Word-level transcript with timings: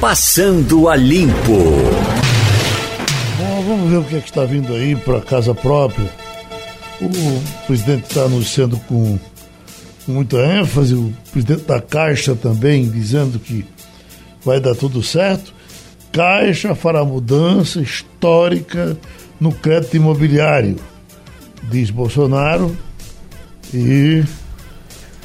Passando 0.00 0.88
a 0.88 0.96
Limpo. 0.96 1.58
Bom, 3.36 3.62
vamos 3.68 3.90
ver 3.90 3.98
o 3.98 4.04
que, 4.04 4.16
é 4.16 4.20
que 4.20 4.30
está 4.30 4.46
vindo 4.46 4.72
aí 4.72 4.96
para 4.96 5.20
casa 5.20 5.54
própria. 5.54 6.10
O 7.02 7.66
presidente 7.66 8.04
está 8.04 8.22
anunciando 8.22 8.78
com, 8.88 9.18
muita 10.08 10.38
ênfase, 10.38 10.94
o 10.94 11.12
presidente 11.30 11.64
da 11.64 11.82
Caixa 11.82 12.34
também 12.34 12.88
dizendo 12.88 13.38
que 13.38 13.62
vai 14.42 14.58
dar 14.58 14.74
tudo 14.74 15.02
certo. 15.02 15.52
Caixa 16.10 16.74
fará 16.74 17.04
mudança 17.04 17.82
histórica 17.82 18.96
no 19.38 19.52
crédito 19.52 19.98
imobiliário, 19.98 20.76
diz 21.64 21.90
Bolsonaro. 21.90 22.74
E 23.74 24.24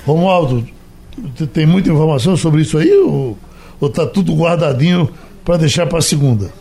Romualdo, 0.05 0.67
tem 1.53 1.65
muita 1.65 1.89
informação 1.89 2.35
sobre 2.35 2.61
isso 2.61 2.77
aí 2.77 2.91
ou, 2.91 3.37
ou 3.79 3.89
tá 3.89 4.05
tudo 4.05 4.35
guardadinho 4.35 5.09
para 5.43 5.57
deixar 5.57 5.85
para 5.87 6.01
segunda? 6.01 6.51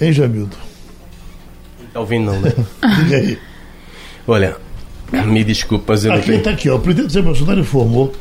Hein, 0.00 0.12
Jamildo? 0.12 0.56
Tá 1.92 2.00
ouvindo 2.00 2.32
não, 2.32 2.40
né? 2.40 2.52
Diga 3.02 3.16
aí. 3.16 3.38
Olha, 4.26 4.56
me 5.26 5.44
desculpa, 5.44 5.92
mas 5.92 6.04
eu 6.04 6.12
aqui, 6.12 6.20
não 6.20 6.26
tenho... 6.26 6.42
Tá 6.42 6.50
aqui, 6.50 6.70
ó, 6.70 6.76
o 6.76 6.80
presidente 6.80 7.12
Jair 7.12 7.24
Bolsonaro 7.24 7.60
informou 7.60 8.12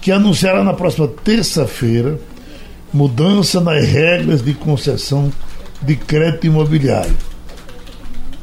que 0.00 0.12
anunciará 0.12 0.62
na 0.62 0.74
próxima 0.74 1.08
terça-feira 1.08 2.18
mudança 2.92 3.60
nas 3.60 3.84
regras 3.84 4.42
de 4.42 4.54
concessão 4.54 5.32
de 5.82 5.96
crédito 5.96 6.46
imobiliário. 6.46 7.16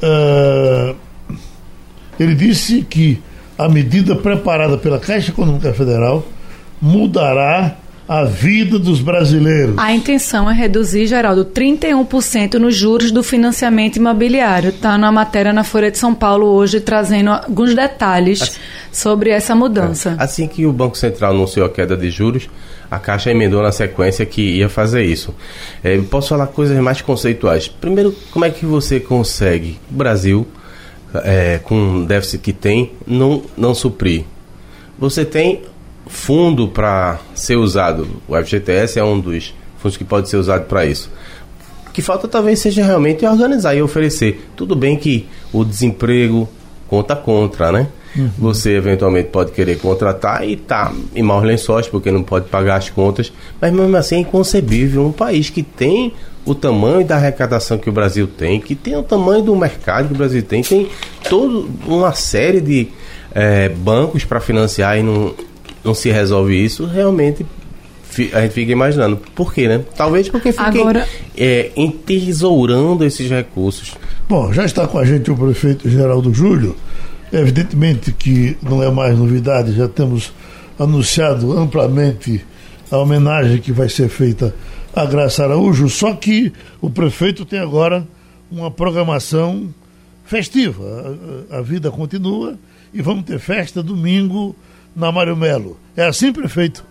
Uh, 0.02 0.96
ele 2.20 2.36
disse 2.36 2.82
que 2.82 3.22
a 3.58 3.70
medida 3.70 4.16
preparada 4.16 4.78
pela 4.78 5.00
Caixa 5.00 5.32
Econômica 5.32 5.74
Federal 5.74 6.26
mudará 6.82 7.78
a 8.08 8.26
vida 8.26 8.78
dos 8.78 9.00
brasileiros. 9.00 9.78
A 9.78 9.94
intenção 9.94 10.50
é 10.50 10.54
reduzir, 10.54 11.08
Geraldo, 11.08 11.46
31% 11.46 12.56
nos 12.56 12.76
juros 12.76 13.10
do 13.10 13.24
financiamento 13.24 13.96
imobiliário. 13.96 14.70
Está 14.70 14.98
na 14.98 15.10
matéria 15.14 15.54
na 15.54 15.64
Folha 15.64 15.90
de 15.90 15.98
São 15.98 16.14
Paulo 16.14 16.48
hoje, 16.48 16.82
trazendo 16.82 17.30
alguns 17.30 17.74
detalhes 17.74 18.42
assim, 18.42 18.60
sobre 18.92 19.30
essa 19.30 19.56
mudança. 19.56 20.18
É, 20.20 20.24
assim 20.24 20.46
que 20.46 20.66
o 20.66 20.74
Banco 20.74 20.98
Central 20.98 21.32
anunciou 21.32 21.66
a 21.66 21.70
queda 21.70 21.96
de 21.96 22.10
juros, 22.10 22.50
a 22.90 23.00
Caixa 23.00 23.32
emendou 23.32 23.64
na 23.64 23.72
sequência 23.72 24.26
que 24.26 24.58
ia 24.58 24.68
fazer 24.68 25.06
isso. 25.06 25.34
É, 25.82 25.98
posso 26.00 26.30
falar 26.30 26.48
coisas 26.48 26.78
mais 26.80 27.02
conceituais. 27.02 27.70
Primeiro, 27.70 28.14
como 28.32 28.44
é 28.44 28.50
que 28.50 28.66
você 28.66 29.00
consegue, 29.00 29.80
o 29.90 29.96
Brasil 29.96 30.46
é, 31.14 31.60
com 31.64 32.00
o 32.02 32.06
déficit 32.06 32.42
que 32.42 32.52
tem, 32.52 32.92
não, 33.08 33.42
não 33.56 33.74
suprir. 33.74 34.26
Você 35.00 35.24
tem 35.24 35.62
fundo 36.12 36.68
para 36.68 37.20
ser 37.34 37.56
usado. 37.56 38.08
O 38.28 38.36
FGTS 38.36 39.00
é 39.00 39.04
um 39.04 39.20
dos 39.20 39.56
fundos 39.78 39.98
que 39.98 40.04
pode 40.04 40.30
ser 40.30 40.38
usado 40.38 40.66
para 40.66 40.86
isso. 40.86 41.10
O 41.88 41.92
que 41.92 42.02
falta 42.02 42.28
talvez 42.28 42.60
seja 42.60 42.86
realmente 42.86 43.26
organizar 43.26 43.74
e 43.76 43.82
oferecer. 43.82 44.46
Tudo 44.56 44.76
bem 44.76 44.98
que 44.98 45.28
o 45.52 45.64
desemprego 45.64 46.48
conta 46.88 47.16
contra, 47.16 47.72
né? 47.72 47.88
Uhum. 48.16 48.30
Você 48.40 48.72
eventualmente 48.76 49.30
pode 49.30 49.54
querer 49.54 49.80
contratar 49.80 50.48
e 50.48 50.58
tá 50.58 50.94
em 51.16 51.24
maus 51.24 51.44
lençóis 51.44 51.88
porque 51.88 52.12
não 52.12 52.22
pode 52.22 52.50
pagar 52.50 52.76
as 52.76 52.90
contas, 52.90 53.32
mas 53.60 53.72
mesmo 53.72 53.96
assim 53.96 54.16
é 54.16 54.20
inconcebível 54.20 55.06
um 55.06 55.14
país 55.14 55.50
que 55.50 55.64
tem 55.64 56.14
o 56.46 56.54
tamanho 56.54 57.06
da 57.06 57.16
arrecadação 57.16 57.78
que 57.78 57.90
o 57.90 57.94
Brasil 57.94 58.28
tem, 58.28 58.60
que 58.60 58.76
tem 58.76 58.98
o 58.98 59.04
tamanho 59.04 59.44
do 59.44 59.56
mercado 59.56 60.10
que 60.10 60.14
o 60.14 60.18
Brasil 60.18 60.44
tem, 60.44 60.62
tem 60.62 60.90
toda 61.30 61.66
uma 61.86 62.12
série 62.12 62.60
de 62.60 62.90
é, 63.34 63.70
bancos 63.70 64.26
para 64.26 64.42
financiar 64.42 64.98
e 64.98 65.04
não, 65.04 65.34
não 65.84 65.94
se 65.94 66.10
resolve 66.12 66.54
isso, 66.54 66.86
realmente 66.86 67.46
a 68.34 68.42
gente 68.42 68.54
fica 68.54 68.72
imaginando. 68.72 69.18
Por 69.34 69.54
quê, 69.54 69.68
né? 69.68 69.86
Talvez 69.96 70.28
porque 70.28 70.52
fiquem 70.52 70.82
Agora... 70.82 71.08
é, 71.38 71.72
entesourando 71.78 73.06
esses 73.06 73.30
recursos. 73.30 73.96
Bom, 74.28 74.52
já 74.52 74.66
está 74.66 74.86
com 74.86 74.98
a 74.98 75.06
gente 75.06 75.32
o 75.32 75.38
prefeito 75.38 75.90
Geraldo 75.90 76.34
Júlio. 76.34 76.76
Evidentemente 77.32 78.12
que 78.12 78.58
não 78.62 78.84
é 78.84 78.92
mais 78.92 79.18
novidade, 79.18 79.74
já 79.74 79.88
temos 79.88 80.34
anunciado 80.78 81.58
amplamente 81.58 82.44
a 82.90 82.98
homenagem 82.98 83.60
que 83.60 83.72
vai 83.72 83.88
ser 83.88 84.10
feita 84.10 84.54
a 84.94 85.06
Graça 85.06 85.44
Araújo, 85.44 85.88
só 85.88 86.14
que 86.14 86.52
o 86.82 86.90
prefeito 86.90 87.46
tem 87.46 87.60
agora 87.60 88.06
uma 88.52 88.70
programação 88.70 89.74
festiva. 90.26 90.84
A, 91.50 91.60
a, 91.60 91.62
vida 91.62 91.90
continua 91.90 92.58
e 92.94 93.02
vamos 93.02 93.24
ter 93.24 93.40
festa 93.40 93.82
domingo 93.82 94.54
na 94.96 95.12
Mário 95.12 95.36
Melo. 95.36 95.78
É 95.96 96.06
assim, 96.06 96.32
prefeito? 96.32 96.86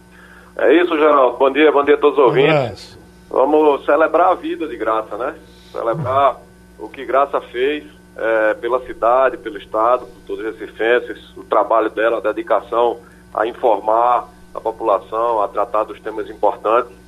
É 0.57 0.73
isso, 0.75 0.97
Geraldo. 0.97 1.39
Bom 1.39 1.51
dia, 1.51 1.71
bom 1.73 1.85
dia 1.85 1.95
a 1.95 1.99
todos 1.99 2.19
os 2.19 2.25
ouvintes. 2.25 2.99
Vamos 3.29 3.85
celebrar 3.85 4.33
a 4.33 4.35
vida 4.35 4.67
de 4.67 4.77
Graça, 4.77 5.17
né? 5.17 5.35
Celebrar 5.73 6.37
o 6.79 6.89
que 6.89 7.05
Graça 7.05 7.41
fez 7.41 7.85
é, 8.17 8.55
pela 8.55 8.85
cidade, 8.87 9.37
pelo 9.37 9.57
Estado, 9.59 10.07
por 10.07 10.21
todos 10.27 10.45
os 10.45 10.59
recifenses, 10.59 11.37
o 11.37 11.45
trabalho 11.45 11.91
dela, 11.91 12.19
a 12.19 12.21
dedicação 12.21 12.99
a 13.33 13.47
informar 13.47 14.29
a 14.53 14.61
população, 14.61 15.41
a 15.41 15.47
tratar 15.47 15.85
dos 15.85 16.01
temas 16.01 16.29
importantes 16.29 17.01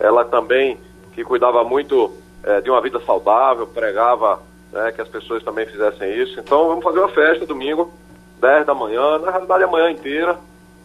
ela 0.00 0.24
também, 0.24 0.78
que 1.12 1.22
cuidava 1.22 1.62
muito 1.62 2.10
é, 2.42 2.62
de 2.62 2.70
uma 2.70 2.80
vida 2.80 2.98
saudável, 3.00 3.66
pregava 3.66 4.40
né, 4.72 4.90
que 4.92 5.00
as 5.02 5.08
pessoas 5.08 5.42
também 5.42 5.66
fizessem 5.66 6.18
isso. 6.18 6.40
Então 6.40 6.68
vamos 6.68 6.82
fazer 6.82 7.00
uma 7.00 7.08
festa 7.10 7.44
domingo, 7.44 7.92
10 8.40 8.66
da 8.66 8.74
manhã, 8.74 9.18
na 9.18 9.30
realidade 9.30 9.64
a 9.64 9.68
manhã 9.68 9.90
inteira, 9.90 10.38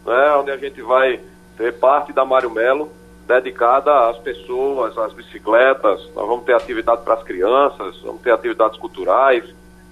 né, 0.04 0.36
onde 0.36 0.50
a 0.50 0.56
gente 0.56 0.80
vai 0.82 1.20
ter 1.56 1.72
parte 1.78 2.12
da 2.12 2.24
Mário 2.24 2.50
Melo 2.50 2.90
dedicada 3.26 4.08
às 4.08 4.18
pessoas, 4.18 4.96
às 4.96 5.12
bicicletas, 5.12 6.08
nós 6.14 6.26
vamos 6.26 6.44
ter 6.44 6.54
atividade 6.54 7.02
para 7.02 7.14
as 7.14 7.22
crianças, 7.22 7.98
vamos 8.02 8.20
ter 8.22 8.30
atividades 8.30 8.78
culturais, 8.78 9.44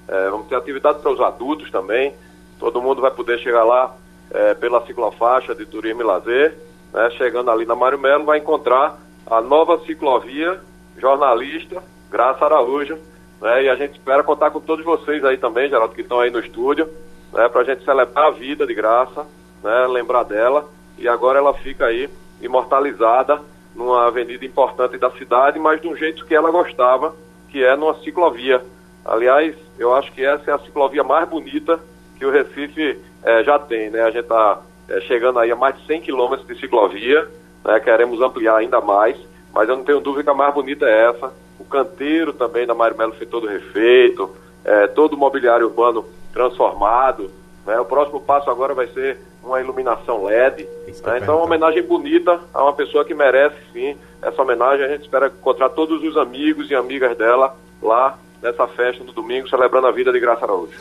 é, 0.06 0.30
vamos 0.30 0.46
ter 0.46 0.54
atividade 0.54 1.00
para 1.00 1.10
os 1.10 1.20
adultos 1.20 1.70
também. 1.70 2.14
Todo 2.60 2.80
mundo 2.80 3.02
vai 3.02 3.10
poder 3.10 3.38
chegar 3.38 3.64
lá 3.64 3.92
é, 4.30 4.54
pela 4.54 4.84
ciclofaixa 4.86 5.54
de 5.54 5.66
turismo 5.66 6.02
e 6.02 6.04
lazer, 6.04 6.56
né, 6.92 7.10
chegando 7.10 7.50
ali 7.50 7.66
na 7.66 7.74
Mário 7.74 7.98
Melo, 7.98 8.24
vai 8.24 8.38
encontrar 8.38 8.96
a 9.26 9.40
nova 9.40 9.80
ciclovia 9.80 10.60
jornalista 10.96 11.82
Graça 12.10 12.44
Araújo, 12.44 12.96
né? 13.40 13.64
E 13.64 13.68
a 13.68 13.74
gente 13.74 13.92
espera 13.92 14.22
contar 14.22 14.50
com 14.50 14.60
todos 14.60 14.84
vocês 14.84 15.24
aí 15.24 15.36
também, 15.36 15.68
Geraldo, 15.68 15.94
que 15.94 16.02
estão 16.02 16.20
aí 16.20 16.30
no 16.30 16.38
estúdio, 16.38 16.88
né? 17.34 17.48
Para 17.48 17.60
a 17.60 17.64
gente 17.64 17.84
celebrar 17.84 18.28
a 18.28 18.30
vida 18.30 18.66
de 18.66 18.72
Graça, 18.72 19.26
né? 19.62 19.86
Lembrar 19.88 20.22
dela. 20.22 20.66
E 20.96 21.08
agora 21.08 21.38
ela 21.38 21.52
fica 21.52 21.86
aí 21.86 22.08
imortalizada 22.40 23.40
numa 23.74 24.06
avenida 24.06 24.44
importante 24.44 24.96
da 24.96 25.10
cidade, 25.10 25.58
mas 25.58 25.80
de 25.80 25.88
um 25.88 25.96
jeito 25.96 26.24
que 26.24 26.34
ela 26.34 26.50
gostava, 26.50 27.14
que 27.48 27.64
é 27.64 27.76
numa 27.76 27.94
ciclovia. 28.00 28.62
Aliás, 29.04 29.56
eu 29.78 29.94
acho 29.94 30.12
que 30.12 30.24
essa 30.24 30.50
é 30.50 30.54
a 30.54 30.58
ciclovia 30.58 31.02
mais 31.02 31.28
bonita 31.28 31.80
que 32.16 32.24
o 32.24 32.30
Recife 32.30 32.98
eh, 33.24 33.42
já 33.42 33.58
tem, 33.58 33.90
né? 33.90 34.02
A 34.02 34.10
gente 34.10 34.22
está 34.22 34.60
eh, 34.88 35.00
chegando 35.02 35.40
aí 35.40 35.50
a 35.50 35.56
mais 35.56 35.76
de 35.76 35.84
100 35.86 36.02
quilômetros 36.02 36.46
de 36.46 36.58
ciclovia, 36.58 37.28
né? 37.64 37.80
queremos 37.80 38.20
ampliar 38.20 38.56
ainda 38.56 38.80
mais, 38.80 39.16
mas 39.52 39.68
eu 39.68 39.76
não 39.76 39.84
tenho 39.84 40.00
dúvida 40.00 40.24
que 40.24 40.30
a 40.30 40.34
mais 40.34 40.54
bonita 40.54 40.86
é 40.86 41.10
essa. 41.10 41.32
O 41.58 41.64
canteiro 41.64 42.32
também 42.32 42.66
da 42.66 42.74
Mário 42.74 42.96
Melo 42.96 43.14
foi 43.14 43.26
todo 43.26 43.48
refeito, 43.48 44.30
é, 44.64 44.86
todo 44.86 45.14
o 45.14 45.18
mobiliário 45.18 45.66
urbano 45.66 46.04
transformado. 46.34 47.30
Né? 47.64 47.80
O 47.80 47.84
próximo 47.86 48.20
passo 48.20 48.50
agora 48.50 48.74
vai 48.74 48.86
ser 48.88 49.18
uma 49.42 49.60
iluminação 49.60 50.24
LED. 50.24 50.68
Né? 50.86 51.18
Então, 51.22 51.36
uma 51.36 51.44
homenagem 51.44 51.82
bonita 51.82 52.38
a 52.52 52.62
uma 52.62 52.74
pessoa 52.74 53.04
que 53.04 53.14
merece, 53.14 53.56
sim, 53.72 53.96
essa 54.20 54.42
homenagem. 54.42 54.84
A 54.84 54.88
gente 54.88 55.02
espera 55.02 55.28
encontrar 55.28 55.70
todos 55.70 56.02
os 56.02 56.16
amigos 56.18 56.70
e 56.70 56.74
amigas 56.74 57.16
dela 57.16 57.56
lá 57.80 58.18
nessa 58.42 58.66
festa 58.68 59.02
no 59.02 59.12
domingo, 59.12 59.48
celebrando 59.48 59.86
a 59.86 59.92
vida 59.92 60.12
de 60.12 60.20
Graça 60.20 60.44
Araújo. 60.44 60.78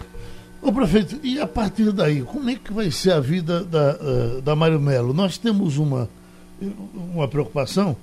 Ô 0.61 0.71
prefeito, 0.71 1.17
e 1.23 1.39
a 1.39 1.47
partir 1.47 1.91
daí, 1.91 2.21
como 2.21 2.49
é 2.49 2.55
que 2.55 2.73
vai 2.73 2.89
ser 2.89 3.13
a 3.13 3.19
vida 3.19 3.63
da, 3.63 3.97
uh, 3.99 4.41
da 4.41 4.55
Mário 4.55 4.79
Melo? 4.79 5.13
Nós 5.13 5.37
temos 5.37 5.77
uma 5.77 6.09
uma 7.13 7.27
preocupação 7.27 7.95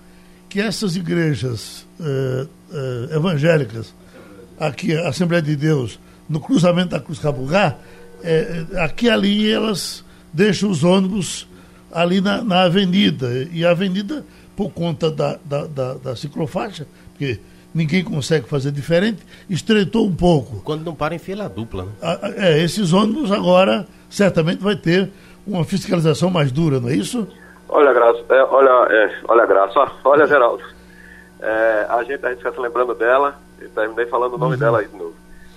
que 0.48 0.60
essas 0.60 0.96
igrejas 0.96 1.86
eh, 2.00 2.46
eh, 2.72 3.16
evangélicas, 3.16 3.94
aqui, 4.58 4.96
a 4.96 5.08
Assembleia 5.08 5.40
de 5.40 5.54
Deus, 5.54 5.98
no 6.30 6.38
cruzamento 6.38 6.90
da 6.90 7.00
Cruz 7.00 7.18
Cabugá, 7.18 7.76
eh, 8.22 8.64
aqui 8.78 9.06
e 9.06 9.10
ali 9.10 9.52
elas 9.52 10.04
deixam 10.32 10.70
os 10.70 10.84
ônibus 10.84 11.48
ali 11.92 12.20
na, 12.20 12.42
na 12.44 12.62
avenida. 12.62 13.26
E 13.52 13.66
a 13.66 13.72
avenida, 13.72 14.24
por 14.56 14.70
conta 14.70 15.10
da, 15.10 15.36
da, 15.44 15.66
da, 15.66 15.94
da 15.94 16.16
ciclofaixa, 16.16 16.86
porque 17.10 17.40
ninguém 17.74 18.04
consegue 18.04 18.48
fazer 18.48 18.70
diferente, 18.70 19.26
estreitou 19.48 20.06
um 20.06 20.14
pouco. 20.14 20.62
Quando 20.62 20.84
não 20.84 20.94
para 20.94 21.16
em 21.16 21.18
fila 21.18 21.48
dupla. 21.48 21.84
Né? 21.84 21.90
É, 22.36 22.62
esses 22.62 22.92
ônibus 22.92 23.32
agora 23.32 23.84
certamente 24.08 24.62
vai 24.62 24.76
ter 24.76 25.10
uma 25.44 25.64
fiscalização 25.64 26.30
mais 26.30 26.52
dura, 26.52 26.78
não 26.78 26.90
é 26.90 26.94
isso? 26.94 27.26
Olha, 27.68 27.92
Graça, 27.92 28.20
é, 28.28 28.42
olha, 28.44 28.92
é, 28.92 29.20
olha, 29.26 29.46
Graça, 29.46 29.92
olha, 30.04 30.28
Geraldo. 30.28 30.62
É, 31.40 31.86
a, 31.88 32.04
gente, 32.04 32.24
a 32.24 32.28
gente 32.28 32.38
fica 32.38 32.52
se 32.52 32.60
lembrando 32.60 32.94
dela 32.94 33.34
e 33.60 33.66
terminei 33.66 34.06
falando 34.06 34.34
o 34.34 34.38
nome 34.38 34.54
uhum. 34.54 34.60
dela 34.60 34.78
aí 34.78 34.86
de 34.86 34.96
novo. 34.96 35.14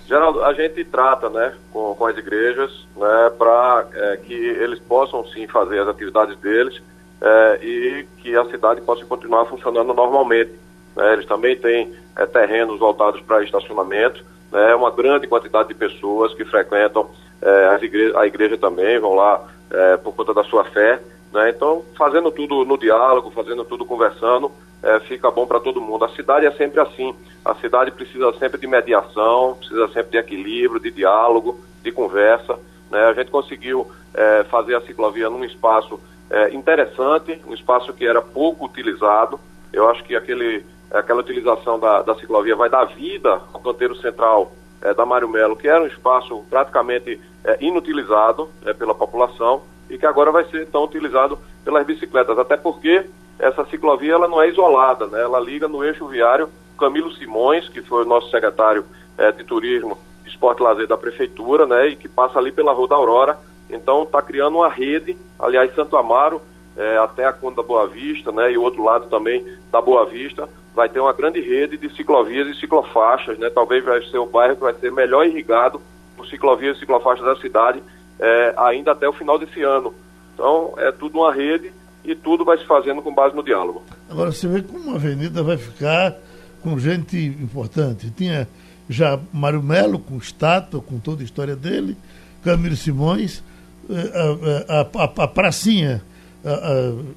Geraldo, 0.08 0.44
a 0.44 0.54
gente 0.54 0.84
trata 0.84 1.30
né, 1.30 1.54
com, 1.72 1.96
com 1.96 2.06
as 2.06 2.18
igrejas 2.18 2.86
né, 2.96 3.32
para 3.38 3.88
é, 3.94 4.18
que 4.18 4.34
eles 4.34 4.80
possam 4.80 5.26
sim 5.28 5.48
fazer 5.48 5.80
as 5.80 5.88
atividades 5.88 6.38
deles 6.40 6.82
é, 7.22 7.60
e 7.62 8.08
que 8.18 8.36
a 8.36 8.44
cidade 8.46 8.82
possa 8.82 9.06
continuar 9.06 9.46
funcionando 9.46 9.94
normalmente. 9.94 10.52
Né? 10.96 11.14
Eles 11.14 11.26
também 11.26 11.56
têm 11.56 11.94
é, 12.18 12.26
terrenos 12.26 12.80
voltados 12.80 13.22
para 13.22 13.44
estacionamento, 13.44 14.24
né? 14.52 14.76
uma 14.76 14.92
grande 14.92 15.26
quantidade 15.26 15.70
de 15.70 15.76
pessoas 15.76 16.34
que 16.34 16.44
frequentam 16.44 17.10
é, 17.42 17.86
igre 17.86 18.14
a 18.16 18.26
igreja 18.26 18.58
também, 18.58 19.00
vão 19.00 19.16
lá 19.16 19.48
é, 19.72 19.98
por 19.98 20.14
conta 20.14 20.34
da 20.34 20.44
sua 20.44 20.66
fé. 20.66 21.00
Né? 21.32 21.50
Então, 21.50 21.84
fazendo 21.98 22.30
tudo 22.30 22.66
no 22.66 22.78
diálogo, 22.78 23.32
fazendo 23.32 23.64
tudo 23.64 23.86
conversando, 23.86 24.52
é, 24.84 25.00
fica 25.00 25.32
bom 25.32 25.48
para 25.48 25.62
todo 25.62 25.82
mundo. 25.82 26.04
A 26.04 26.10
cidade 26.10 26.46
é 26.46 26.52
sempre 26.52 26.82
assim. 26.82 27.16
A 27.44 27.56
cidade 27.56 27.92
precisa 27.92 28.34
sempre 28.34 28.60
de 28.60 28.68
mediação, 28.68 29.56
precisa 29.56 29.88
sempre 29.88 30.12
de 30.12 30.18
equilíbrio, 30.18 30.80
de 30.80 30.92
diálogo, 30.92 31.60
de 31.82 31.92
conversa. 31.92 32.60
Né? 32.92 33.00
A 33.06 33.14
gente 33.14 33.32
conseguiu 33.32 33.90
é, 34.14 34.44
fazer 34.44 34.76
a 34.76 34.82
ciclovia 34.82 35.30
num 35.30 35.44
espaço 35.46 36.00
é, 36.30 36.54
interessante, 36.54 37.42
um 37.48 37.54
espaço 37.54 37.94
que 37.94 38.06
era 38.06 38.22
pouco 38.22 38.66
utilizado. 38.66 39.40
Eu 39.72 39.90
acho 39.90 40.04
que 40.04 40.16
aquele, 40.16 40.66
aquela 40.92 41.22
utilização 41.22 41.80
da, 41.80 42.02
da 42.02 42.16
ciclovia 42.16 42.56
vai 42.56 42.70
dar 42.70 42.86
vida 42.86 43.42
ao 43.54 43.62
canteiro 43.62 43.96
central 43.96 44.52
é, 44.82 44.94
da 44.94 45.06
Mário 45.06 45.30
Melo, 45.30 45.56
que 45.56 45.68
era 45.68 45.82
um 45.82 45.88
espaço 45.88 46.44
praticamente 46.50 47.20
é, 47.46 47.58
inutilizado 47.62 48.50
é, 48.66 48.74
pela 48.74 48.94
população 48.94 49.62
e 49.94 49.98
que 49.98 50.08
agora 50.08 50.32
vai 50.32 50.44
ser 50.46 50.64
então 50.64 50.84
utilizado 50.84 51.38
pelas 51.64 51.86
bicicletas, 51.86 52.38
até 52.40 52.58
porque 52.58 53.06
essa 53.38 53.64
ciclovia 53.66 54.14
ela 54.14 54.28
não 54.28 54.42
é 54.42 54.50
isolada, 54.50 55.06
né? 55.06 55.22
ela 55.22 55.40
liga 55.40 55.68
no 55.68 55.84
eixo 55.84 56.08
viário 56.08 56.50
Camilo 56.80 57.14
Simões, 57.14 57.70
que 57.70 57.80
foi 57.84 58.02
o 58.04 58.08
nosso 58.08 58.32
secretário 58.32 58.84
é, 59.16 59.32
de 59.32 59.44
Turismo, 59.44 60.00
Esporte 60.26 60.62
e 60.62 60.64
Lazer 60.64 60.88
da 60.88 60.98
Prefeitura, 60.98 61.68
né? 61.68 61.90
e 61.90 61.96
que 61.96 62.10
passa 62.10 62.40
ali 62.40 62.52
pela 62.52 62.74
Rua 62.74 62.88
da 62.88 62.96
Aurora, 62.96 63.38
então 63.70 64.02
está 64.02 64.20
criando 64.20 64.58
uma 64.58 64.68
rede, 64.68 65.16
aliás, 65.38 65.74
Santo 65.76 65.96
Amaro, 65.96 66.42
é, 66.76 66.98
até 66.98 67.26
a 67.26 67.32
Conta 67.32 67.58
da 67.58 67.68
Boa 67.68 67.86
Vista, 67.86 68.32
né? 68.32 68.52
e 68.52 68.58
o 68.58 68.64
outro 68.64 68.84
lado 68.84 69.06
também 69.10 69.46
da 69.72 69.80
Boa 69.80 70.08
Vista, 70.08 70.50
vai 70.74 70.90
ter 70.90 71.00
uma 71.00 71.14
grande 71.14 71.40
rede 71.40 71.78
de 71.78 71.96
ciclovias 71.96 72.48
e 72.48 72.60
ciclofaixas, 72.60 73.38
né? 73.38 73.52
talvez 73.52 73.86
vai 73.86 74.02
ser 74.06 74.18
o 74.18 74.26
bairro 74.26 74.56
que 74.56 74.64
vai 74.64 74.74
ser 74.74 74.92
melhor 74.92 75.24
irrigado 75.24 75.80
por 76.18 76.26
ciclovias 76.26 76.78
e 76.78 76.80
ciclofaixas 76.80 77.24
da 77.24 77.36
cidade, 77.36 77.84
é, 78.24 78.54
ainda 78.56 78.94
até 78.94 79.08
o 79.08 79.12
final 79.12 79.38
desse 79.38 79.62
ano. 79.62 79.94
Então, 80.34 80.74
é 80.78 80.94
tudo 80.94 81.20
uma 81.20 81.34
rede 81.34 81.74
e 82.06 82.16
tudo 82.16 82.46
vai 82.46 82.58
se 82.58 82.66
fazendo 82.66 83.02
com 83.02 83.14
base 83.14 83.36
no 83.36 83.44
diálogo. 83.44 83.84
Agora, 84.10 84.32
você 84.32 84.48
vê 84.48 84.62
como 84.62 84.92
a 84.92 84.96
avenida 84.96 85.44
vai 85.44 85.58
ficar 85.58 86.16
com 86.62 86.80
gente 86.80 87.18
importante. 87.18 88.10
Tinha 88.12 88.48
já 88.88 89.20
Mário 89.34 89.62
Melo, 89.62 90.00
com 90.00 90.18
estátua, 90.18 90.82
com 90.82 91.00
toda 91.00 91.22
a 91.22 91.26
história 91.26 91.56
dele, 91.56 91.98
Camilo 92.44 92.78
Simões, 92.78 93.44
é, 93.90 94.66
a, 94.70 94.82
a, 94.82 95.04
a, 95.04 95.24
a 95.24 95.28
pracinha, 95.28 96.02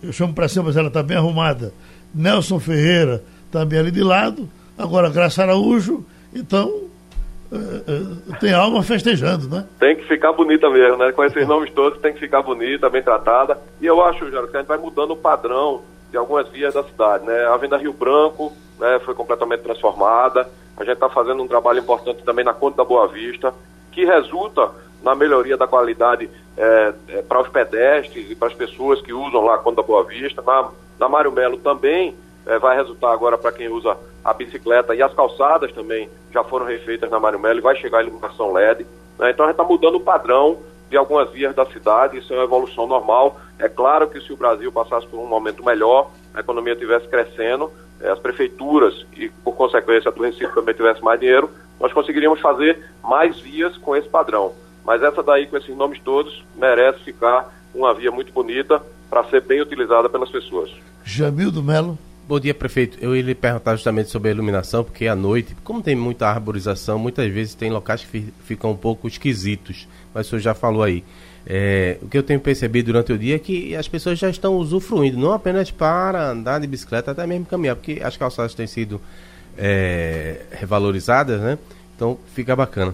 eu 0.02 0.12
chamo 0.12 0.32
pracinha, 0.32 0.64
mas 0.64 0.76
ela 0.76 0.88
está 0.88 1.02
bem 1.02 1.16
arrumada, 1.16 1.72
Nelson 2.14 2.60
Ferreira 2.60 3.22
também 3.50 3.78
ali 3.78 3.90
de 3.90 4.02
lado, 4.02 4.48
agora 4.78 5.10
Graça 5.10 5.42
Araújo, 5.42 6.04
então 6.32 6.85
tem 8.40 8.52
alma 8.52 8.82
festejando, 8.82 9.48
né? 9.48 9.66
Tem 9.78 9.96
que 9.96 10.04
ficar 10.04 10.32
bonita 10.32 10.68
mesmo, 10.70 10.96
né? 10.96 11.12
Com 11.12 11.24
esses 11.24 11.46
nomes 11.46 11.70
todos 11.70 12.00
tem 12.00 12.12
que 12.12 12.20
ficar 12.20 12.42
bonita, 12.42 12.88
bem 12.88 13.02
tratada. 13.02 13.58
E 13.80 13.86
eu 13.86 14.04
acho, 14.04 14.30
Jairo, 14.30 14.48
que 14.48 14.56
a 14.56 14.60
gente 14.60 14.68
vai 14.68 14.78
mudando 14.78 15.12
o 15.12 15.16
padrão 15.16 15.82
de 16.10 16.16
algumas 16.16 16.48
vias 16.48 16.74
da 16.74 16.82
cidade, 16.82 17.24
né? 17.24 17.44
A 17.46 17.54
Avenida 17.54 17.76
Rio 17.76 17.92
Branco 17.92 18.52
né, 18.78 19.00
foi 19.04 19.14
completamente 19.14 19.60
transformada. 19.60 20.48
A 20.76 20.84
gente 20.84 20.94
está 20.94 21.08
fazendo 21.08 21.42
um 21.42 21.48
trabalho 21.48 21.78
importante 21.78 22.22
também 22.22 22.44
na 22.44 22.52
Conta 22.52 22.78
da 22.78 22.84
Boa 22.84 23.08
Vista, 23.08 23.52
que 23.92 24.04
resulta 24.04 24.70
na 25.02 25.14
melhoria 25.14 25.56
da 25.56 25.66
qualidade 25.66 26.28
é, 26.56 26.92
é, 27.08 27.22
para 27.22 27.40
os 27.40 27.48
pedestres 27.48 28.30
e 28.30 28.34
para 28.34 28.48
as 28.48 28.54
pessoas 28.54 29.00
que 29.00 29.12
usam 29.12 29.42
lá 29.42 29.54
a 29.54 29.58
Conta 29.58 29.82
da 29.82 29.86
Boa 29.86 30.04
Vista. 30.04 30.42
Na, 30.42 30.68
na 30.98 31.08
Mário 31.08 31.32
Melo 31.32 31.56
também 31.58 32.14
é, 32.46 32.58
vai 32.58 32.76
resultar 32.76 33.12
agora 33.12 33.36
para 33.36 33.52
quem 33.52 33.68
usa 33.68 33.96
a 34.26 34.34
bicicleta 34.34 34.92
e 34.92 35.00
as 35.00 35.14
calçadas 35.14 35.70
também 35.70 36.10
já 36.32 36.42
foram 36.42 36.66
refeitas 36.66 37.08
na 37.08 37.20
Mário 37.20 37.38
Melo 37.38 37.60
e 37.60 37.62
vai 37.62 37.76
chegar 37.76 37.98
a 37.98 38.02
iluminação 38.02 38.52
LED. 38.52 38.84
Né? 39.16 39.30
Então 39.30 39.46
a 39.46 39.48
gente 39.48 39.60
está 39.60 39.62
mudando 39.62 39.94
o 39.94 40.00
padrão 40.00 40.58
de 40.90 40.96
algumas 40.96 41.30
vias 41.30 41.54
da 41.54 41.64
cidade, 41.66 42.18
isso 42.18 42.32
é 42.32 42.36
uma 42.36 42.44
evolução 42.44 42.88
normal. 42.88 43.40
É 43.56 43.68
claro 43.68 44.08
que 44.08 44.20
se 44.20 44.32
o 44.32 44.36
Brasil 44.36 44.72
passasse 44.72 45.06
por 45.06 45.20
um 45.20 45.26
momento 45.26 45.64
melhor, 45.64 46.10
a 46.34 46.40
economia 46.40 46.72
estivesse 46.72 47.06
crescendo, 47.06 47.70
é, 48.00 48.10
as 48.10 48.18
prefeituras 48.18 49.06
e, 49.16 49.28
por 49.28 49.54
consequência, 49.54 50.10
a 50.10 50.22
Recife 50.22 50.52
também 50.52 50.74
tivesse 50.74 51.02
mais 51.04 51.20
dinheiro, 51.20 51.48
nós 51.78 51.92
conseguiríamos 51.92 52.40
fazer 52.40 52.82
mais 53.04 53.38
vias 53.38 53.76
com 53.78 53.94
esse 53.94 54.08
padrão. 54.08 54.52
Mas 54.84 55.02
essa 55.02 55.22
daí, 55.22 55.46
com 55.46 55.56
esses 55.56 55.74
nomes 55.76 56.00
todos, 56.00 56.44
merece 56.56 56.98
ficar 57.04 57.48
uma 57.72 57.94
via 57.94 58.10
muito 58.10 58.32
bonita 58.32 58.82
para 59.08 59.22
ser 59.24 59.40
bem 59.42 59.60
utilizada 59.60 60.08
pelas 60.08 60.30
pessoas. 60.30 60.70
Jamildo 61.04 61.62
Melo. 61.62 61.96
Bom 62.28 62.40
dia, 62.40 62.52
prefeito. 62.52 62.98
Eu 63.00 63.14
ia 63.14 63.22
lhe 63.22 63.36
perguntar 63.36 63.76
justamente 63.76 64.10
sobre 64.10 64.30
a 64.30 64.32
iluminação, 64.32 64.82
porque 64.82 65.06
à 65.06 65.14
noite, 65.14 65.54
como 65.62 65.80
tem 65.80 65.94
muita 65.94 66.26
arborização, 66.26 66.98
muitas 66.98 67.32
vezes 67.32 67.54
tem 67.54 67.70
locais 67.70 68.04
que 68.04 68.32
ficam 68.44 68.72
um 68.72 68.76
pouco 68.76 69.06
esquisitos, 69.06 69.86
mas 70.12 70.26
o 70.26 70.30
senhor 70.30 70.40
já 70.40 70.52
falou 70.52 70.82
aí. 70.82 71.04
É, 71.46 71.98
o 72.02 72.08
que 72.08 72.18
eu 72.18 72.24
tenho 72.24 72.40
percebido 72.40 72.86
durante 72.86 73.12
o 73.12 73.18
dia 73.18 73.36
é 73.36 73.38
que 73.38 73.76
as 73.76 73.86
pessoas 73.86 74.18
já 74.18 74.28
estão 74.28 74.56
usufruindo, 74.56 75.16
não 75.16 75.30
apenas 75.30 75.70
para 75.70 76.30
andar 76.30 76.58
de 76.58 76.66
bicicleta, 76.66 77.12
até 77.12 77.24
mesmo 77.28 77.46
caminhar, 77.46 77.76
porque 77.76 78.00
as 78.02 78.16
calçadas 78.16 78.54
têm 78.54 78.66
sido 78.66 79.00
é, 79.56 80.40
revalorizadas, 80.50 81.40
né? 81.40 81.56
Então 81.94 82.18
fica 82.34 82.56
bacana. 82.56 82.92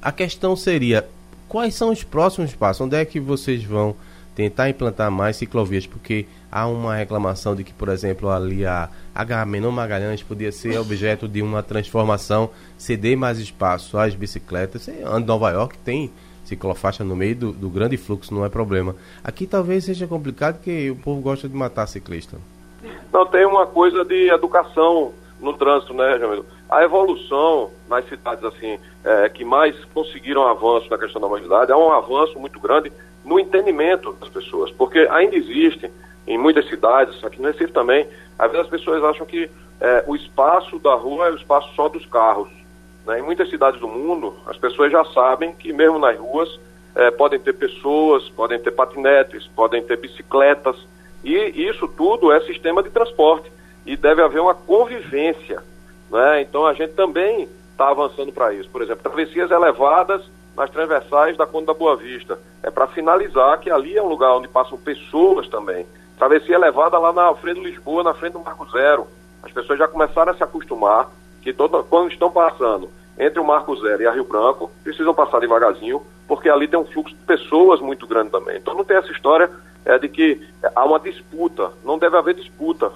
A 0.00 0.10
questão 0.10 0.56
seria, 0.56 1.06
quais 1.46 1.74
são 1.74 1.92
os 1.92 2.02
próximos 2.02 2.54
passos? 2.54 2.80
Onde 2.80 2.96
é 2.96 3.04
que 3.04 3.20
vocês 3.20 3.62
vão 3.62 3.94
tentar 4.34 4.70
implantar 4.70 5.10
mais 5.10 5.36
ciclovias? 5.36 5.86
Porque 5.86 6.24
há 6.50 6.66
uma 6.66 6.96
reclamação 6.96 7.54
de 7.54 7.64
que, 7.64 7.72
por 7.72 7.88
exemplo, 7.88 8.30
ali 8.30 8.66
a 8.66 8.88
Agamenon 9.14 9.70
Magalhães 9.70 10.22
podia 10.22 10.50
ser 10.50 10.78
objeto 10.78 11.28
de 11.28 11.42
uma 11.42 11.62
transformação, 11.62 12.50
ceder 12.76 13.16
mais 13.16 13.38
espaço 13.38 13.98
às 13.98 14.14
bicicletas. 14.14 14.88
Em 14.88 15.24
Nova 15.24 15.50
York, 15.50 15.78
tem 15.78 16.10
ciclofaixa 16.44 17.04
no 17.04 17.14
meio 17.14 17.36
do, 17.36 17.52
do, 17.52 17.70
grande 17.70 17.96
fluxo, 17.96 18.34
não 18.34 18.44
é 18.44 18.48
problema. 18.48 18.94
Aqui 19.22 19.46
talvez 19.46 19.84
seja 19.84 20.06
complicado 20.06 20.56
porque 20.56 20.90
o 20.90 20.96
povo 20.96 21.20
gosta 21.20 21.48
de 21.48 21.54
matar 21.54 21.86
ciclista. 21.86 22.38
Não, 23.12 23.24
tem 23.26 23.46
uma 23.46 23.66
coisa 23.66 24.04
de 24.04 24.28
educação 24.28 25.12
no 25.40 25.52
trânsito, 25.54 25.94
né, 25.94 26.18
Jamil? 26.18 26.44
A 26.68 26.82
evolução 26.82 27.70
nas 27.88 28.06
cidades 28.08 28.44
assim 28.44 28.78
é, 29.04 29.28
que 29.28 29.44
mais 29.44 29.76
conseguiram 29.86 30.46
avanço 30.46 30.88
na 30.90 30.98
questão 30.98 31.20
da 31.20 31.28
mobilidade 31.28 31.72
é 31.72 31.76
um 31.76 31.92
avanço 31.92 32.38
muito 32.38 32.60
grande 32.60 32.92
no 33.24 33.38
entendimento 33.38 34.12
das 34.14 34.28
pessoas, 34.28 34.70
porque 34.72 35.06
ainda 35.10 35.36
existe 35.36 35.90
em 36.26 36.38
muitas 36.38 36.68
cidades, 36.68 37.22
aqui 37.24 37.40
no 37.40 37.48
Recife 37.48 37.72
também, 37.72 38.06
às 38.38 38.50
vezes 38.50 38.66
as 38.66 38.70
pessoas 38.70 39.02
acham 39.02 39.26
que 39.26 39.50
é, 39.80 40.04
o 40.06 40.14
espaço 40.14 40.78
da 40.78 40.94
rua 40.94 41.28
é 41.28 41.30
o 41.32 41.36
espaço 41.36 41.72
só 41.74 41.88
dos 41.88 42.04
carros. 42.06 42.48
Né? 43.06 43.18
Em 43.18 43.22
muitas 43.22 43.48
cidades 43.48 43.80
do 43.80 43.88
mundo, 43.88 44.36
as 44.46 44.56
pessoas 44.56 44.92
já 44.92 45.04
sabem 45.06 45.52
que 45.54 45.72
mesmo 45.72 45.98
nas 45.98 46.18
ruas 46.18 46.60
é, 46.94 47.10
podem 47.10 47.38
ter 47.38 47.54
pessoas, 47.54 48.28
podem 48.30 48.58
ter 48.58 48.70
patinetes, 48.72 49.46
podem 49.48 49.82
ter 49.82 49.96
bicicletas, 49.96 50.76
e 51.24 51.34
isso 51.68 51.86
tudo 51.88 52.32
é 52.32 52.40
sistema 52.40 52.82
de 52.82 52.90
transporte, 52.90 53.50
e 53.86 53.96
deve 53.96 54.22
haver 54.22 54.40
uma 54.40 54.54
convivência. 54.54 55.62
Né? 56.10 56.42
Então 56.42 56.66
a 56.66 56.74
gente 56.74 56.92
também 56.92 57.48
está 57.72 57.88
avançando 57.88 58.32
para 58.32 58.52
isso. 58.52 58.68
Por 58.68 58.82
exemplo, 58.82 59.02
travessias 59.02 59.50
elevadas 59.50 60.22
nas 60.56 60.70
transversais 60.70 61.36
da 61.36 61.46
Conta 61.46 61.66
da 61.66 61.74
Boa 61.74 61.96
Vista. 61.96 62.38
É 62.62 62.70
para 62.70 62.88
sinalizar 62.88 63.58
que 63.60 63.70
ali 63.70 63.96
é 63.96 64.02
um 64.02 64.08
lugar 64.08 64.36
onde 64.36 64.48
passam 64.48 64.76
pessoas 64.76 65.48
também. 65.48 65.86
Travessia 66.20 66.54
elevada 66.54 66.98
lá 66.98 67.14
na 67.14 67.22
Alfredo 67.22 67.62
Lisboa, 67.62 68.04
na 68.04 68.12
frente 68.12 68.34
do 68.34 68.40
Marco 68.40 68.70
Zero. 68.70 69.06
As 69.42 69.50
pessoas 69.50 69.78
já 69.78 69.88
começaram 69.88 70.30
a 70.30 70.34
se 70.34 70.44
acostumar 70.44 71.08
que 71.40 71.50
quando 71.88 72.12
estão 72.12 72.30
passando 72.30 72.90
entre 73.18 73.40
o 73.40 73.44
Marco 73.44 73.74
Zero 73.76 74.02
e 74.02 74.06
a 74.06 74.12
Rio 74.12 74.24
Branco, 74.24 74.70
precisam 74.84 75.14
passar 75.14 75.40
devagarzinho, 75.40 76.02
porque 76.28 76.50
ali 76.50 76.68
tem 76.68 76.78
um 76.78 76.84
fluxo 76.84 77.14
de 77.14 77.22
pessoas 77.22 77.80
muito 77.80 78.06
grande 78.06 78.30
também. 78.30 78.58
Então 78.58 78.74
não 78.74 78.84
tem 78.84 78.98
essa 78.98 79.10
história 79.10 79.50
é, 79.82 79.98
de 79.98 80.10
que 80.10 80.46
há 80.76 80.84
uma 80.84 81.00
disputa. 81.00 81.70
Não 81.82 81.96
deve 81.96 82.18
haver 82.18 82.34
disputa. 82.34 82.92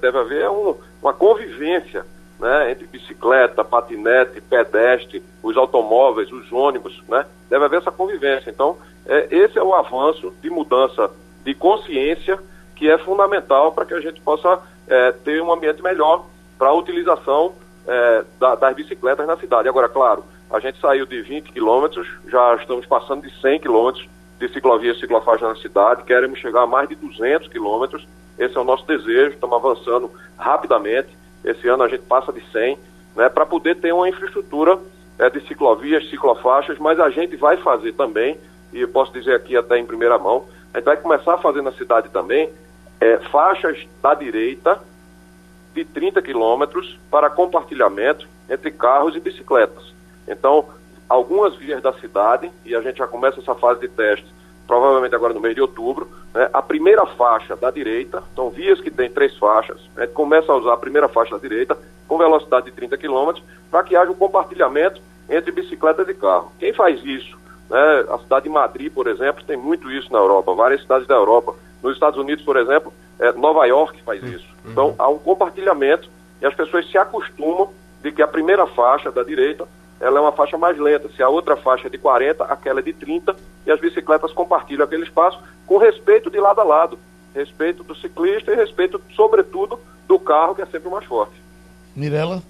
Deve 0.00 0.18
haver 0.18 0.48
um, 0.48 0.76
uma 1.02 1.12
convivência 1.12 2.06
né, 2.38 2.70
entre 2.70 2.86
bicicleta, 2.86 3.64
patinete, 3.64 4.40
pedestre, 4.40 5.24
os 5.42 5.56
automóveis, 5.56 6.30
os 6.30 6.52
ônibus, 6.52 7.02
né? 7.08 7.26
Deve 7.48 7.64
haver 7.64 7.80
essa 7.80 7.90
convivência. 7.90 8.48
Então, 8.48 8.78
é, 9.06 9.26
esse 9.28 9.58
é 9.58 9.62
o 9.62 9.74
avanço 9.74 10.32
de 10.40 10.48
mudança 10.48 11.10
de 11.44 11.52
consciência 11.52 12.38
que 12.80 12.90
é 12.90 12.96
fundamental 12.96 13.72
para 13.72 13.84
que 13.84 13.92
a 13.92 14.00
gente 14.00 14.22
possa 14.22 14.58
é, 14.88 15.12
ter 15.12 15.42
um 15.42 15.52
ambiente 15.52 15.82
melhor 15.82 16.24
para 16.58 16.70
a 16.70 16.72
utilização 16.72 17.52
é, 17.86 18.24
da, 18.40 18.54
das 18.54 18.74
bicicletas 18.74 19.26
na 19.26 19.36
cidade. 19.36 19.68
Agora, 19.68 19.86
claro, 19.86 20.24
a 20.50 20.58
gente 20.58 20.80
saiu 20.80 21.04
de 21.04 21.20
20 21.20 21.52
quilômetros, 21.52 22.08
já 22.26 22.54
estamos 22.54 22.86
passando 22.86 23.20
de 23.20 23.40
100 23.42 23.60
quilômetros 23.60 24.08
de 24.38 24.48
ciclovia 24.48 24.92
e 24.92 24.98
ciclofaixa 24.98 25.46
na 25.46 25.56
cidade, 25.56 26.04
queremos 26.04 26.38
chegar 26.38 26.62
a 26.62 26.66
mais 26.66 26.88
de 26.88 26.94
200 26.94 27.48
quilômetros, 27.48 28.08
esse 28.38 28.56
é 28.56 28.60
o 28.60 28.64
nosso 28.64 28.86
desejo, 28.86 29.34
estamos 29.34 29.56
avançando 29.56 30.10
rapidamente, 30.38 31.10
esse 31.44 31.68
ano 31.68 31.82
a 31.82 31.88
gente 31.88 32.04
passa 32.04 32.32
de 32.32 32.42
100, 32.50 32.78
né, 33.14 33.28
para 33.28 33.44
poder 33.44 33.76
ter 33.76 33.92
uma 33.92 34.08
infraestrutura 34.08 34.78
é, 35.18 35.28
de 35.28 35.46
ciclovias, 35.46 36.08
ciclofaixas, 36.08 36.78
mas 36.78 36.98
a 36.98 37.10
gente 37.10 37.36
vai 37.36 37.58
fazer 37.58 37.92
também, 37.92 38.38
e 38.72 38.80
eu 38.80 38.88
posso 38.88 39.12
dizer 39.12 39.34
aqui 39.34 39.54
até 39.54 39.76
em 39.76 39.84
primeira 39.84 40.18
mão, 40.18 40.46
a 40.72 40.78
gente 40.78 40.86
vai 40.86 40.96
começar 40.96 41.34
a 41.34 41.38
fazer 41.38 41.60
na 41.60 41.72
cidade 41.72 42.08
também 42.08 42.48
é, 43.00 43.18
faixas 43.30 43.86
da 44.02 44.14
direita 44.14 44.78
de 45.74 45.84
30 45.84 46.20
quilômetros 46.20 46.98
para 47.10 47.30
compartilhamento 47.30 48.28
entre 48.48 48.70
carros 48.70 49.16
e 49.16 49.20
bicicletas. 49.20 49.94
Então, 50.28 50.66
algumas 51.08 51.56
vias 51.56 51.82
da 51.82 51.92
cidade, 51.94 52.50
e 52.64 52.74
a 52.74 52.80
gente 52.80 52.98
já 52.98 53.06
começa 53.06 53.40
essa 53.40 53.54
fase 53.54 53.80
de 53.80 53.88
teste, 53.88 54.26
provavelmente 54.66 55.14
agora 55.14 55.34
no 55.34 55.40
mês 55.40 55.54
de 55.54 55.60
outubro, 55.60 56.08
né, 56.32 56.48
a 56.52 56.62
primeira 56.62 57.04
faixa 57.04 57.56
da 57.56 57.70
direita, 57.70 58.22
então 58.32 58.50
vias 58.50 58.80
que 58.80 58.90
tem 58.90 59.10
três 59.10 59.36
faixas, 59.36 59.80
gente 59.98 60.12
começa 60.12 60.52
a 60.52 60.56
usar 60.56 60.74
a 60.74 60.76
primeira 60.76 61.08
faixa 61.08 61.32
da 61.32 61.38
direita 61.38 61.76
com 62.06 62.18
velocidade 62.18 62.66
de 62.66 62.72
30 62.72 62.96
km 62.96 63.32
para 63.70 63.82
que 63.82 63.96
haja 63.96 64.10
um 64.10 64.14
compartilhamento 64.14 65.00
entre 65.28 65.50
bicicletas 65.50 66.08
e 66.08 66.14
carro. 66.14 66.52
Quem 66.58 66.72
faz 66.72 67.04
isso? 67.04 67.36
Né, 67.68 68.04
a 68.08 68.18
cidade 68.18 68.44
de 68.44 68.50
Madrid, 68.50 68.92
por 68.92 69.08
exemplo, 69.08 69.42
tem 69.44 69.56
muito 69.56 69.90
isso 69.90 70.12
na 70.12 70.18
Europa, 70.18 70.54
várias 70.54 70.82
cidades 70.82 71.06
da 71.06 71.14
Europa. 71.14 71.54
Nos 71.82 71.94
Estados 71.94 72.18
Unidos, 72.18 72.44
por 72.44 72.56
exemplo, 72.56 72.92
é, 73.18 73.32
Nova 73.32 73.64
York 73.66 74.02
faz 74.02 74.22
isso. 74.22 74.46
Uhum. 74.64 74.70
Então, 74.72 74.94
há 74.98 75.08
um 75.08 75.18
compartilhamento 75.18 76.08
e 76.40 76.46
as 76.46 76.54
pessoas 76.54 76.88
se 76.90 76.98
acostumam 76.98 77.70
de 78.02 78.12
que 78.12 78.22
a 78.22 78.26
primeira 78.26 78.66
faixa 78.66 79.10
da 79.10 79.22
direita 79.22 79.66
ela 80.00 80.18
é 80.18 80.22
uma 80.22 80.32
faixa 80.32 80.56
mais 80.56 80.78
lenta. 80.78 81.10
Se 81.14 81.22
a 81.22 81.28
outra 81.28 81.56
faixa 81.56 81.86
é 81.86 81.90
de 81.90 81.98
40, 81.98 82.44
aquela 82.44 82.80
é 82.80 82.82
de 82.82 82.94
30 82.94 83.36
e 83.66 83.70
as 83.70 83.78
bicicletas 83.78 84.32
compartilham 84.32 84.84
aquele 84.84 85.04
espaço 85.04 85.38
com 85.66 85.76
respeito 85.76 86.30
de 86.30 86.40
lado 86.40 86.60
a 86.60 86.64
lado. 86.64 86.98
Respeito 87.34 87.84
do 87.84 87.94
ciclista 87.94 88.50
e 88.50 88.56
respeito, 88.56 89.00
sobretudo, 89.14 89.78
do 90.08 90.18
carro, 90.18 90.54
que 90.54 90.62
é 90.62 90.66
sempre 90.66 90.88
o 90.88 90.90
mais 90.90 91.04
forte. 91.04 91.34
Mirela? 91.94 92.42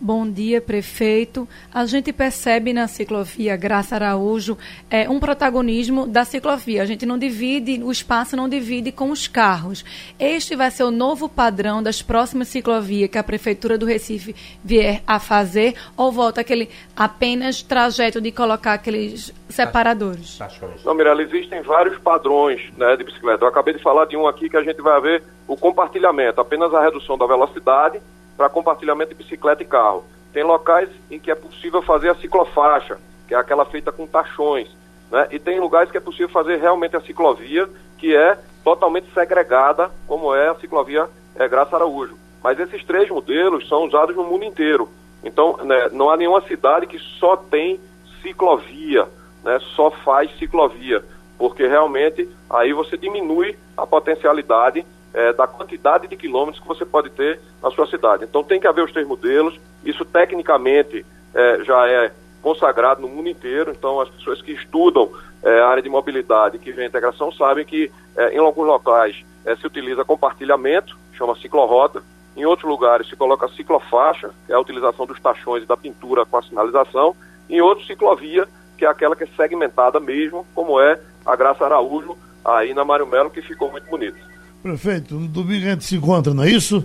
Bom 0.00 0.28
dia, 0.28 0.60
prefeito. 0.60 1.48
A 1.72 1.86
gente 1.86 2.12
percebe 2.12 2.72
na 2.72 2.88
ciclovia 2.88 3.56
Graça 3.56 3.94
Araújo 3.94 4.58
é, 4.90 5.08
um 5.08 5.20
protagonismo 5.20 6.04
da 6.04 6.24
ciclovia. 6.24 6.82
A 6.82 6.84
gente 6.84 7.06
não 7.06 7.16
divide, 7.16 7.80
o 7.82 7.92
espaço 7.92 8.36
não 8.36 8.48
divide 8.48 8.90
com 8.90 9.10
os 9.10 9.28
carros. 9.28 9.84
Este 10.18 10.56
vai 10.56 10.70
ser 10.72 10.82
o 10.82 10.90
novo 10.90 11.28
padrão 11.28 11.80
das 11.80 12.02
próximas 12.02 12.48
ciclovias 12.48 13.08
que 13.08 13.16
a 13.16 13.22
Prefeitura 13.22 13.78
do 13.78 13.86
Recife 13.86 14.34
vier 14.64 15.00
a 15.06 15.20
fazer 15.20 15.74
ou 15.96 16.10
volta 16.10 16.40
aquele 16.40 16.68
apenas 16.96 17.62
trajeto 17.62 18.20
de 18.20 18.32
colocar 18.32 18.74
aqueles 18.74 19.32
separadores? 19.48 20.38
Não, 20.84 20.94
Mirella, 20.94 21.22
existem 21.22 21.62
vários 21.62 21.96
padrões 21.98 22.60
né, 22.76 22.96
de 22.96 23.04
bicicleta. 23.04 23.44
Eu 23.44 23.48
acabei 23.48 23.72
de 23.72 23.82
falar 23.82 24.06
de 24.06 24.16
um 24.16 24.26
aqui 24.26 24.50
que 24.50 24.56
a 24.56 24.62
gente 24.62 24.82
vai 24.82 25.00
ver 25.00 25.22
o 25.46 25.56
compartilhamento, 25.56 26.40
apenas 26.40 26.74
a 26.74 26.82
redução 26.82 27.16
da 27.16 27.26
velocidade 27.26 28.00
para 28.36 28.48
compartilhamento 28.48 29.14
de 29.14 29.22
bicicleta 29.22 29.62
e 29.62 29.66
carro. 29.66 30.04
Tem 30.32 30.42
locais 30.42 30.88
em 31.10 31.18
que 31.18 31.30
é 31.30 31.34
possível 31.34 31.80
fazer 31.82 32.10
a 32.10 32.14
ciclofaixa, 32.14 32.98
que 33.28 33.34
é 33.34 33.38
aquela 33.38 33.64
feita 33.64 33.92
com 33.92 34.06
tachões. 34.06 34.68
Né? 35.10 35.28
E 35.30 35.38
tem 35.38 35.60
lugares 35.60 35.90
que 35.90 35.96
é 35.96 36.00
possível 36.00 36.28
fazer 36.28 36.56
realmente 36.56 36.96
a 36.96 37.00
ciclovia, 37.00 37.68
que 37.98 38.16
é 38.16 38.38
totalmente 38.64 39.06
segregada, 39.14 39.90
como 40.06 40.34
é 40.34 40.48
a 40.48 40.54
ciclovia 40.56 41.08
é, 41.36 41.46
Graça 41.46 41.76
Araújo. 41.76 42.16
Mas 42.42 42.58
esses 42.58 42.84
três 42.84 43.08
modelos 43.08 43.68
são 43.68 43.84
usados 43.84 44.16
no 44.16 44.24
mundo 44.24 44.44
inteiro. 44.44 44.88
Então, 45.22 45.56
né, 45.62 45.88
não 45.92 46.10
há 46.10 46.16
nenhuma 46.16 46.40
cidade 46.42 46.86
que 46.86 46.98
só 46.98 47.36
tem 47.36 47.80
ciclovia, 48.20 49.08
né, 49.42 49.58
só 49.74 49.90
faz 49.90 50.30
ciclovia, 50.38 51.02
porque 51.38 51.66
realmente 51.66 52.28
aí 52.50 52.72
você 52.72 52.96
diminui 52.96 53.56
a 53.76 53.86
potencialidade 53.86 54.84
é, 55.14 55.32
da 55.32 55.46
quantidade 55.46 56.08
de 56.08 56.16
quilômetros 56.16 56.60
que 56.60 56.68
você 56.68 56.84
pode 56.84 57.08
ter 57.10 57.40
na 57.62 57.70
sua 57.70 57.86
cidade. 57.86 58.24
Então 58.24 58.42
tem 58.42 58.60
que 58.60 58.66
haver 58.66 58.84
os 58.84 58.92
três 58.92 59.06
modelos, 59.06 59.58
isso 59.84 60.04
tecnicamente 60.04 61.06
é, 61.32 61.64
já 61.64 61.88
é 61.88 62.12
consagrado 62.42 63.00
no 63.00 63.08
mundo 63.08 63.28
inteiro, 63.28 63.70
então 63.70 64.00
as 64.00 64.08
pessoas 64.10 64.42
que 64.42 64.52
estudam 64.52 65.10
é, 65.42 65.60
a 65.60 65.68
área 65.68 65.82
de 65.82 65.88
mobilidade, 65.88 66.58
que 66.58 66.72
vem 66.72 66.84
a 66.84 66.88
integração, 66.88 67.32
sabem 67.32 67.64
que 67.64 67.90
é, 68.16 68.34
em 68.34 68.38
alguns 68.38 68.66
locais 68.66 69.24
é, 69.46 69.56
se 69.56 69.66
utiliza 69.66 70.04
compartilhamento, 70.04 70.98
chama 71.14 71.34
ciclorota, 71.36 72.02
em 72.36 72.44
outros 72.44 72.68
lugares 72.68 73.08
se 73.08 73.16
coloca 73.16 73.48
ciclofaixa, 73.48 74.30
que 74.44 74.52
é 74.52 74.56
a 74.56 74.60
utilização 74.60 75.06
dos 75.06 75.20
tachões 75.20 75.62
e 75.62 75.66
da 75.66 75.76
pintura 75.76 76.26
com 76.26 76.36
a 76.36 76.42
sinalização, 76.42 77.14
em 77.48 77.60
outros 77.60 77.86
ciclovia, 77.86 78.46
que 78.76 78.84
é 78.84 78.88
aquela 78.88 79.14
que 79.14 79.24
é 79.24 79.28
segmentada 79.36 80.00
mesmo, 80.00 80.46
como 80.54 80.80
é 80.80 81.00
a 81.24 81.36
Graça 81.36 81.64
Araújo, 81.64 82.18
aí 82.44 82.74
na 82.74 82.84
Mário 82.84 83.06
Melo, 83.06 83.30
que 83.30 83.40
ficou 83.40 83.70
muito 83.70 83.88
bonita. 83.88 84.18
Prefeito, 84.64 85.16
no 85.16 85.28
domingo 85.28 85.66
a 85.66 85.70
gente 85.72 85.84
se 85.84 85.94
encontra, 85.94 86.32
não 86.32 86.42
é 86.42 86.48
isso? 86.48 86.82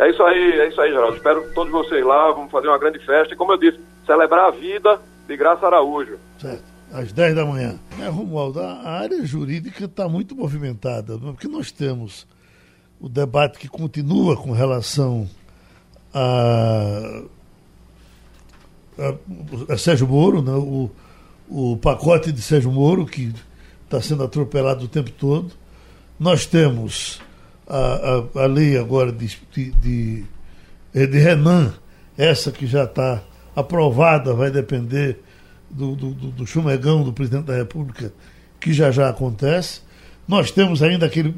É 0.00 0.10
isso 0.10 0.20
aí, 0.20 0.50
é 0.58 0.68
isso 0.68 0.80
aí, 0.80 0.90
Geraldo. 0.90 1.16
Espero 1.16 1.48
todos 1.54 1.70
vocês 1.70 2.04
lá, 2.04 2.32
vamos 2.32 2.50
fazer 2.50 2.66
uma 2.66 2.76
grande 2.76 2.98
festa 3.06 3.32
e, 3.32 3.36
como 3.36 3.52
eu 3.52 3.56
disse, 3.56 3.78
celebrar 4.04 4.48
a 4.48 4.50
vida 4.50 5.00
de 5.28 5.36
Graça 5.36 5.64
Araújo. 5.64 6.18
Certo, 6.40 6.64
às 6.92 7.12
10 7.12 7.36
da 7.36 7.46
manhã. 7.46 7.78
É, 8.00 8.08
Romualdo, 8.08 8.58
a 8.58 8.82
área 8.82 9.24
jurídica 9.24 9.84
está 9.84 10.08
muito 10.08 10.34
movimentada, 10.34 11.16
porque 11.18 11.46
nós 11.46 11.70
temos 11.70 12.26
o 13.00 13.08
debate 13.08 13.60
que 13.60 13.68
continua 13.68 14.36
com 14.36 14.50
relação 14.50 15.30
a, 16.12 17.22
a, 18.98 19.72
a 19.72 19.78
Sérgio 19.78 20.08
Moro, 20.08 20.42
né? 20.42 20.50
o, 20.50 20.90
o 21.48 21.76
pacote 21.76 22.32
de 22.32 22.42
Sérgio 22.42 22.72
Moro, 22.72 23.06
que 23.06 23.32
está 23.84 24.00
sendo 24.00 24.24
atropelado 24.24 24.86
o 24.86 24.88
tempo 24.88 25.12
todo. 25.12 25.60
Nós 26.20 26.44
temos 26.44 27.18
a, 27.66 27.78
a, 28.36 28.42
a 28.42 28.46
lei 28.46 28.76
agora 28.76 29.10
de, 29.10 29.38
de, 29.50 29.70
de, 29.70 30.24
de 30.92 31.18
Renan, 31.18 31.72
essa 32.18 32.52
que 32.52 32.66
já 32.66 32.84
está 32.84 33.22
aprovada, 33.56 34.34
vai 34.34 34.50
depender 34.50 35.18
do, 35.70 35.96
do, 35.96 36.12
do 36.12 36.46
chumegão 36.46 37.02
do 37.02 37.10
presidente 37.10 37.46
da 37.46 37.56
República, 37.56 38.12
que 38.60 38.70
já 38.74 38.90
já 38.90 39.08
acontece. 39.08 39.80
Nós 40.28 40.50
temos 40.50 40.82
ainda 40.82 41.06
aquele, 41.06 41.34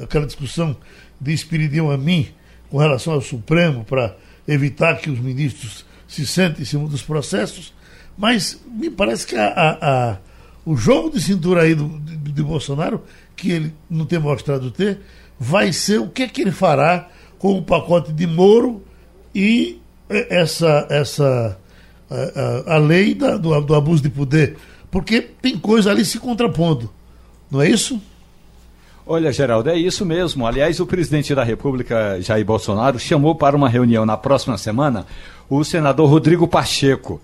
aquela 0.00 0.26
discussão 0.26 0.76
de 1.20 1.32
Espiridião 1.32 1.90
a 1.90 1.98
mim 1.98 2.28
com 2.70 2.78
relação 2.78 3.14
ao 3.14 3.20
Supremo 3.20 3.84
para 3.84 4.16
evitar 4.46 4.94
que 4.98 5.10
os 5.10 5.18
ministros 5.18 5.84
se 6.06 6.24
sentem 6.24 6.62
em 6.62 6.64
cima 6.64 6.88
dos 6.88 7.02
processos, 7.02 7.74
mas 8.16 8.60
me 8.64 8.90
parece 8.90 9.26
que 9.26 9.34
a, 9.34 9.78
a 9.82 10.18
o 10.68 10.76
jogo 10.76 11.08
de 11.08 11.18
cintura 11.18 11.62
aí 11.62 11.74
do, 11.74 11.88
de, 12.00 12.16
de 12.16 12.42
Bolsonaro 12.42 13.02
que 13.34 13.50
ele 13.50 13.74
não 13.88 14.04
tem 14.04 14.18
mostrado 14.18 14.70
ter, 14.70 15.00
vai 15.40 15.72
ser 15.72 15.98
o 15.98 16.08
que, 16.08 16.24
é 16.24 16.28
que 16.28 16.42
ele 16.42 16.52
fará 16.52 17.08
com 17.38 17.56
o 17.56 17.62
pacote 17.62 18.12
de 18.12 18.26
Moro 18.26 18.82
e 19.34 19.80
essa, 20.10 20.86
essa 20.90 21.58
a, 22.10 22.72
a, 22.72 22.74
a 22.74 22.78
lei 22.78 23.14
da, 23.14 23.38
do, 23.38 23.58
do 23.62 23.74
abuso 23.74 24.02
de 24.02 24.10
poder. 24.10 24.58
Porque 24.90 25.22
tem 25.22 25.56
coisa 25.56 25.90
ali 25.90 26.04
se 26.04 26.18
contrapondo. 26.18 26.90
Não 27.50 27.62
é 27.62 27.70
isso? 27.70 27.98
Olha, 29.06 29.32
Geraldo, 29.32 29.70
é 29.70 29.78
isso 29.78 30.04
mesmo. 30.04 30.46
Aliás, 30.46 30.80
o 30.80 30.86
presidente 30.86 31.34
da 31.34 31.44
República, 31.44 32.20
Jair 32.20 32.44
Bolsonaro, 32.44 32.98
chamou 32.98 33.34
para 33.34 33.56
uma 33.56 33.70
reunião 33.70 34.04
na 34.04 34.18
próxima 34.18 34.58
semana 34.58 35.06
o 35.48 35.64
senador 35.64 36.10
Rodrigo 36.10 36.46
Pacheco. 36.46 37.22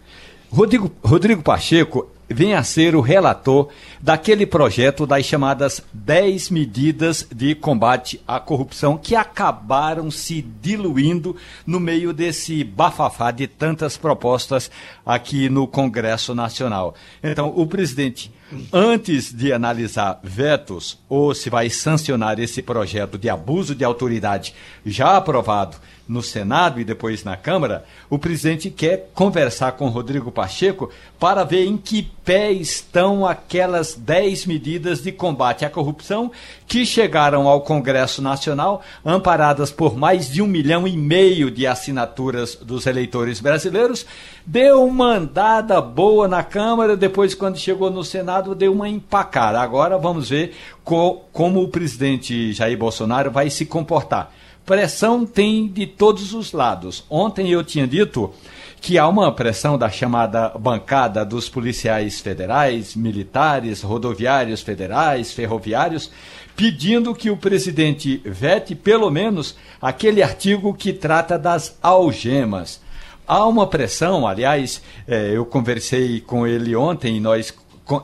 Rodrigo, 0.55 0.89
Rodrigo 1.03 1.43
Pacheco 1.43 2.09
vem 2.29 2.55
a 2.55 2.63
ser 2.63 2.95
o 2.95 3.01
relator 3.01 3.71
daquele 4.01 4.47
projeto 4.47 5.05
das 5.05 5.27
chamadas 5.27 5.83
10 5.93 6.49
medidas 6.51 7.27
de 7.35 7.57
combate 7.57 8.21
à 8.25 8.39
corrupção 8.39 8.97
que 8.97 9.17
acabaram 9.17 10.13
se 10.13 10.41
diluindo 10.63 11.35
no 11.67 11.81
meio 11.81 12.13
desse 12.13 12.63
bafafá 12.63 13.33
de 13.33 13.49
tantas 13.49 13.97
propostas 13.97 14.71
aqui 15.05 15.49
no 15.49 15.67
Congresso 15.67 16.37
Nacional. 16.37 16.95
Então, 17.21 17.53
o 17.57 17.67
presidente, 17.67 18.33
antes 18.73 19.35
de 19.35 19.53
analisar 19.53 20.21
vetos 20.23 21.01
ou 21.09 21.35
se 21.35 21.51
vai 21.51 21.69
sancionar 21.69 22.39
esse 22.39 22.63
projeto 22.63 23.19
de 23.19 23.29
abuso 23.29 23.75
de 23.75 23.85
autoridade 23.85 24.55
já 24.87 25.17
aprovado 25.17 25.79
no 26.07 26.23
Senado 26.23 26.81
e 26.81 26.85
depois 26.85 27.25
na 27.25 27.37
Câmara, 27.37 27.85
o 28.11 28.19
presidente 28.19 28.71
quer 28.71 29.11
conversar 29.15 29.73
com 29.73 29.89
Rodrigo 29.89 30.31
Pacheco 30.31 30.91
para 31.19 31.45
ver 31.45 31.65
em 31.65 31.77
que 31.77 32.11
pé 32.25 32.53
estão 32.53 33.27
aquelas 33.27 33.95
10 33.95 34.47
medidas 34.47 35.03
de 35.03 35.13
combate 35.13 35.65
à 35.65 35.71
corrupção 35.71 36.31
que 36.67 36.85
chegaram 36.85 37.49
ao 37.49 37.63
Congresso 37.63 38.21
Nacional, 38.21 38.83
amparadas 39.05 39.71
por 39.71 39.97
mais 39.97 40.31
de 40.31 40.43
um 40.43 40.47
milhão 40.47 40.87
e 40.87 40.97
meio 40.97 41.51
de 41.51 41.67
assinaturas 41.67 42.55
dos 42.55 42.87
eleitores 42.87 43.41
brasileiros. 43.41 44.07
Deu 44.45 44.85
uma 44.85 45.17
andada 45.17 45.81
boa 45.81 46.29
na 46.29 46.43
Câmara, 46.43 46.97
depois, 46.97 47.35
quando 47.35 47.59
chegou 47.59 47.91
no 47.91 48.05
Senado, 48.05 48.55
deu 48.55 48.73
uma 48.73 48.89
empacada. 48.89 49.61
Agora 49.61 49.97
vamos 49.97 50.29
ver 50.29 50.55
co 50.83 51.25
como 51.33 51.63
o 51.63 51.69
presidente 51.69 52.53
Jair 52.53 52.77
Bolsonaro 52.77 53.31
vai 53.31 53.49
se 53.49 53.65
comportar 53.65 54.31
pressão 54.65 55.27
tem 55.27 55.69
de 55.69 55.87
todos 55.87 56.33
os 56.33 56.53
lados. 56.53 57.05
Ontem 57.09 57.51
eu 57.51 57.63
tinha 57.63 57.87
dito 57.87 58.33
que 58.81 58.99
há 58.99 59.09
uma 59.09 59.33
pressão 59.33 59.79
da 59.79 59.89
chamada 59.89 60.51
bancada 60.51 61.25
dos 61.25 61.49
policiais 61.49 62.21
federais, 62.21 62.95
militares, 62.95 63.81
rodoviários 63.81 64.61
federais, 64.61 65.33
ferroviários, 65.33 66.11
pedindo 66.55 67.15
que 67.15 67.31
o 67.31 67.37
presidente 67.37 68.21
vete 68.25 68.75
pelo 68.75 69.11
menos 69.11 69.57
aquele 69.81 70.23
artigo 70.23 70.75
que 70.75 70.93
trata 70.93 71.39
das 71.39 71.79
algemas. 71.83 72.81
Há 73.27 73.47
uma 73.47 73.67
pressão, 73.67 74.27
aliás, 74.27 74.83
é, 75.09 75.31
eu 75.35 75.47
conversei 75.47 76.21
com 76.21 76.47
ele 76.47 76.77
ontem 76.77 77.17
e 77.17 77.21
nós 77.21 77.55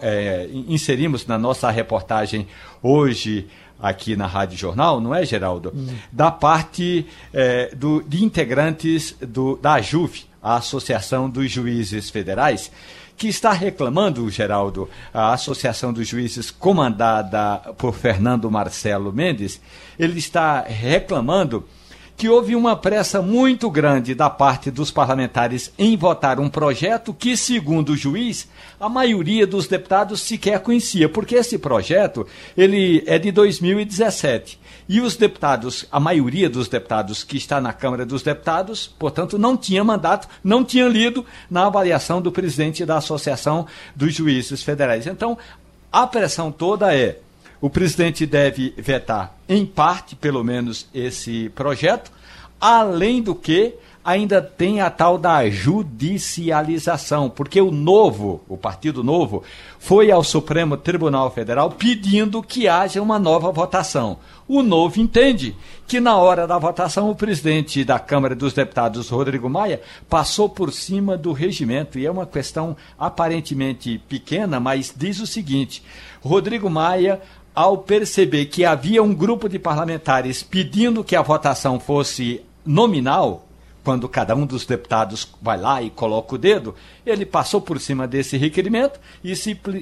é, 0.01 0.49
inserimos 0.53 1.27
na 1.27 1.39
nossa 1.39 1.71
reportagem 1.71 2.47
hoje 2.83 3.49
aqui 3.81 4.17
na 4.17 4.27
Rádio 4.27 4.59
Jornal, 4.59 5.01
não 5.01 5.15
é, 5.15 5.25
Geraldo? 5.25 5.73
Hum. 5.75 5.89
Da 6.13 6.31
parte 6.31 7.07
é, 7.33 7.75
do, 7.75 8.03
de 8.03 8.25
integrantes 8.25 9.17
do, 9.21 9.57
da 9.57 9.75
AJUF, 9.75 10.27
a 10.43 10.57
Associação 10.57 11.29
dos 11.29 11.51
Juízes 11.51 12.11
Federais, 12.11 12.71
que 13.17 13.29
está 13.29 13.53
reclamando, 13.53 14.31
Geraldo, 14.31 14.89
a 15.13 15.35
Associação 15.35 15.93
dos 15.93 16.09
Juízes, 16.09 16.51
comandada 16.51 17.59
por 17.77 17.95
Fernando 17.95 18.51
Marcelo 18.51 19.13
Mendes, 19.13 19.61
ele 19.99 20.19
está 20.19 20.63
reclamando 20.63 21.67
que 22.21 22.29
houve 22.29 22.55
uma 22.55 22.77
pressa 22.77 23.23
muito 23.23 23.71
grande 23.71 24.15
da 24.15 24.29
parte 24.29 24.71
dos 24.71 24.91
parlamentares 24.91 25.73
em 25.79 25.97
votar 25.97 26.39
um 26.39 26.51
projeto 26.51 27.15
que, 27.15 27.35
segundo 27.35 27.93
o 27.93 27.97
juiz, 27.97 28.47
a 28.79 28.91
maioria 28.91 29.47
dos 29.47 29.67
deputados 29.67 30.21
sequer 30.21 30.61
conhecia, 30.61 31.09
porque 31.09 31.37
esse 31.37 31.59
projeto 31.59 32.27
ele 32.55 33.03
é 33.07 33.19
de 33.19 33.33
2017. 33.33 34.61
E 34.87 35.01
os 35.01 35.17
deputados, 35.17 35.87
a 35.91 35.99
maioria 35.99 36.51
dos 36.51 36.69
deputados 36.69 37.25
que 37.25 37.39
está 37.39 37.59
na 37.59 37.73
Câmara 37.73 38.05
dos 38.05 38.23
Deputados, 38.23 38.87
portanto, 38.99 39.39
não 39.39 39.57
tinha 39.57 39.83
mandato, 39.83 40.29
não 40.45 40.63
tinha 40.63 40.87
lido 40.89 41.25
na 41.51 41.69
avaliação 41.69 42.21
do 42.21 42.31
presidente 42.31 42.85
da 42.85 42.99
Associação 42.99 43.67
dos 43.97 44.13
Juízes 44.13 44.63
Federais. 44.63 45.07
Então, 45.07 45.39
a 45.91 46.07
pressão 46.07 46.53
toda 46.53 46.95
é 46.95 47.19
o 47.61 47.69
presidente 47.69 48.25
deve 48.25 48.75
vetar, 48.77 49.37
em 49.49 49.67
parte, 49.67 50.17
pelo 50.17 50.43
menos, 50.43 50.89
esse 50.95 51.51
projeto, 51.51 52.11
além 52.61 53.23
do 53.23 53.35
que 53.35 53.75
ainda 54.05 54.41
tem 54.41 54.81
a 54.81 54.89
tal 54.89 55.19
da 55.19 55.49
judicialização, 55.49 57.29
porque 57.29 57.61
o 57.61 57.71
Novo, 57.71 58.41
o 58.49 58.57
Partido 58.57 59.05
Novo, 59.05 59.43
foi 59.79 60.11
ao 60.11 60.25
Supremo 60.25 60.77
Tribunal 60.77 61.31
Federal 61.31 61.71
pedindo 61.71 62.43
que 62.43 62.67
haja 62.67 63.03
uma 63.03 63.19
nova 63.19 63.53
votação. 63.53 64.19
O 64.49 64.63
Novo 64.63 65.01
entende 65.01 65.55
que 65.87 66.01
na 66.01 66.17
hora 66.17 66.47
da 66.47 66.59
votação 66.59 67.11
o 67.11 67.15
presidente 67.15 67.85
da 67.85 67.99
Câmara 67.99 68.35
dos 68.35 68.53
Deputados, 68.53 69.11
Rodrigo 69.11 69.49
Maia, 69.49 69.81
passou 70.09 70.49
por 70.49 70.73
cima 70.73 71.17
do 71.17 71.33
regimento 71.33 71.99
e 71.99 72.07
é 72.07 72.11
uma 72.11 72.27
questão 72.27 72.77
aparentemente 72.99 74.01
pequena, 74.09 74.59
mas 74.59 74.93
diz 74.97 75.21
o 75.21 75.27
seguinte: 75.27 75.83
Rodrigo 76.21 76.69
Maia 76.69 77.21
ao 77.55 77.79
perceber 77.79 78.47
que 78.47 78.65
havia 78.65 79.03
um 79.03 79.15
grupo 79.15 79.49
de 79.49 79.59
parlamentares 79.59 80.43
pedindo 80.43 81.05
que 81.05 81.17
a 81.17 81.23
votação 81.23 81.81
fosse 81.81 82.43
nominal, 82.65 83.47
quando 83.83 84.09
cada 84.09 84.35
um 84.35 84.47
dos 84.47 84.67
deputados 84.67 85.29
vai 85.41 85.59
lá 85.59 85.83
e 85.83 85.91
coloca 85.91 86.35
o 86.35 86.39
dedo, 86.39 86.75
ele 87.05 87.25
passou 87.25 87.61
por 87.61 87.81
cima 87.81 88.07
desse 88.07 88.37
requerimento 88.37 89.01
e, 89.25 89.33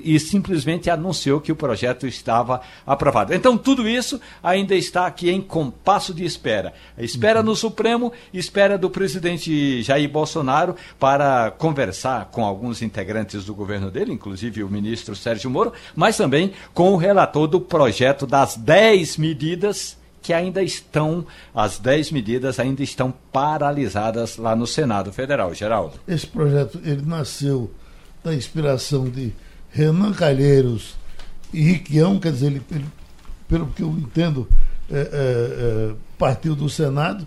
e, 0.04 0.20
simplesmente 0.20 0.88
anunciou 0.88 1.40
que 1.40 1.52
o 1.52 1.56
projeto 1.56 2.06
estava 2.06 2.60
aprovado. 2.86 3.34
Então, 3.34 3.58
tudo 3.58 3.88
isso 3.88 4.20
ainda 4.42 4.74
está 4.74 5.06
aqui 5.06 5.30
em 5.30 5.40
compasso 5.40 6.14
de 6.14 6.24
espera. 6.24 6.72
Espera 6.96 7.42
no 7.42 7.56
Supremo, 7.56 8.12
espera 8.32 8.78
do 8.78 8.88
presidente 8.88 9.82
Jair 9.82 10.08
Bolsonaro 10.08 10.76
para 10.98 11.50
conversar 11.50 12.26
com 12.26 12.44
alguns 12.44 12.82
integrantes 12.82 13.44
do 13.44 13.54
governo 13.54 13.90
dele, 13.90 14.12
inclusive 14.12 14.62
o 14.62 14.68
ministro 14.68 15.16
Sérgio 15.16 15.50
Moro, 15.50 15.72
mas 15.94 16.16
também 16.16 16.52
com 16.72 16.92
o 16.92 16.96
relator 16.96 17.46
do 17.46 17.60
projeto 17.60 18.26
das 18.26 18.56
10 18.56 19.16
medidas 19.16 19.98
que 20.22 20.32
ainda 20.32 20.62
estão, 20.62 21.26
as 21.54 21.78
10 21.78 22.12
medidas 22.12 22.58
ainda 22.58 22.82
estão 22.82 23.12
paralisadas 23.32 24.37
lá 24.37 24.54
no 24.54 24.66
Senado 24.66 25.12
Federal. 25.12 25.54
Geraldo. 25.54 25.98
Esse 26.06 26.26
projeto 26.26 26.80
ele 26.84 27.02
nasceu 27.02 27.72
da 28.22 28.34
inspiração 28.34 29.08
de 29.08 29.32
Renan 29.70 30.12
Calheiros 30.12 30.96
e 31.52 31.62
Riquião, 31.62 32.18
quer 32.18 32.32
dizer, 32.32 32.46
ele, 32.46 32.62
ele 32.70 32.84
pelo 33.48 33.66
que 33.68 33.82
eu 33.82 33.88
entendo, 33.90 34.46
é, 34.90 34.98
é, 34.98 35.02
é, 35.12 35.94
partiu 36.18 36.54
do 36.54 36.68
Senado. 36.68 37.26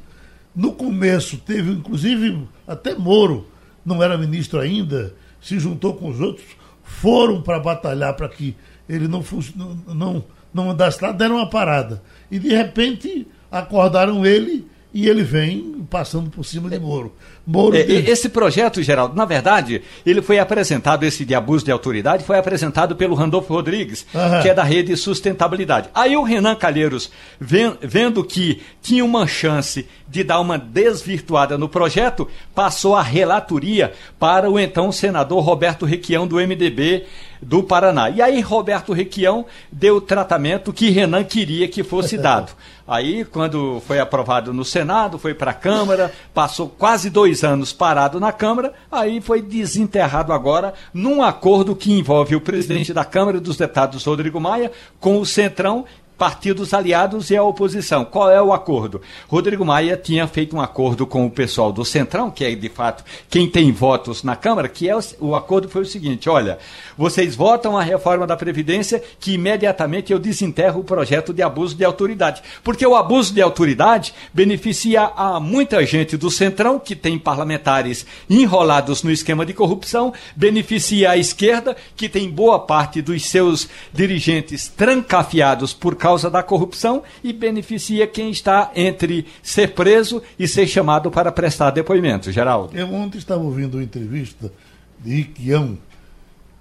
No 0.55 0.73
começo 0.73 1.37
teve, 1.37 1.71
inclusive, 1.71 2.47
até 2.67 2.93
Moro, 2.93 3.47
não 3.83 4.03
era 4.03 4.17
ministro 4.17 4.59
ainda, 4.59 5.13
se 5.41 5.57
juntou 5.59 5.95
com 5.95 6.09
os 6.09 6.19
outros, 6.19 6.45
foram 6.83 7.41
para 7.41 7.59
batalhar 7.59 8.15
para 8.15 8.29
que 8.29 8.55
ele 8.87 9.07
não, 9.07 9.23
não, 9.55 9.95
não, 9.95 10.23
não 10.53 10.71
andasse 10.71 11.03
lá, 11.03 11.11
deram 11.11 11.35
uma 11.37 11.49
parada 11.49 12.01
e 12.29 12.39
de 12.39 12.49
repente 12.49 13.27
acordaram 13.51 14.25
ele 14.25 14.67
e 14.93 15.07
ele 15.07 15.23
vem 15.23 15.85
passando 15.89 16.29
por 16.29 16.43
cima 16.43 16.69
de 16.69 16.79
Moro. 16.79 17.13
Moro 17.45 17.75
é, 17.75 17.81
Esse 17.81 18.29
projeto, 18.29 18.81
Geraldo, 18.83 19.15
na 19.15 19.25
verdade, 19.25 19.81
ele 20.05 20.21
foi 20.21 20.39
apresentado, 20.39 21.03
esse 21.03 21.25
de 21.25 21.33
abuso 21.33 21.65
de 21.65 21.71
autoridade, 21.71 22.23
foi 22.23 22.37
apresentado 22.37 22.95
pelo 22.95 23.15
Randolfo 23.15 23.53
Rodrigues, 23.53 24.05
Aham. 24.13 24.41
que 24.41 24.49
é 24.49 24.53
da 24.53 24.63
rede 24.63 24.95
Sustentabilidade. 24.95 25.89
Aí 25.93 26.15
o 26.15 26.23
Renan 26.23 26.55
Calheiros, 26.55 27.11
vendo 27.39 28.23
que 28.23 28.61
tinha 28.81 29.03
uma 29.03 29.25
chance 29.25 29.87
de 30.07 30.23
dar 30.23 30.39
uma 30.39 30.57
desvirtuada 30.57 31.57
no 31.57 31.69
projeto, 31.69 32.27
passou 32.53 32.95
a 32.95 33.01
relatoria 33.01 33.93
para 34.19 34.49
o 34.49 34.59
então 34.59 34.91
senador 34.91 35.41
Roberto 35.41 35.85
Requião, 35.85 36.27
do 36.27 36.35
MDB 36.35 37.05
do 37.41 37.63
Paraná. 37.63 38.09
E 38.09 38.21
aí 38.21 38.41
Roberto 38.41 38.93
Requião 38.93 39.45
deu 39.71 39.95
o 39.95 40.01
tratamento 40.01 40.73
que 40.73 40.89
Renan 40.89 41.23
queria 41.23 41.67
que 41.67 41.81
fosse 41.81 42.17
dado. 42.19 42.51
Aí, 42.87 43.23
quando 43.23 43.81
foi 43.87 43.99
aprovado 43.99 44.53
no 44.53 44.65
Senado, 44.65 45.17
foi 45.17 45.33
para 45.33 45.51
a 45.51 45.53
Câmara, 45.53 46.11
passou 46.33 46.67
quase 46.67 47.09
dois 47.09 47.30
anos 47.43 47.73
parado 47.73 48.19
na 48.19 48.31
Câmara, 48.31 48.73
aí 48.91 49.21
foi 49.21 49.41
desenterrado 49.41 50.33
agora 50.33 50.73
num 50.93 51.23
acordo 51.23 51.75
que 51.75 51.91
envolve 51.91 52.35
o 52.35 52.41
presidente 52.41 52.93
da 52.93 53.05
Câmara 53.05 53.39
dos 53.39 53.57
Deputados, 53.57 54.05
Rodrigo 54.05 54.39
Maia, 54.39 54.71
com 54.99 55.19
o 55.19 55.25
Centrão 55.25 55.85
partidos 56.21 56.71
aliados 56.71 57.31
e 57.31 57.35
a 57.35 57.41
oposição. 57.41 58.05
Qual 58.05 58.29
é 58.29 58.39
o 58.39 58.53
acordo? 58.53 59.01
Rodrigo 59.27 59.65
Maia 59.65 59.97
tinha 59.97 60.27
feito 60.27 60.55
um 60.55 60.61
acordo 60.61 61.07
com 61.07 61.25
o 61.25 61.31
pessoal 61.31 61.71
do 61.71 61.83
Centrão, 61.83 62.29
que 62.29 62.45
é 62.45 62.53
de 62.53 62.69
fato 62.69 63.03
quem 63.27 63.49
tem 63.49 63.71
votos 63.71 64.21
na 64.21 64.35
Câmara, 64.35 64.69
que 64.69 64.87
é 64.87 64.95
o, 64.95 65.01
o 65.19 65.35
acordo 65.35 65.67
foi 65.67 65.81
o 65.81 65.85
seguinte: 65.85 66.29
olha, 66.29 66.59
vocês 66.95 67.35
votam 67.35 67.75
a 67.75 67.81
reforma 67.81 68.27
da 68.27 68.37
Previdência, 68.37 69.01
que 69.19 69.33
imediatamente 69.33 70.13
eu 70.13 70.19
desenterro 70.19 70.81
o 70.81 70.83
projeto 70.83 71.33
de 71.33 71.41
abuso 71.41 71.73
de 71.75 71.83
autoridade. 71.83 72.43
Porque 72.63 72.85
o 72.85 72.95
abuso 72.95 73.33
de 73.33 73.41
autoridade 73.41 74.13
beneficia 74.31 75.11
a 75.15 75.39
muita 75.39 75.83
gente 75.87 76.15
do 76.17 76.29
Centrão, 76.29 76.77
que 76.77 76.95
tem 76.95 77.17
parlamentares 77.17 78.05
enrolados 78.29 79.01
no 79.01 79.09
esquema 79.09 79.43
de 79.43 79.55
corrupção, 79.55 80.13
beneficia 80.35 81.09
a 81.09 81.17
esquerda, 81.17 81.75
que 81.95 82.07
tem 82.07 82.29
boa 82.29 82.59
parte 82.59 83.01
dos 83.01 83.25
seus 83.25 83.67
dirigentes 83.91 84.67
trancafiados 84.67 85.73
por 85.73 85.95
causa 85.95 86.10
causa 86.11 86.29
da 86.29 86.43
corrupção 86.43 87.03
e 87.23 87.31
beneficia 87.31 88.05
quem 88.05 88.31
está 88.31 88.69
entre 88.75 89.25
ser 89.41 89.73
preso 89.73 90.21
e 90.37 90.45
ser 90.45 90.67
chamado 90.67 91.09
para 91.09 91.31
prestar 91.31 91.71
depoimento. 91.71 92.31
Geraldo. 92.31 92.77
Eu 92.77 92.93
ontem 92.93 93.17
estava 93.17 93.41
ouvindo 93.41 93.75
uma 93.75 93.83
entrevista 93.83 94.51
de 94.99 95.21
Iquião. 95.21 95.77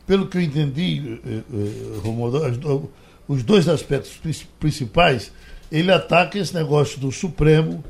Pelo 0.07 0.27
que 0.29 0.39
eu 0.39 0.43
entendi, 0.43 1.21
eh, 1.27 1.41
eh, 1.53 1.99
Romualdo, 2.03 2.89
os 3.27 3.43
dois 3.43 3.69
aspectos 3.69 4.21
principais, 4.61 5.33
ele 5.71 5.91
ataca 5.91 6.39
esse 6.39 6.55
negócio 6.55 7.01
do 7.01 7.11
Supremo 7.11 7.83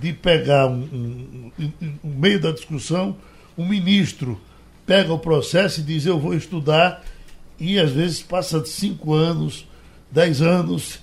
de 0.00 0.14
pegar 0.14 0.66
um, 0.66 1.50
um, 1.58 1.92
um 2.02 2.14
meio 2.14 2.40
da 2.40 2.52
discussão, 2.52 3.16
um 3.56 3.66
ministro 3.66 4.40
pega 4.86 5.12
o 5.12 5.18
processo 5.18 5.80
e 5.80 5.82
diz 5.82 6.06
eu 6.06 6.18
vou 6.18 6.34
estudar 6.34 7.04
e 7.60 7.78
às 7.78 7.90
vezes 7.90 8.22
passa 8.22 8.64
cinco 8.64 9.12
anos, 9.12 9.66
dez 10.10 10.40
anos 10.40 11.01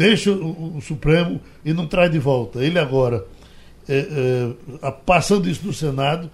deixa 0.00 0.32
o, 0.32 0.78
o, 0.78 0.80
Supremo 0.80 1.38
e 1.62 1.74
não 1.74 1.86
traz 1.86 2.10
de 2.10 2.18
volta. 2.18 2.64
Ele 2.64 2.78
agora, 2.78 3.26
é, 3.86 4.54
é, 4.82 4.90
passando 5.04 5.46
isso 5.46 5.66
no 5.66 5.74
Senado, 5.74 6.30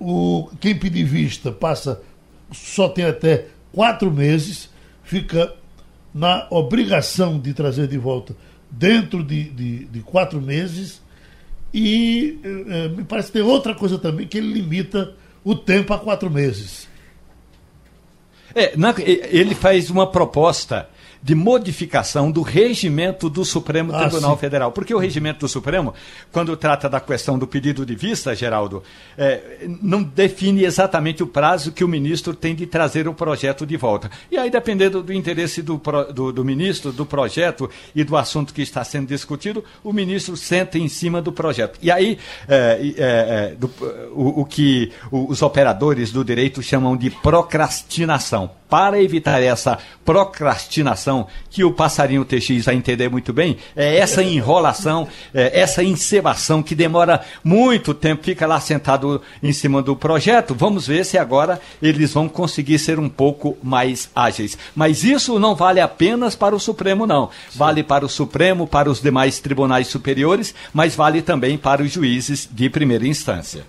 o, 0.00 0.50
quem 0.60 0.76
pedir 0.76 1.04
vista 1.04 1.52
passa, 1.52 2.02
só 2.50 2.88
tem 2.88 3.04
até 3.04 3.46
quatro 3.72 4.10
meses, 4.10 4.68
fica 5.04 5.54
na 6.12 6.48
obrigação 6.50 7.38
de 7.38 7.54
trazer 7.54 7.86
de 7.86 7.98
volta 7.98 8.34
dentro 8.68 9.22
de, 9.22 9.44
de, 9.44 9.84
de 9.84 10.00
quatro 10.00 10.40
meses. 10.40 11.00
E 11.72 12.40
é, 12.42 12.88
me 12.88 13.04
parece 13.04 13.28
que 13.28 13.34
tem 13.34 13.42
outra 13.42 13.76
coisa 13.76 13.96
também, 13.96 14.26
que 14.26 14.38
ele 14.38 14.52
limita 14.52 15.14
o 15.44 15.54
tempo 15.54 15.94
a 15.94 15.98
quatro 16.00 16.28
meses. 16.28 16.88
É, 18.56 18.76
na, 18.76 18.92
ele 18.98 19.54
faz 19.54 19.88
uma 19.88 20.10
proposta 20.10 20.88
de 21.22 21.34
modificação 21.34 22.30
do 22.30 22.42
regimento 22.42 23.28
do 23.28 23.44
Supremo 23.44 23.94
ah, 23.94 24.00
Tribunal 24.00 24.34
sim. 24.34 24.40
Federal. 24.40 24.72
Porque 24.72 24.94
o 24.94 24.98
regimento 24.98 25.40
do 25.40 25.48
Supremo, 25.48 25.94
quando 26.32 26.56
trata 26.56 26.88
da 26.88 27.00
questão 27.00 27.38
do 27.38 27.46
pedido 27.46 27.84
de 27.84 27.94
vista, 27.94 28.34
Geraldo, 28.34 28.82
é, 29.16 29.66
não 29.82 30.02
define 30.02 30.64
exatamente 30.64 31.22
o 31.22 31.26
prazo 31.26 31.72
que 31.72 31.84
o 31.84 31.88
ministro 31.88 32.34
tem 32.34 32.54
de 32.54 32.66
trazer 32.66 33.08
o 33.08 33.14
projeto 33.14 33.66
de 33.66 33.76
volta. 33.76 34.10
E 34.30 34.36
aí, 34.36 34.50
dependendo 34.50 35.02
do 35.02 35.12
interesse 35.12 35.62
do, 35.62 35.80
do, 36.14 36.32
do 36.32 36.44
ministro, 36.44 36.92
do 36.92 37.04
projeto 37.04 37.68
e 37.94 38.04
do 38.04 38.16
assunto 38.16 38.54
que 38.54 38.62
está 38.62 38.84
sendo 38.84 39.08
discutido, 39.08 39.64
o 39.82 39.92
ministro 39.92 40.36
senta 40.36 40.78
em 40.78 40.88
cima 40.88 41.20
do 41.20 41.32
projeto. 41.32 41.78
E 41.82 41.90
aí, 41.90 42.18
é, 42.48 42.78
é, 42.80 42.94
é 42.98 43.54
do, 43.56 43.70
o, 44.12 44.42
o, 44.42 44.44
que 44.44 44.92
os 45.10 45.42
operadores 45.42 46.12
do 46.12 46.24
direito 46.24 46.62
chamam 46.62 46.96
de 46.96 47.10
procrastinação 47.10 48.50
para 48.68 49.02
evitar 49.02 49.42
essa 49.42 49.78
procrastinação 50.04 51.26
que 51.50 51.64
o 51.64 51.72
passarinho 51.72 52.24
TX 52.24 52.64
vai 52.64 52.74
entender 52.74 53.08
muito 53.08 53.32
bem, 53.32 53.56
é 53.76 53.98
essa 53.98 54.22
enrolação, 54.22 55.08
é 55.34 55.60
essa 55.60 55.82
encebação 55.82 56.62
que 56.62 56.74
demora 56.74 57.20
muito 57.42 57.94
tempo, 57.94 58.24
fica 58.24 58.46
lá 58.46 58.60
sentado 58.60 59.20
em 59.42 59.52
cima 59.52 59.82
do 59.82 59.96
projeto. 59.96 60.54
Vamos 60.54 60.86
ver 60.86 61.04
se 61.04 61.18
agora 61.18 61.60
eles 61.82 62.12
vão 62.12 62.28
conseguir 62.28 62.78
ser 62.78 62.98
um 62.98 63.08
pouco 63.08 63.56
mais 63.62 64.10
ágeis. 64.14 64.56
Mas 64.74 65.04
isso 65.04 65.38
não 65.38 65.54
vale 65.54 65.80
apenas 65.80 66.34
para 66.34 66.54
o 66.54 66.60
Supremo, 66.60 67.06
não. 67.06 67.30
Vale 67.54 67.82
para 67.82 68.04
o 68.04 68.08
Supremo, 68.08 68.66
para 68.66 68.90
os 68.90 69.00
demais 69.00 69.40
tribunais 69.40 69.88
superiores, 69.88 70.54
mas 70.72 70.94
vale 70.94 71.22
também 71.22 71.56
para 71.56 71.82
os 71.82 71.92
juízes 71.92 72.48
de 72.50 72.68
primeira 72.68 73.06
instância. 73.06 73.64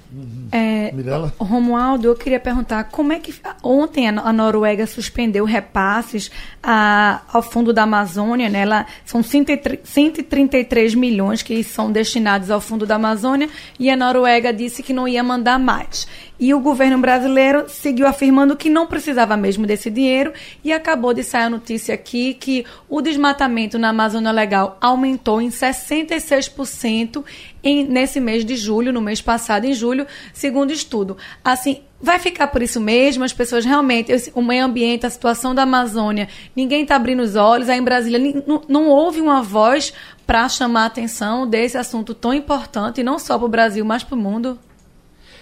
É, 0.52 0.92
Romualdo, 1.38 2.08
eu 2.08 2.16
queria 2.16 2.40
perguntar 2.40 2.86
como 2.86 3.14
é 3.14 3.20
que 3.20 3.34
ontem 3.64 4.08
a 4.08 4.34
Noruega 4.34 4.88
suspendeu 4.88 5.46
repasses 5.46 6.32
a, 6.62 7.22
ao 7.32 7.42
fundo 7.42 7.72
da 7.72 7.84
Amazônia, 7.84 8.50
né? 8.50 8.62
Ela, 8.62 8.86
são 9.06 9.22
133 9.22 10.96
milhões 10.96 11.42
que 11.42 11.64
são 11.64 11.92
destinados 11.92 12.50
ao 12.50 12.60
fundo 12.60 12.86
da 12.86 12.96
Amazônia 12.96 13.50
e 13.80 13.90
a 13.90 13.96
Noruega 13.96 14.52
disse 14.54 14.82
que 14.82 14.94
não 14.94 15.08
ia 15.08 15.24
mandar 15.24 15.60
mais. 15.60 16.08
E 16.40 16.54
o 16.54 16.60
governo 16.60 16.98
brasileiro 16.98 17.66
seguiu 17.68 18.08
afirmando 18.08 18.56
que 18.56 18.70
não 18.70 18.88
precisava 18.88 19.36
mesmo 19.36 19.68
desse 19.68 19.90
dinheiro 19.90 20.32
e 20.64 20.72
acabou 20.72 21.14
de 21.14 21.22
sair 21.22 21.44
a 21.44 21.50
notícia 21.50 21.94
aqui 21.94 22.34
que 22.34 22.66
o 22.88 23.02
desmatamento 23.02 23.78
na 23.78 23.90
Amazônia 23.90 24.32
Legal 24.32 24.78
aumentou 24.80 25.42
em 25.42 25.50
66% 25.50 27.26
em, 27.62 27.86
nesse 27.86 28.22
mês 28.22 28.46
de 28.46 28.56
julho, 28.56 28.94
no 28.94 29.02
mês 29.02 29.22
passado, 29.22 29.66
em 29.66 29.74
julho, 29.74 30.08
segundo 30.34 30.72
estudo. 30.72 31.18
Assim, 31.44 31.82
vai 32.02 32.20
ficar 32.20 32.48
por 32.48 32.62
isso 32.62 32.80
mesmo? 32.80 33.26
As 33.26 33.34
pessoas 33.34 33.66
realmente, 33.66 34.14
o 34.34 34.42
meio 34.42 34.64
ambiente, 34.64 35.06
a 35.06 35.10
situação 35.10 35.54
da 35.54 35.64
Amazônia, 35.64 36.30
ninguém 36.56 36.84
está 36.84 36.96
abrindo 36.96 37.22
os 37.22 37.36
olhos. 37.36 37.68
Aí 37.68 37.78
em 37.78 37.84
Brasília 37.84 38.42
não, 38.48 38.62
não 38.68 38.88
houve 38.88 39.20
uma 39.20 39.42
voz 39.42 39.94
para 40.26 40.48
chamar 40.48 40.84
a 40.84 40.86
atenção 40.86 41.46
desse 41.46 41.78
assunto 41.78 42.14
tão 42.14 42.34
importante, 42.34 43.04
não 43.04 43.20
só 43.20 43.38
para 43.38 43.46
o 43.46 43.50
Brasil, 43.50 43.84
mas 43.84 44.04
para 44.04 44.16
o 44.16 44.18
mundo. 44.18 44.58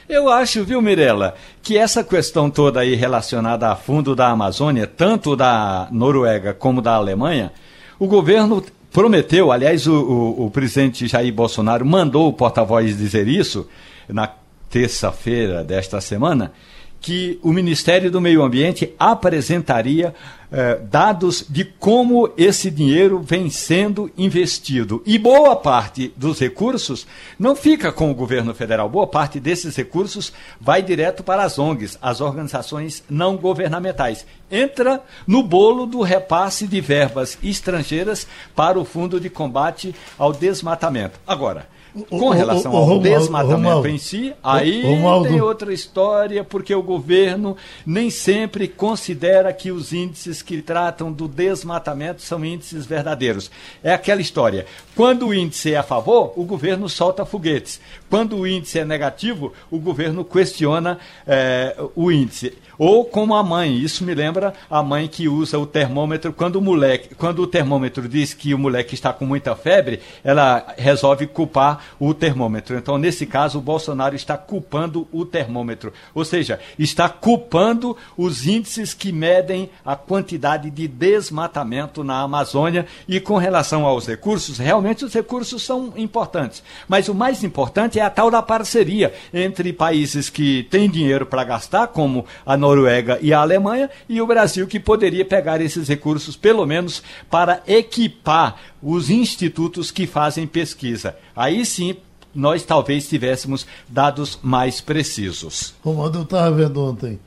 Eu 0.09 0.29
acho, 0.29 0.63
viu, 0.63 0.81
Mirella, 0.81 1.35
que 1.61 1.77
essa 1.77 2.01
questão 2.01 2.49
toda 2.49 2.79
aí 2.79 2.95
relacionada 2.95 3.69
a 3.69 3.75
fundo 3.75 4.15
da 4.15 4.29
Amazônia, 4.29 4.87
tanto 4.87 5.35
da 5.35 5.89
Noruega 5.91 6.53
como 6.53 6.81
da 6.81 6.93
Alemanha, 6.93 7.51
o 7.99 8.07
governo 8.07 8.63
prometeu, 8.89 9.51
aliás, 9.51 9.85
o, 9.85 9.93
o, 9.93 10.45
o 10.45 10.51
presidente 10.51 11.07
Jair 11.07 11.33
Bolsonaro 11.33 11.85
mandou 11.85 12.29
o 12.29 12.33
porta-voz 12.33 12.97
dizer 12.97 13.27
isso 13.27 13.67
na 14.07 14.31
terça-feira 14.69 15.61
desta 15.61 15.99
semana, 15.99 16.53
que 16.99 17.39
o 17.41 17.53
Ministério 17.53 18.11
do 18.11 18.19
Meio 18.19 18.43
Ambiente 18.43 18.93
apresentaria 18.99 20.13
eh, 20.51 20.79
dados 20.89 21.45
de 21.49 21.65
como 21.65 22.31
esse 22.37 22.71
dinheiro 22.71 23.19
vem 23.19 23.49
sendo 23.49 24.09
investido. 24.17 25.03
E 25.05 25.17
boa 25.17 25.55
parte 25.55 26.13
dos 26.15 26.39
recursos 26.39 27.05
não 27.37 27.55
fica 27.55 27.91
com 27.91 28.09
o 28.09 28.15
governo 28.15 28.53
federal, 28.53 28.89
boa 28.89 29.07
parte 29.07 29.39
desses 29.39 29.75
recursos 29.75 30.31
vai 30.59 30.81
direto 30.81 31.23
para 31.23 31.43
as 31.43 31.59
ONGs, 31.59 31.97
as 32.01 32.21
organizações 32.21 33.03
não 33.09 33.35
governamentais. 33.35 34.25
Entra 34.49 35.03
no 35.25 35.43
bolo 35.43 35.85
do 35.85 36.01
repasse 36.01 36.65
de 36.65 36.79
verbas 36.79 37.37
estrangeiras 37.43 38.25
para 38.55 38.79
o 38.79 38.85
Fundo 38.85 39.19
de 39.19 39.29
Combate 39.29 39.93
ao 40.17 40.31
Desmatamento. 40.31 41.19
Agora, 41.27 41.67
com 42.09 42.29
relação 42.29 42.71
ao 42.71 42.83
Romualdo, 42.83 43.09
desmatamento 43.09 43.55
Romualdo, 43.55 43.87
em 43.87 43.97
si, 43.97 44.33
aí 44.43 44.83
Romualdo. 44.83 45.29
tem 45.29 45.41
outra 45.41 45.73
história, 45.73 46.43
porque 46.43 46.73
o 46.73 46.81
governo 46.81 47.57
nem 47.85 48.09
sempre 48.09 48.67
considera 48.67 49.51
que 49.53 49.71
os 49.71 49.93
índices 49.93 50.41
que 50.41 50.61
tratam 50.61 51.11
do 51.11 51.27
desmatamento 51.27 52.21
são 52.21 52.43
índices 52.43 52.85
verdadeiros. 52.85 53.49
É 53.83 53.93
aquela 53.93 54.21
história. 54.21 54.65
Quando 54.95 55.27
o 55.27 55.33
índice 55.33 55.73
é 55.73 55.77
a 55.77 55.83
favor, 55.83 56.33
o 56.35 56.43
governo 56.43 56.89
solta 56.89 57.25
foguetes. 57.25 57.79
Quando 58.09 58.37
o 58.37 58.47
índice 58.47 58.79
é 58.79 58.85
negativo, 58.85 59.53
o 59.69 59.79
governo 59.79 60.23
questiona 60.23 60.97
é, 61.25 61.75
o 61.95 62.11
índice. 62.11 62.53
Ou 62.77 63.05
como 63.05 63.35
a 63.35 63.43
mãe, 63.43 63.77
isso 63.77 64.03
me 64.03 64.13
lembra 64.13 64.53
a 64.69 64.83
mãe 64.83 65.07
que 65.07 65.27
usa 65.27 65.57
o 65.57 65.65
termômetro. 65.65 66.31
Quando 66.31 66.57
o 66.57 66.61
moleque, 66.61 67.15
quando 67.15 67.41
o 67.41 67.47
termômetro 67.47 68.07
diz 68.07 68.33
que 68.33 68.53
o 68.53 68.57
moleque 68.57 68.93
está 68.93 69.11
com 69.11 69.25
muita 69.25 69.55
febre, 69.55 69.99
ela 70.23 70.73
resolve 70.77 71.25
culpar 71.27 71.85
o 71.99 72.13
termômetro. 72.13 72.77
Então, 72.77 72.97
nesse 72.97 73.25
caso, 73.25 73.57
o 73.57 73.61
Bolsonaro 73.61 74.15
está 74.15 74.37
culpando 74.37 75.07
o 75.11 75.25
termômetro, 75.25 75.91
ou 76.13 76.23
seja, 76.23 76.59
está 76.77 77.09
culpando 77.09 77.97
os 78.15 78.45
índices 78.45 78.93
que 78.93 79.11
medem 79.11 79.69
a 79.85 79.95
quantidade 79.95 80.69
de 80.69 80.87
desmatamento 80.87 82.03
na 82.03 82.21
Amazônia. 82.21 82.85
E 83.07 83.19
com 83.19 83.37
relação 83.37 83.85
aos 83.85 84.07
recursos, 84.07 84.57
realmente 84.57 85.03
os 85.03 85.13
recursos 85.13 85.63
são 85.63 85.93
importantes, 85.95 86.63
mas 86.87 87.07
o 87.07 87.15
mais 87.15 87.43
importante 87.43 87.99
é 87.99 88.03
a 88.03 88.09
tal 88.09 88.29
da 88.29 88.41
parceria 88.41 89.13
entre 89.33 89.73
países 89.73 90.29
que 90.29 90.63
têm 90.69 90.89
dinheiro 90.89 91.25
para 91.25 91.43
gastar, 91.43 91.87
como 91.87 92.25
a 92.45 92.55
Noruega 92.67 93.17
e 93.21 93.33
a 93.33 93.39
Alemanha, 93.39 93.89
e 94.09 94.21
o 94.21 94.27
Brasil, 94.27 94.67
que 94.67 94.79
poderia 94.79 95.23
pegar 95.23 95.61
esses 95.61 95.87
recursos, 95.87 96.35
pelo 96.35 96.65
menos, 96.65 97.01
para 97.29 97.63
equipar 97.65 98.57
os 98.83 99.09
institutos 99.09 99.89
que 99.89 100.05
fazem 100.05 100.45
pesquisa. 100.45 101.15
Aí 101.33 101.65
sim, 101.65 101.95
nós 102.35 102.63
talvez 102.63 103.07
tivéssemos 103.07 103.65
dados 103.87 104.37
mais 104.43 104.81
precisos. 104.81 105.73
Romualdo, 105.81 106.19
eu 106.19 106.23
estava 106.23 106.51
vendo 106.55 106.83
ontem 106.83 107.19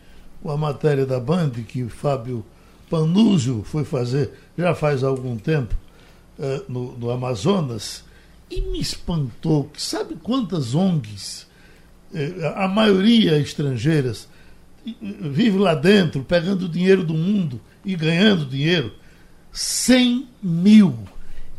uma 0.44 0.56
matéria 0.56 1.06
da 1.06 1.18
Band 1.18 1.50
que 1.66 1.82
o 1.82 1.88
Fábio 1.88 2.44
Panúzio 2.88 3.62
foi 3.64 3.84
fazer 3.84 4.32
já 4.58 4.74
faz 4.74 5.02
algum 5.02 5.36
tempo 5.36 5.74
uh, 6.38 6.64
no, 6.68 6.98
no, 6.98 7.10
Amazonas 7.10 8.02
e 8.50 8.60
me 8.60 8.80
espantou 8.80 9.70
sabe 9.76 10.16
quantas 10.22 10.74
ONGs, 10.74 11.46
uh, 12.12 12.46
a 12.56 12.66
maioria 12.66 13.38
estrangeiras, 13.38 14.28
vive 15.00 15.58
lá 15.58 15.74
dentro, 15.74 16.24
pegando 16.24 16.66
o 16.66 16.68
dinheiro 16.68 17.04
do 17.04 17.14
mundo 17.14 17.60
e 17.84 17.94
ganhando 17.94 18.46
dinheiro, 18.46 18.92
100 19.52 20.28
mil. 20.42 20.94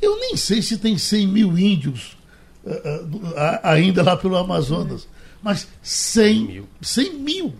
Eu 0.02 0.20
nem 0.20 0.36
sei 0.36 0.62
se 0.62 0.78
tem 0.78 0.98
100 0.98 1.28
mil 1.28 1.58
índios 1.58 2.18
uh, 2.64 2.70
uh, 2.70 3.60
ainda 3.64 4.02
lá 4.02 4.18
pelo 4.18 4.36
Amazonas, 4.38 5.08
mas 5.42 5.68
100 5.82 6.46
mil. 6.46 6.70
100 6.82 7.14
mil. 7.16 7.54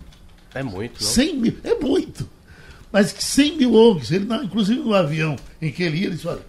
É 0.54 0.62
muito, 0.62 1.02
não? 1.02 1.10
100 1.10 1.36
mil, 1.36 1.58
é 1.64 1.74
muito. 1.74 2.28
Mas 2.90 3.12
que 3.12 3.24
100 3.24 3.56
mil 3.56 3.74
ONGs, 3.74 4.10
ele, 4.10 4.26
inclusive 4.44 4.80
no 4.80 4.94
avião 4.94 5.36
em 5.60 5.72
que 5.72 5.82
ele 5.82 5.98
ia, 5.98 6.06
ele 6.06 6.16
disse, 6.16 6.28
olha, 6.28 6.42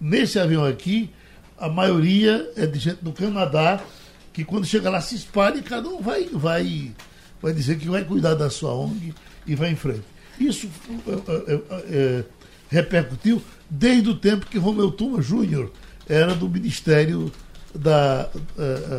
nesse 0.00 0.38
avião 0.38 0.64
aqui, 0.64 1.10
a 1.58 1.68
maioria 1.68 2.50
é 2.56 2.66
de 2.66 2.78
gente 2.78 3.04
do 3.04 3.12
Canadá, 3.12 3.80
que 4.32 4.44
quando 4.44 4.64
chega 4.64 4.88
lá 4.88 5.00
se 5.00 5.14
espalha 5.14 5.58
e 5.58 5.62
cada 5.62 5.88
um 5.88 6.00
vai, 6.00 6.24
vai 6.32 6.92
vai 7.42 7.52
dizer 7.52 7.78
que 7.78 7.88
vai 7.88 8.04
cuidar 8.04 8.34
da 8.34 8.48
sua 8.48 8.72
ONG 8.72 9.12
e 9.46 9.54
vai 9.54 9.70
em 9.70 9.76
frente. 9.76 10.04
Isso 10.38 10.68
é, 11.06 11.52
é, 11.52 11.60
é, 11.90 12.24
repercutiu 12.70 13.42
desde 13.68 14.08
o 14.08 14.14
tempo 14.14 14.46
que 14.46 14.58
Romeu 14.58 14.90
Tuma 14.90 15.20
Júnior 15.20 15.70
era 16.08 16.34
do 16.34 16.48
Ministério 16.48 17.30
da 17.74 18.28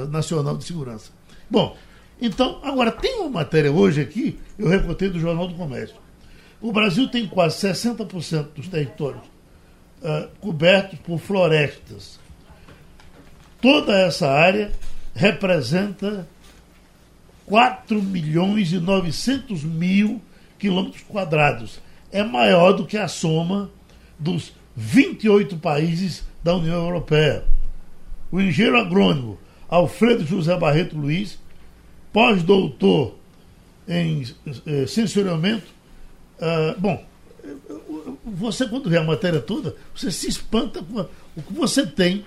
Nacional 0.09 0.57
de 0.57 0.63
Segurança. 0.65 1.11
Bom, 1.49 1.77
então, 2.19 2.59
agora 2.63 2.91
tem 2.91 3.19
uma 3.19 3.29
matéria 3.29 3.71
hoje 3.71 4.01
aqui, 4.01 4.39
eu 4.57 4.67
recortei 4.67 5.09
do 5.09 5.19
Jornal 5.19 5.47
do 5.47 5.55
Comércio. 5.55 5.95
O 6.61 6.71
Brasil 6.71 7.09
tem 7.09 7.27
quase 7.27 7.67
60% 7.67 8.47
dos 8.55 8.67
territórios 8.69 9.23
uh, 10.01 10.29
cobertos 10.39 10.97
por 10.99 11.19
florestas. 11.19 12.17
Toda 13.61 13.93
essa 13.99 14.29
área 14.29 14.71
representa 15.13 16.25
4 17.53 18.01
milhões 18.01 18.73
e 18.73 18.79
900 18.79 19.63
mil 19.63 20.19
quilômetros 20.57 21.03
quadrados. 21.03 21.79
É 22.11 22.23
maior 22.23 22.71
do 22.71 22.83
que 22.83 22.97
a 22.97 23.07
soma 23.07 23.69
dos 24.17 24.53
28 24.75 25.57
países 25.57 26.23
da 26.43 26.55
União 26.55 26.83
Europeia. 26.83 27.45
O 28.31 28.41
engenheiro 28.41 28.79
agrônomo 28.79 29.37
Alfredo 29.69 30.25
José 30.25 30.57
Barreto 30.57 30.97
Luiz, 30.97 31.37
pós-doutor 32.11 33.19
em 33.87 34.23
eh, 34.65 34.87
sensoriamento, 34.87 35.67
uh, 36.39 36.79
bom, 36.79 37.05
você 38.25 38.67
quando 38.67 38.89
vê 38.89 38.97
a 38.97 39.03
matéria 39.03 39.39
toda, 39.39 39.75
você 39.95 40.09
se 40.09 40.27
espanta 40.27 40.81
com 40.81 41.01
a, 41.01 41.05
o 41.35 41.41
que 41.43 41.53
você 41.53 41.85
tem 41.85 42.25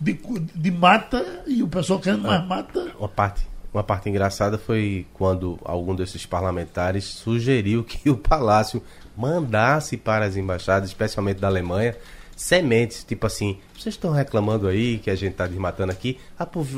de, 0.00 0.18
de 0.54 0.70
mata 0.70 1.44
e 1.46 1.62
o 1.62 1.68
pessoal 1.68 2.00
querendo 2.00 2.22
mais 2.22 2.46
mata. 2.46 2.90
Uma 2.98 3.08
parte 3.08 3.51
uma 3.72 3.82
parte 3.82 4.08
engraçada 4.08 4.58
foi 4.58 5.06
quando 5.14 5.58
algum 5.64 5.94
desses 5.94 6.26
parlamentares 6.26 7.04
sugeriu 7.04 7.82
que 7.82 8.10
o 8.10 8.16
Palácio 8.16 8.82
mandasse 9.16 9.96
para 9.96 10.24
as 10.24 10.36
embaixadas, 10.36 10.90
especialmente 10.90 11.40
da 11.40 11.48
Alemanha, 11.48 11.96
sementes, 12.36 13.04
tipo 13.04 13.26
assim, 13.26 13.58
vocês 13.78 13.94
estão 13.94 14.12
reclamando 14.12 14.68
aí 14.68 14.98
que 14.98 15.10
a 15.10 15.14
gente 15.14 15.32
está 15.32 15.46
desmatando 15.46 15.92
aqui, 15.92 16.18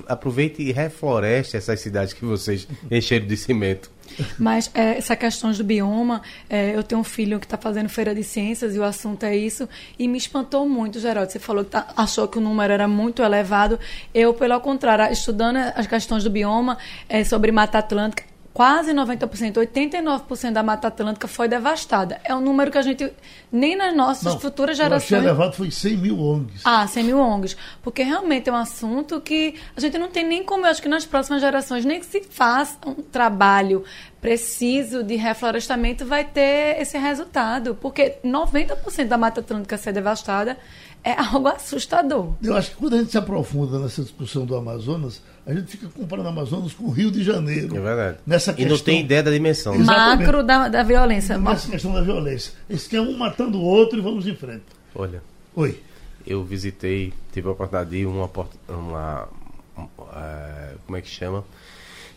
aproveite 0.09 0.63
e 0.63 0.73
refloreste 0.73 1.57
essas 1.57 1.81
cidades 1.81 2.13
que 2.13 2.25
vocês 2.25 2.67
encheram 2.91 3.27
de 3.27 3.37
cimento. 3.37 3.91
Mas 4.39 4.71
é, 4.75 4.99
essa 4.99 5.17
questão 5.17 5.51
do 5.51 5.65
bioma, 5.65 6.23
é, 6.49 6.77
eu 6.77 6.83
tenho 6.83 7.01
um 7.01 7.05
filho 7.05 7.41
que 7.41 7.47
está 7.47 7.57
fazendo 7.57 7.89
feira 7.89 8.15
de 8.15 8.23
ciências 8.23 8.75
e 8.75 8.79
o 8.79 8.85
assunto 8.85 9.25
é 9.25 9.37
isso, 9.37 9.69
e 9.99 10.07
me 10.07 10.19
espantou 10.19 10.69
muito, 10.69 11.01
Geraldo. 11.01 11.31
Você 11.33 11.39
falou 11.39 11.65
que 11.65 11.71
tá, 11.71 11.89
achou 11.97 12.29
que 12.29 12.39
o 12.39 12.41
número 12.41 12.73
era 12.73 12.87
muito 12.87 13.23
elevado. 13.23 13.79
Eu, 14.15 14.35
pelo 14.35 14.61
contrário, 14.61 15.11
estudando 15.13 15.57
as 15.75 15.87
questões 15.87 16.23
do 16.23 16.31
bioma 16.31 16.79
é, 17.09 17.25
sobre 17.25 17.51
Mata 17.51 17.79
Atlântica, 17.79 18.25
quase 18.55 18.93
90%, 18.93 19.55
89% 19.55 20.53
da 20.53 20.63
Mata 20.63 20.87
Atlântica 20.87 21.27
foi 21.27 21.49
devastada. 21.49 22.21
É 22.23 22.33
um 22.33 22.41
número 22.41 22.71
que 22.71 22.79
a 22.79 22.83
gente, 22.83 23.13
nem 23.51 23.75
nas 23.75 23.95
nossas 23.95 24.35
Não, 24.35 24.41
futuras 24.41 24.77
gerações... 24.77 25.11
Eu 25.11 25.19
achei 25.19 25.29
elevado 25.29 25.57
foi 25.57 25.73
100 25.73 25.97
mil 25.97 26.21
ONGs. 26.21 26.61
Ah, 26.65 26.87
100 26.87 27.05
mil 27.05 27.19
ONGs. 27.19 27.57
Porque 27.83 28.05
realmente 28.05 28.49
é 28.49 28.53
um 28.53 28.57
assunto 28.57 29.21
que 29.21 29.57
a 29.77 29.81
gente 29.81 29.99
não 29.99 30.09
tem 30.09 30.25
nem 30.25 30.45
como, 30.45 30.65
eu 30.65 30.71
acho 30.71 30.81
que 30.81 30.89
nas 30.89 31.05
próximas 31.05 31.41
gerações, 31.43 31.85
nem 31.85 31.99
que 31.99 32.07
se 32.07 32.23
faça 32.31 32.79
um 32.87 32.95
trabalho 32.95 33.83
preciso 34.21 35.03
de 35.03 35.17
reflorestamento 35.17 36.07
vai 36.07 36.25
ter 36.25 36.81
esse 36.81 36.97
resultado. 36.97 37.75
Porque 37.75 38.19
90% 38.25 39.09
da 39.09 39.19
Mata 39.19 39.41
Atlântica 39.41 39.77
ser 39.77 39.93
devastada 39.93 40.57
é 41.03 41.13
algo 41.19 41.49
assustador. 41.49 42.35
Eu 42.41 42.57
acho 42.57 42.71
que 42.71 42.77
quando 42.77 42.95
a 42.95 42.99
gente 42.99 43.11
se 43.11 43.19
aprofunda 43.19 43.81
nessa 43.81 44.01
discussão 44.01 44.47
do 44.47 44.55
Amazonas, 44.55 45.21
a 45.47 45.53
gente 45.53 45.67
fica 45.73 45.89
comparando 45.89 46.29
Amazonas 46.29 46.73
com 46.73 46.85
o 46.85 46.91
Rio 46.91 47.11
de 47.11 47.23
Janeiro. 47.23 47.77
É 47.77 47.81
verdade. 47.81 48.19
Nessa 48.27 48.55
e 48.57 48.65
não 48.65 48.79
tem 48.79 49.01
ideia 49.01 49.23
da 49.23 49.31
dimensão. 49.31 49.79
Macro 49.79 50.43
da, 50.43 50.69
da 50.69 50.83
violência. 50.83 51.37
Nessa 51.37 51.71
questão 51.71 51.93
da 51.93 52.01
violência. 52.01 52.53
Esse 52.69 52.89
que 52.89 52.97
é 52.97 53.01
um 53.01 53.17
matando 53.17 53.59
o 53.59 53.63
outro 53.63 53.99
e 53.99 54.03
vamos 54.03 54.27
em 54.27 54.35
frente. 54.35 54.65
Olha. 54.95 55.23
Oi. 55.55 55.79
Eu 56.27 56.43
visitei, 56.43 57.13
tive 57.33 57.49
a 57.49 57.51
oportunidade 57.51 57.91
de 57.91 57.99
ir 57.99 58.07
uma, 58.07 58.31
uma, 58.67 59.29
uma 59.77 59.95
uh, 59.99 60.79
como 60.87 60.97
é 60.97 61.03
que 61.03 61.09
chama? 61.09 61.45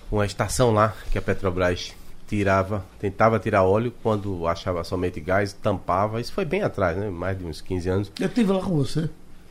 Uma 0.10 0.26
estação 0.26 0.72
lá 0.72 0.96
que 1.12 1.18
a 1.18 1.22
Petrobras 1.22 1.94
tirava, 2.30 2.86
tentava 2.98 3.40
tirar 3.40 3.64
óleo 3.64 3.94
quando 4.02 4.48
achava 4.48 4.84
somente 4.86 5.20
gás, 5.20 5.52
tampava. 5.52 6.22
Isso 6.22 6.32
foi 6.32 6.46
bem 6.46 6.62
atrás, 6.62 6.96
né? 6.96 7.10
Mais 7.10 7.38
de 7.38 7.44
uns 7.44 7.60
15 7.60 7.90
anos. 7.90 8.12
Eu 8.18 8.28
estive 8.28 8.54
lá 8.54 8.62
com 8.62 8.76
você. 8.76 9.10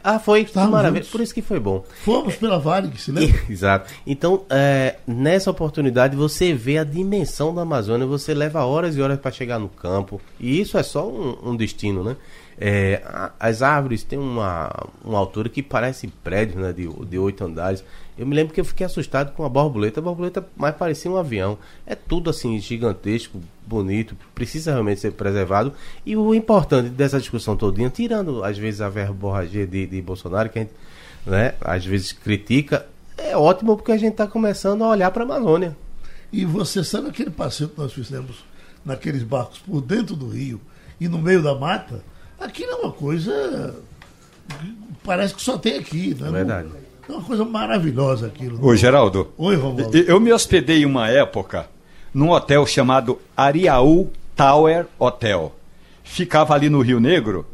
Ah, 0.09 0.21
foi. 0.21 0.42
Estávamos 0.42 0.73
maravilha. 0.73 1.03
Juntos. 1.03 1.11
Por 1.11 1.21
isso 1.21 1.35
que 1.35 1.42
foi 1.42 1.59
bom. 1.59 1.85
Fomos 2.05 2.37
pela 2.37 2.61
Varig, 2.61 2.97
se 2.97 3.11
lembra? 3.11 3.40
Exato. 3.51 3.92
Então, 4.07 4.45
é, 4.49 4.99
nessa 5.05 5.51
oportunidade, 5.51 6.14
você 6.14 6.55
vê 6.55 6.79
a 6.79 6.85
dimensão 6.85 7.53
da 7.53 7.62
Amazônia, 7.62 8.07
você 8.07 8.33
leva 8.33 8.64
horas 8.64 8.97
e 8.97 9.03
horas 9.03 9.19
para 9.19 9.33
chegar 9.33 9.59
no 9.59 9.69
campo. 9.69 10.21
E 10.38 10.61
isso 10.61 10.79
é 10.79 10.85
só 10.85 11.09
um, 11.09 11.51
um 11.51 11.57
destino, 11.57 12.05
né? 12.05 12.16
É, 12.59 13.03
as 13.38 13.61
árvores 13.61 14.03
têm 14.03 14.19
uma, 14.19 14.71
uma 15.05 15.19
altura 15.19 15.49
que 15.49 15.62
parece 15.62 16.09
prédio, 16.09 16.61
né? 16.61 16.73
De, 16.73 16.88
de 16.88 17.19
oito 17.19 17.45
andares. 17.45 17.85
Eu 18.16 18.27
me 18.27 18.35
lembro 18.35 18.55
que 18.55 18.61
eu 18.61 18.64
fiquei 18.64 18.87
assustado 18.87 19.33
com 19.33 19.45
a 19.45 19.49
borboleta. 19.49 20.01
A 20.01 20.03
borboleta 20.03 20.47
mais 20.57 20.75
parecia 20.75 21.11
um 21.11 21.16
avião. 21.16 21.59
É 21.87 21.95
tudo 21.95 22.31
assim 22.31 22.59
gigantesco, 22.59 23.40
bonito, 23.66 24.16
precisa 24.35 24.73
realmente 24.73 25.01
ser 25.01 25.12
preservado. 25.12 25.73
E 26.05 26.16
o 26.16 26.35
importante 26.35 26.88
dessa 26.88 27.19
discussão 27.19 27.57
todinha, 27.57 27.90
tirando 27.90 28.42
às 28.42 28.57
vezes 28.57 28.81
a 28.81 28.88
verborragia 28.88 29.66
de, 29.66 29.87
de 29.87 30.01
Bolsonaro, 30.01 30.49
que 30.49 30.59
a 30.59 30.62
gente 30.62 30.73
né, 31.27 31.55
às 31.61 31.85
vezes 31.85 32.12
critica, 32.12 32.87
é 33.19 33.37
ótimo 33.37 33.77
porque 33.77 33.92
a 33.92 33.99
gente 33.99 34.12
está 34.12 34.27
começando 34.27 34.85
a 34.85 34.88
olhar 34.88 35.11
para 35.11 35.25
a 35.25 35.27
Amazônia. 35.27 35.77
E 36.33 36.45
você 36.45 36.85
sabe 36.85 37.09
aquele 37.09 37.31
passeio 37.31 37.71
que 37.71 37.79
nós 37.79 37.92
fizemos 37.92 38.45
naqueles 38.85 39.23
barcos 39.23 39.59
por 39.59 39.81
dentro 39.81 40.14
do 40.14 40.29
rio 40.29 40.61
e 41.01 41.09
no 41.09 41.19
meio 41.19 41.42
da 41.42 41.55
mata? 41.55 42.03
Aquilo 42.40 42.72
é 42.72 42.75
uma 42.77 42.92
coisa. 42.92 43.75
Parece 45.05 45.35
que 45.35 45.42
só 45.42 45.57
tem 45.57 45.79
aqui, 45.79 46.14
né? 46.14 46.29
É 46.29 46.33
verdade. 46.33 46.68
É 47.09 47.12
uma 47.12 47.22
coisa 47.22 47.44
maravilhosa 47.44 48.27
aquilo. 48.27 48.64
Ô, 48.64 48.75
Geraldo. 48.75 49.33
Oi, 49.38 49.55
Romualdo. 49.57 49.96
Eu 49.96 50.18
me 50.18 50.33
hospedei 50.33 50.85
uma 50.85 51.09
época 51.09 51.68
num 52.12 52.31
hotel 52.31 52.66
chamado 52.66 53.20
Ariaú 53.37 54.11
Tower 54.35 54.87
Hotel. 54.99 55.55
Ficava 56.03 56.55
ali 56.55 56.68
no 56.68 56.81
Rio 56.81 57.01
Negro, 57.01 57.46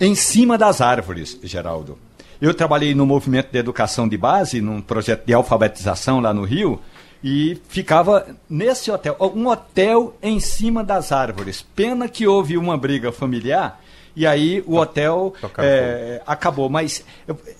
em 0.00 0.14
cima 0.14 0.56
das 0.56 0.80
árvores, 0.80 1.38
Geraldo. 1.42 1.98
Eu 2.40 2.54
trabalhei 2.54 2.94
no 2.94 3.04
movimento 3.04 3.50
de 3.50 3.58
educação 3.58 4.08
de 4.08 4.16
base, 4.16 4.60
num 4.60 4.80
projeto 4.80 5.26
de 5.26 5.34
alfabetização 5.34 6.20
lá 6.20 6.32
no 6.32 6.44
Rio, 6.44 6.80
e 7.22 7.58
ficava 7.68 8.26
nesse 8.48 8.90
hotel, 8.90 9.16
um 9.34 9.48
hotel 9.48 10.16
em 10.22 10.38
cima 10.38 10.84
das 10.84 11.10
árvores. 11.10 11.62
Pena 11.74 12.08
que 12.08 12.26
houve 12.26 12.56
uma 12.56 12.76
briga 12.76 13.10
familiar 13.10 13.80
e 14.18 14.26
aí 14.26 14.64
o 14.66 14.74
hotel 14.74 15.32
é, 15.58 16.20
acabou. 16.26 16.68
Mas 16.68 17.04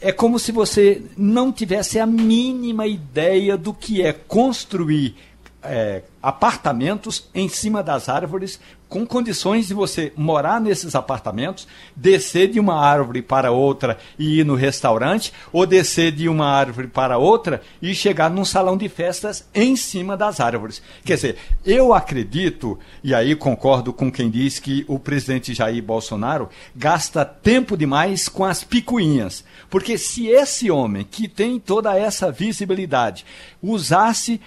é 0.01 0.11
como 0.11 0.40
se 0.40 0.51
você 0.51 1.01
não 1.16 1.53
tivesse 1.53 2.01
a 2.01 2.05
mínima 2.05 2.85
ideia 2.85 3.57
do 3.57 3.73
que 3.73 4.03
é 4.03 4.12
construir 4.12 5.14
é, 5.62 6.03
apartamentos 6.21 7.29
em 7.33 7.49
cima 7.49 7.81
das 7.81 8.09
árvores 8.09 8.59
com 8.88 9.07
condições 9.07 9.68
de 9.68 9.74
você 9.74 10.12
morar 10.16 10.61
nesses 10.61 10.94
apartamentos, 10.94 11.68
descer 11.94 12.48
de 12.48 12.59
uma 12.59 12.81
árvore 12.81 13.20
para 13.20 13.51
outra 13.51 13.98
e 14.18 14.40
ir 14.40 14.44
no 14.44 14.55
restaurante, 14.55 15.33
ou 15.53 15.66
descer 15.66 16.12
de 16.12 16.29
uma 16.29 16.46
árvore 16.46 16.88
para 16.88 17.18
outra 17.18 17.61
e 17.83 17.94
chegar 17.94 18.31
num 18.31 18.44
salão 18.44 18.77
de 18.77 18.88
festas 18.88 19.46
em 19.55 19.77
cima 19.77 20.16
das 20.16 20.40
árvores. 20.40 20.83
Quer 21.05 21.14
dizer, 21.14 21.37
eu 21.64 21.92
acredito, 21.92 22.79
e 23.05 23.14
aí 23.14 23.37
concordo 23.37 23.92
com 23.92 24.11
quem 24.11 24.31
diz 24.31 24.59
que 24.59 24.85
o 24.88 24.98
presidente 24.98 25.53
Jair 25.53 25.83
Bolsonaro 25.83 26.48
gasta 26.74 27.24
tempo 27.24 27.77
demais 27.77 28.29
com 28.29 28.44
as 28.44 28.64
picuinhas. 28.64 29.44
Porque 29.68 29.98
se 29.98 30.27
esse 30.27 30.70
homem, 30.70 31.07
que 31.09 31.29
tem 31.29 31.59
toda 31.59 31.98
essa 31.98 32.33
visibilidade, 32.33 33.24
usasse 33.62 34.40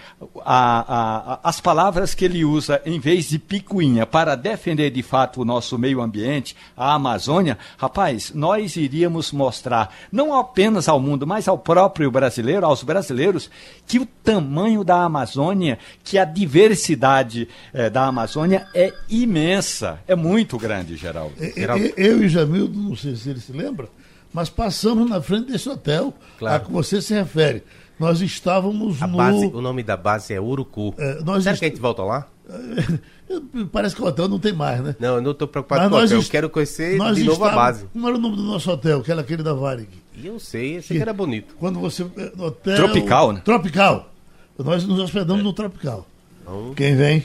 a, 0.44 1.36
a, 1.36 1.40
as 1.44 1.62
palavras 1.62 2.16
que 2.16 2.26
ele 2.26 2.44
usa 2.44 2.82
em 2.86 3.00
vez 3.00 3.30
de 3.30 3.38
picuinha 3.38 4.06
para 4.06 4.31
para 4.32 4.36
defender 4.36 4.90
de 4.92 5.04
fato 5.04 5.42
o 5.42 5.46
nosso 5.46 5.78
meio 5.78 6.00
ambiente, 6.02 6.56
a 6.76 6.94
Amazônia, 6.94 7.58
rapaz, 7.78 8.32
nós 8.34 8.78
iríamos 8.78 9.32
mostrar, 9.34 9.94
não 10.10 10.34
apenas 10.34 10.88
ao 10.88 11.02
mundo, 11.02 11.28
mas 11.28 11.48
ao 11.50 11.58
próprio 11.58 12.10
brasileiro, 12.10 12.66
aos 12.66 12.82
brasileiros, 12.82 13.50
que 13.86 14.00
o 14.00 14.06
tamanho 14.06 14.86
da 14.86 15.04
Amazônia, 15.04 15.78
que 16.04 16.18
a 16.18 16.24
diversidade 16.24 17.50
eh, 17.74 17.90
da 17.90 18.06
Amazônia 18.06 18.68
é 18.74 18.94
imensa, 19.10 20.00
é 20.08 20.16
muito 20.16 20.58
grande, 20.58 20.96
Geraldo. 20.96 21.34
Geraldo. 21.54 21.84
Eu, 21.84 21.94
eu 21.98 22.24
e 22.24 22.30
Jamildo, 22.30 22.80
não 22.80 22.96
sei 22.96 23.16
se 23.18 23.30
ele 23.30 23.42
se 23.42 23.52
lembra, 23.52 23.90
mas 24.32 24.50
passamos 24.50 25.10
na 25.10 25.22
frente 25.22 25.52
desse 25.52 25.68
hotel 25.68 26.14
claro. 26.40 26.56
a 26.56 26.60
que 26.66 26.72
você 26.72 27.02
se 27.02 27.14
refere. 27.14 27.64
Nós 28.02 28.20
estávamos 28.20 29.00
a 29.00 29.06
no. 29.06 29.16
Base, 29.16 29.46
o 29.46 29.62
nome 29.62 29.84
da 29.84 29.96
base 29.96 30.34
é 30.34 30.42
Urucu. 30.42 30.96
É, 30.98 31.24
nós 31.24 31.44
Será 31.44 31.54
est... 31.54 31.60
que 31.60 31.66
a 31.66 31.70
gente 31.70 31.80
volta 31.80 32.02
lá? 32.02 32.28
Parece 33.72 33.96
que 33.96 34.02
o 34.02 34.06
hotel 34.06 34.28
não 34.28 34.40
tem 34.40 34.52
mais, 34.52 34.82
né? 34.82 34.96
Não, 35.00 35.18
eu 35.18 35.22
não 35.22 35.32
estou 35.32 35.48
preocupado 35.48 35.82
Mas 35.84 35.90
com 35.92 35.96
o 35.96 36.04
hotel. 36.04 36.18
Eu 36.18 36.24
quero 36.24 36.50
conhecer 36.50 36.98
de 37.14 37.24
novo 37.24 37.46
a 37.46 37.52
base. 37.52 37.86
Como 37.94 38.08
era 38.08 38.18
o 38.18 38.20
nome 38.20 38.38
do 38.38 38.42
nosso 38.42 38.72
hotel? 38.72 39.04
Que 39.04 39.12
era 39.12 39.22
aquele 39.22 39.44
da 39.44 39.54
Varig. 39.54 39.88
Eu 40.22 40.40
sei, 40.40 40.78
esse 40.78 40.96
que 40.96 41.00
era 41.00 41.14
bonito. 41.14 41.56
Quando 41.60 41.80
você. 41.80 42.02
Eh, 42.18 42.32
hotel... 42.40 42.76
Tropical, 42.76 43.34
né? 43.34 43.42
Tropical. 43.46 44.12
Nós 44.58 44.84
nos 44.84 45.00
hospedamos 45.00 45.42
é. 45.42 45.44
no 45.44 45.54
Tropical. 45.54 46.08
Então... 46.42 46.74
Quem 46.76 46.96
vem? 46.96 47.24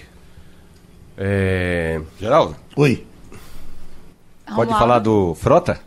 É... 1.16 2.02
Geraldo? 2.20 2.54
Oi. 2.76 3.02
Pode 4.54 4.72
falar 4.72 4.98
do 4.98 5.34
Frota? 5.36 5.80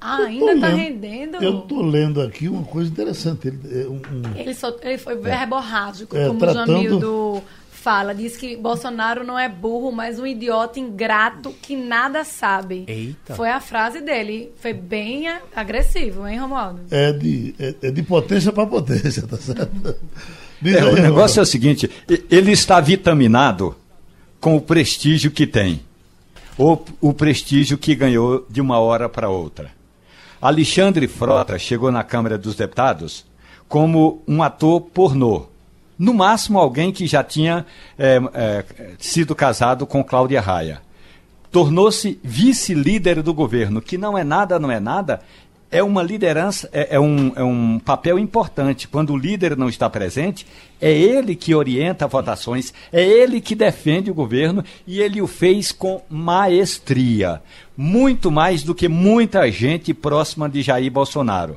Ah, 0.00 0.18
ainda 0.18 0.52
está 0.52 0.68
rendendo. 0.68 1.42
Eu 1.42 1.60
estou 1.60 1.82
lendo 1.82 2.20
aqui 2.20 2.48
uma 2.48 2.62
coisa 2.62 2.90
interessante. 2.90 3.48
Ele, 3.48 3.58
é 3.82 3.88
um, 3.88 4.00
ele, 4.36 4.54
só, 4.54 4.74
ele 4.80 4.98
foi 4.98 5.16
verborrágico, 5.16 6.16
é, 6.16 6.26
como 6.26 6.38
tratando... 6.38 6.70
o 6.70 6.74
Jamildo 6.74 7.42
fala. 7.70 8.14
Diz 8.14 8.36
que 8.36 8.56
Bolsonaro 8.56 9.24
não 9.24 9.38
é 9.38 9.48
burro, 9.48 9.90
mas 9.90 10.18
um 10.18 10.26
idiota 10.26 10.78
ingrato 10.78 11.52
que 11.62 11.74
nada 11.74 12.22
sabe. 12.24 12.84
Eita. 12.86 13.34
Foi 13.34 13.50
a 13.50 13.60
frase 13.60 14.00
dele. 14.00 14.52
Foi 14.60 14.72
bem 14.72 15.26
agressivo, 15.54 16.26
hein, 16.26 16.38
Romualdo? 16.38 16.80
É 16.90 17.12
de, 17.12 17.54
é, 17.58 17.74
é 17.82 17.90
de 17.90 18.02
potência 18.02 18.52
para 18.52 18.66
potência, 18.66 19.26
tá 19.26 19.36
certo? 19.36 19.96
É, 20.60 20.84
o 20.84 20.94
negócio 21.00 21.38
é 21.38 21.42
o 21.44 21.46
seguinte: 21.46 21.88
ele 22.28 22.50
está 22.50 22.80
vitaminado 22.80 23.76
com 24.40 24.56
o 24.56 24.60
prestígio 24.60 25.30
que 25.30 25.46
tem. 25.46 25.80
Ou 26.58 26.84
o 27.00 27.12
prestígio 27.12 27.78
que 27.78 27.94
ganhou 27.94 28.44
de 28.50 28.60
uma 28.60 28.80
hora 28.80 29.08
para 29.08 29.28
outra. 29.28 29.70
Alexandre 30.40 31.08
Frota 31.08 31.58
chegou 31.58 31.90
na 31.90 32.02
Câmara 32.04 32.38
dos 32.38 32.54
Deputados 32.54 33.24
como 33.68 34.22
um 34.26 34.42
ator 34.42 34.80
pornô 34.80 35.46
no 35.98 36.14
máximo, 36.14 36.58
alguém 36.58 36.92
que 36.92 37.06
já 37.06 37.24
tinha 37.24 37.66
é, 37.98 38.20
é, 38.32 38.64
sido 38.98 39.34
casado 39.34 39.84
com 39.84 40.04
Cláudia 40.04 40.40
Raia. 40.40 40.80
Tornou-se 41.50 42.20
vice-líder 42.22 43.22
do 43.22 43.34
governo, 43.34 43.82
que 43.82 43.98
não 43.98 44.16
é 44.16 44.22
nada, 44.22 44.60
não 44.60 44.70
é 44.70 44.78
nada, 44.78 45.20
é 45.70 45.82
uma 45.82 46.02
liderança, 46.02 46.68
é, 46.72 46.96
é, 46.96 47.00
um, 47.00 47.32
é 47.36 47.42
um 47.42 47.78
papel 47.78 48.18
importante. 48.18 48.88
Quando 48.88 49.12
o 49.12 49.16
líder 49.16 49.56
não 49.56 49.68
está 49.68 49.88
presente, 49.88 50.46
é 50.80 50.90
ele 50.90 51.34
que 51.34 51.54
orienta 51.54 52.06
votações, 52.06 52.72
é 52.92 53.02
ele 53.02 53.40
que 53.40 53.54
defende 53.54 54.10
o 54.10 54.14
governo 54.14 54.64
e 54.86 55.00
ele 55.00 55.20
o 55.20 55.26
fez 55.26 55.70
com 55.72 56.02
maestria. 56.08 57.42
Muito 57.76 58.30
mais 58.30 58.62
do 58.62 58.74
que 58.74 58.88
muita 58.88 59.50
gente 59.50 59.92
próxima 59.92 60.48
de 60.48 60.62
Jair 60.62 60.90
Bolsonaro. 60.90 61.56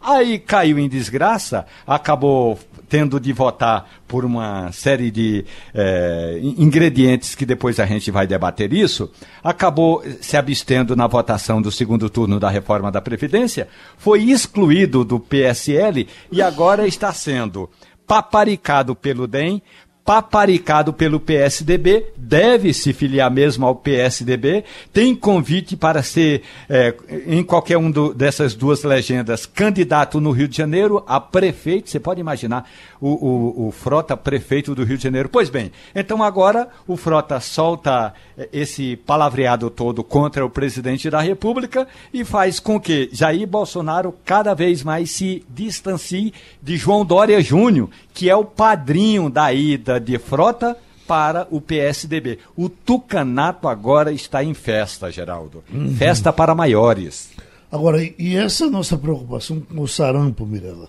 Aí 0.00 0.38
caiu 0.40 0.80
em 0.80 0.88
desgraça, 0.88 1.64
acabou 1.86 2.58
tendo 2.92 3.18
de 3.18 3.32
votar 3.32 3.88
por 4.06 4.22
uma 4.22 4.70
série 4.70 5.10
de 5.10 5.46
eh, 5.72 6.38
ingredientes 6.42 7.34
que 7.34 7.46
depois 7.46 7.80
a 7.80 7.86
gente 7.86 8.10
vai 8.10 8.26
debater 8.26 8.70
isso, 8.70 9.10
acabou 9.42 10.04
se 10.20 10.36
abstendo 10.36 10.94
na 10.94 11.06
votação 11.06 11.62
do 11.62 11.72
segundo 11.72 12.10
turno 12.10 12.38
da 12.38 12.50
reforma 12.50 12.92
da 12.92 13.00
Previdência, 13.00 13.66
foi 13.96 14.24
excluído 14.24 15.06
do 15.06 15.18
PSL 15.18 16.06
e 16.30 16.42
agora 16.42 16.86
está 16.86 17.14
sendo 17.14 17.70
paparicado 18.06 18.94
pelo 18.94 19.26
DEM, 19.26 19.62
paparicado 20.04 20.92
pelo 20.92 21.20
PSDB, 21.20 22.06
deve 22.16 22.74
se 22.74 22.92
filiar 22.92 23.30
mesmo 23.30 23.64
ao 23.64 23.76
PSDB, 23.76 24.64
tem 24.92 25.14
convite 25.14 25.76
para 25.76 26.02
ser, 26.02 26.42
é, 26.68 26.94
em 27.26 27.42
qualquer 27.42 27.78
um 27.78 27.90
do, 27.90 28.12
dessas 28.12 28.54
duas 28.54 28.82
legendas, 28.82 29.46
candidato 29.46 30.20
no 30.20 30.32
Rio 30.32 30.48
de 30.48 30.56
Janeiro 30.56 31.04
a 31.06 31.20
prefeito. 31.20 31.88
Você 31.88 32.00
pode 32.00 32.20
imaginar 32.20 32.68
o, 33.00 33.08
o, 33.08 33.68
o, 33.68 33.72
Frota 33.72 34.16
prefeito 34.16 34.74
do 34.74 34.84
Rio 34.84 34.96
de 34.96 35.04
Janeiro. 35.04 35.28
Pois 35.28 35.48
bem, 35.48 35.70
então 35.94 36.22
agora 36.22 36.68
o 36.86 36.96
Frota 36.96 37.38
solta 37.38 38.12
é, 38.36 38.48
esse 38.52 38.96
palavreado 38.96 39.70
todo 39.70 40.02
contra 40.02 40.44
o 40.44 40.50
presidente 40.50 41.08
da 41.10 41.20
República 41.20 41.86
e 42.12 42.24
faz 42.24 42.58
com 42.58 42.80
que 42.80 43.08
Jair 43.12 43.46
Bolsonaro 43.46 44.14
cada 44.24 44.52
vez 44.52 44.82
mais 44.82 45.12
se 45.12 45.44
distancie 45.48 46.34
de 46.60 46.76
João 46.76 47.04
Dória 47.04 47.40
Júnior, 47.40 47.88
que 48.12 48.28
é 48.28 48.34
o 48.34 48.44
padrinho 48.44 49.30
da 49.30 49.52
ida 49.52 49.91
de 49.98 50.18
Frota 50.18 50.76
para 51.06 51.46
o 51.50 51.60
PSDB. 51.60 52.38
O 52.56 52.68
tucanato 52.68 53.68
agora 53.68 54.12
está 54.12 54.42
em 54.42 54.54
festa, 54.54 55.10
Geraldo. 55.10 55.62
Uhum. 55.72 55.94
Festa 55.94 56.32
para 56.32 56.54
maiores. 56.54 57.30
Agora, 57.70 58.02
e 58.02 58.36
essa 58.36 58.68
nossa 58.68 58.96
preocupação 58.96 59.60
com 59.60 59.80
o 59.80 59.88
sarampo, 59.88 60.46
Mirella? 60.46 60.88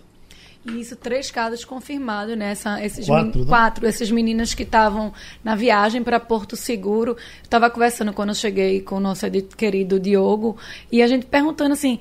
Isso, 0.65 0.95
três 0.95 1.29
casos 1.29 1.65
confirmados, 1.65 2.37
né? 2.37 2.53
esses 2.81 3.05
quatro, 3.05 3.41
né? 3.41 3.45
quatro, 3.45 3.85
esses 3.85 4.09
meninas 4.09 4.53
que 4.53 4.63
estavam 4.63 5.11
na 5.43 5.55
viagem 5.55 6.01
para 6.01 6.21
Porto 6.21 6.55
Seguro. 6.55 7.17
Estava 7.41 7.69
conversando 7.69 8.13
quando 8.13 8.29
eu 8.29 8.35
cheguei 8.35 8.79
com 8.79 8.95
o 8.95 8.99
nosso 8.99 9.25
querido 9.57 9.99
Diogo 9.99 10.57
e 10.89 11.01
a 11.01 11.07
gente 11.07 11.25
perguntando 11.25 11.73
assim: 11.73 11.99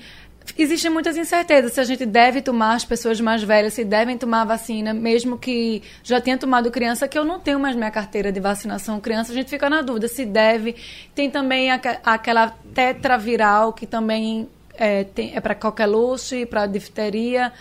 Existem 0.58 0.90
muitas 0.90 1.16
incertezas 1.16 1.72
se 1.72 1.80
a 1.80 1.84
gente 1.84 2.04
deve 2.04 2.42
tomar 2.42 2.74
as 2.74 2.84
pessoas 2.84 3.20
mais 3.20 3.42
velhas, 3.42 3.74
se 3.74 3.84
devem 3.84 4.18
tomar 4.18 4.42
a 4.42 4.44
vacina, 4.44 4.92
mesmo 4.92 5.38
que 5.38 5.82
já 6.02 6.20
tenha 6.20 6.36
tomado 6.36 6.70
criança, 6.70 7.08
que 7.08 7.18
eu 7.18 7.24
não 7.24 7.40
tenho 7.40 7.58
mais 7.58 7.76
minha 7.76 7.90
carteira 7.90 8.30
de 8.30 8.40
vacinação 8.40 9.00
criança, 9.00 9.32
a 9.32 9.34
gente 9.34 9.48
fica 9.48 9.70
na 9.70 9.82
dúvida 9.82 10.08
se 10.08 10.24
deve. 10.24 10.76
Tem 11.14 11.30
também 11.30 11.70
aquela 11.70 12.54
tetraviral, 12.74 13.72
que 13.72 13.86
também 13.86 14.48
é, 14.74 15.06
é 15.16 15.40
para 15.40 15.54
coqueluche, 15.54 16.46
para 16.46 16.66
difteria 16.66 17.52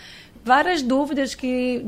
várias 0.44 0.82
dúvidas 0.82 1.34
que 1.34 1.86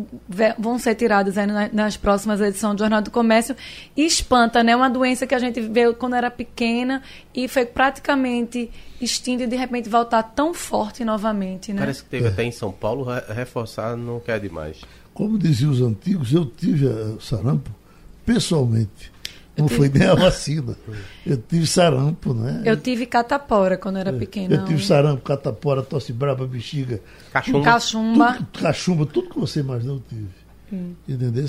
vão 0.58 0.78
ser 0.78 0.94
tiradas 0.94 1.34
nas 1.72 1.96
próximas 1.96 2.40
edições 2.40 2.74
do 2.74 2.78
Jornal 2.78 3.02
do 3.02 3.10
Comércio. 3.10 3.56
E 3.96 4.06
espanta, 4.06 4.62
né? 4.62 4.76
Uma 4.76 4.88
doença 4.88 5.26
que 5.26 5.34
a 5.34 5.38
gente 5.38 5.60
vê 5.60 5.92
quando 5.94 6.14
era 6.14 6.30
pequena 6.30 7.02
e 7.34 7.48
foi 7.48 7.66
praticamente 7.66 8.70
extinta 9.04 9.44
e 9.44 9.46
de 9.46 9.56
repente 9.56 9.88
voltar 9.88 10.22
tão 10.22 10.54
forte 10.54 11.04
novamente, 11.04 11.72
né? 11.72 11.80
Parece 11.80 12.02
que 12.02 12.08
teve 12.08 12.26
é. 12.26 12.28
até 12.28 12.44
em 12.44 12.52
São 12.52 12.72
Paulo, 12.72 13.06
reforçar 13.28 13.96
não 13.96 14.20
quer 14.20 14.40
demais. 14.40 14.80
Como 15.12 15.38
diziam 15.38 15.70
os 15.70 15.80
antigos, 15.80 16.32
eu 16.32 16.46
tive 16.46 16.88
sarampo 17.20 17.70
pessoalmente. 18.26 19.12
Não 19.56 19.68
foi 19.68 19.88
nem 19.88 20.08
a 20.08 20.14
vacina. 20.14 20.76
Eu 21.24 21.36
tive 21.36 21.66
sarampo, 21.66 22.34
né? 22.34 22.62
Eu 22.64 22.76
tive 22.76 23.06
catapora 23.06 23.78
quando 23.78 23.98
era 23.98 24.10
é. 24.10 24.18
pequena. 24.18 24.56
Eu 24.56 24.64
tive 24.64 24.84
sarampo, 24.84 25.22
catapora, 25.22 25.82
tosse 25.82 26.12
braba, 26.12 26.46
bexiga. 26.46 27.00
Cachumba. 27.32 27.64
Cachumba. 27.64 28.32
Tudo, 28.34 28.62
cachumba, 28.62 29.06
tudo 29.06 29.30
que 29.30 29.38
você 29.38 29.60
imaginou 29.60 29.96
eu 29.96 30.02
tive. 30.08 30.28
Hum. 30.72 30.94
Entendeu? 31.08 31.46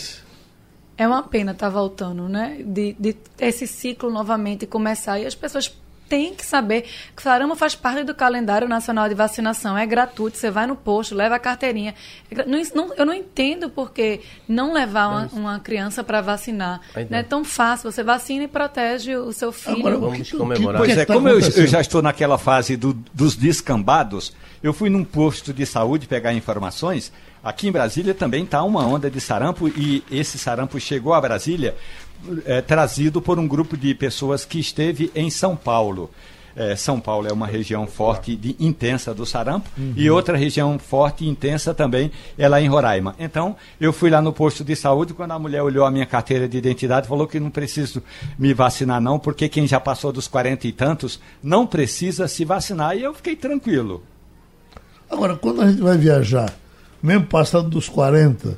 É 0.98 1.08
uma 1.08 1.24
pena 1.24 1.52
estar 1.52 1.66
tá 1.66 1.72
voltando, 1.72 2.30
né? 2.30 2.62
De, 2.64 2.96
de 3.00 3.16
esse 3.40 3.66
ciclo 3.66 4.12
novamente 4.12 4.68
começar 4.68 5.20
e 5.20 5.26
as 5.26 5.34
pessoas 5.34 5.76
tem 6.08 6.34
que 6.34 6.46
saber 6.46 6.84
que 7.16 7.20
o 7.20 7.22
Sarama 7.22 7.56
faz 7.56 7.76
parte 7.76 8.04
do 8.04 8.14
calendário 8.14 8.68
nacional 8.68 9.10
de 9.10 9.16
vacinação, 9.16 9.78
é 9.78 9.86
gratuito, 9.86 10.38
você 10.38 10.52
vai 10.52 10.68
no 10.68 10.76
posto, 10.76 11.16
leva 11.16 11.36
a 11.36 11.40
carteirinha. 11.40 11.96
É 12.30 12.46
não, 12.46 12.62
não, 12.74 12.94
eu 12.96 13.06
não 13.06 13.14
entendo 13.14 13.70
por 13.70 13.92
que 13.92 14.22
não 14.48 14.74
levar 14.74 15.08
uma, 15.08 15.30
uma 15.34 15.60
criança 15.60 16.04
para 16.04 16.22
vacinar. 16.22 16.82
Não 17.10 17.18
é 17.18 17.24
tão 17.24 17.44
fácil, 17.44 17.92
você 17.92 18.04
vacina 18.04 18.44
e 18.44 18.48
protege 18.48 19.16
o 19.16 19.32
seu 19.34 19.52
filho. 19.52 19.80
Agora, 19.80 19.98
vamos 19.98 20.32
comemorar. 20.32 20.82
Pois 20.82 20.98
é, 20.98 21.06
como 21.06 21.28
eu, 21.28 21.40
eu, 21.40 21.68
já 21.68 21.82
estou 21.82 22.02
naquela 22.02 22.38
fase 22.38 22.78
do, 22.78 22.94
dos 23.14 23.36
descambados, 23.36 24.34
eu 24.62 24.74
fui 24.74 24.90
num 24.90 25.04
posto 25.04 25.54
de 25.54 25.66
saúde 25.66 26.08
pegar 26.08 26.34
informações, 26.34 27.12
Aqui 27.46 27.68
em 27.68 27.72
Brasília 27.72 28.16
também 28.16 28.44
está 28.44 28.64
uma 28.64 28.84
onda 28.88 29.08
de 29.08 29.22
sarampo 29.22 29.68
e 29.68 30.04
esse 30.10 30.36
sarampo 30.36 30.80
chegou 30.80 31.14
a 31.14 31.22
Brasília 31.22 31.76
é, 32.46 32.62
trazido 32.62 33.22
por 33.22 33.40
um 33.40 33.48
grupo 33.48 33.78
de 33.78 33.94
pessoas 33.94 34.46
que 34.46 34.60
esteve 34.60 35.12
em 35.16 35.30
São 35.30 35.56
Paulo. 35.56 36.10
É, 36.56 36.74
São 36.76 37.02
Paulo 37.02 37.28
é 37.28 37.34
uma 37.34 37.46
região 37.46 37.86
forte 37.86 38.34
de 38.34 38.56
intensa 38.58 39.14
do 39.14 39.26
sarampo 39.26 39.70
uhum. 39.78 39.94
e 39.98 40.10
outra 40.10 40.38
região 40.38 40.80
forte 40.80 41.26
e 41.26 41.28
intensa 41.28 41.74
também 41.74 42.10
é 42.38 42.48
lá 42.48 42.62
em 42.62 42.68
Roraima. 42.70 43.14
Então, 43.20 43.58
eu 43.80 43.92
fui 43.92 44.10
lá 44.10 44.22
no 44.22 44.32
posto 44.32 44.64
de 44.64 44.74
saúde 44.74 45.14
quando 45.14 45.32
a 45.32 45.40
mulher 45.40 45.62
olhou 45.62 45.86
a 45.86 45.92
minha 45.92 46.06
carteira 46.06 46.48
de 46.48 46.58
identidade 46.58 47.10
falou 47.10 47.28
que 47.28 47.42
não 47.42 47.50
preciso 47.50 48.02
me 48.40 48.54
vacinar 48.54 49.02
não, 49.02 49.20
porque 49.20 49.50
quem 49.50 49.68
já 49.68 49.82
passou 49.82 50.14
dos 50.14 50.30
40 50.30 50.66
e 50.68 50.72
tantos 50.72 51.20
não 51.44 51.68
precisa 51.68 52.26
se 52.26 52.46
vacinar 52.46 52.96
e 52.96 53.04
eu 53.04 53.14
fiquei 53.14 53.36
tranquilo. 53.36 54.02
Agora, 55.10 55.36
quando 55.36 55.62
a 55.62 55.70
gente 55.70 55.82
vai 55.82 55.98
viajar, 55.98 56.54
mesmo 57.04 57.26
passando 57.26 57.70
dos 57.70 57.90
40, 57.90 58.58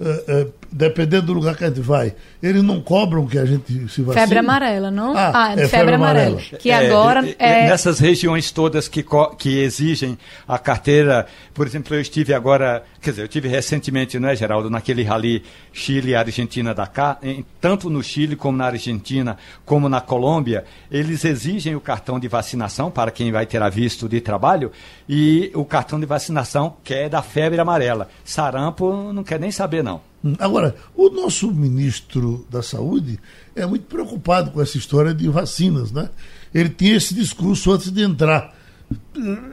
é, 0.00 0.24
é, 0.28 0.46
dependendo 0.70 1.26
do 1.26 1.32
lugar 1.32 1.56
que 1.56 1.64
a 1.64 1.68
gente 1.68 1.80
vai, 1.80 2.14
eles 2.42 2.62
não 2.62 2.80
cobram 2.80 3.26
que 3.26 3.38
a 3.38 3.44
gente 3.44 3.72
se 3.88 4.02
vacine? 4.02 4.14
Febre 4.14 4.38
amarela, 4.38 4.90
não? 4.90 5.16
Ah, 5.16 5.32
ah 5.34 5.52
é 5.52 5.56
febre, 5.56 5.68
febre 5.68 5.94
amarela. 5.94 6.28
amarela. 6.28 6.58
Que 6.58 6.70
é, 6.70 6.86
agora 6.86 7.36
é... 7.38 7.68
Nessas 7.68 7.98
regiões 7.98 8.50
todas 8.50 8.88
que, 8.88 9.04
que 9.38 9.60
exigem 9.60 10.18
a 10.46 10.58
carteira, 10.58 11.26
por 11.54 11.66
exemplo, 11.66 11.94
eu 11.94 12.00
estive 12.00 12.34
agora, 12.34 12.82
quer 13.00 13.10
dizer, 13.10 13.22
eu 13.22 13.26
estive 13.26 13.48
recentemente, 13.48 14.18
não 14.18 14.28
é, 14.28 14.36
Geraldo, 14.36 14.68
naquele 14.68 15.02
rally 15.02 15.42
Chile-Argentina-Dakar, 15.72 17.18
tanto 17.60 17.88
no 17.88 18.02
Chile 18.02 18.36
como 18.36 18.58
na 18.58 18.66
Argentina, 18.66 19.36
como 19.64 19.88
na 19.88 20.00
Colômbia, 20.00 20.64
eles 20.90 21.24
exigem 21.24 21.74
o 21.74 21.80
cartão 21.80 22.18
de 22.20 22.28
vacinação 22.28 22.90
para 22.90 23.10
quem 23.10 23.32
vai 23.32 23.46
ter 23.46 23.62
a 23.62 23.68
visto 23.68 24.08
de 24.08 24.20
trabalho 24.20 24.70
e 25.08 25.50
o 25.54 25.64
cartão 25.64 25.98
de 25.98 26.06
vacinação 26.06 26.76
que 26.84 26.94
é 26.94 27.08
da 27.08 27.22
febre 27.22 27.60
amarela. 27.60 28.08
Sarampo 28.24 29.12
não 29.12 29.24
quer 29.24 29.40
nem 29.40 29.50
saber, 29.50 29.82
não. 29.82 30.07
Agora, 30.38 30.74
o 30.96 31.10
nosso 31.10 31.52
ministro 31.52 32.44
da 32.50 32.62
Saúde 32.62 33.18
é 33.54 33.64
muito 33.64 33.86
preocupado 33.86 34.50
com 34.50 34.60
essa 34.60 34.76
história 34.76 35.14
de 35.14 35.28
vacinas, 35.28 35.92
né? 35.92 36.10
Ele 36.52 36.68
tinha 36.68 36.96
esse 36.96 37.14
discurso 37.14 37.70
antes 37.70 37.90
de 37.90 38.02
entrar. 38.02 38.52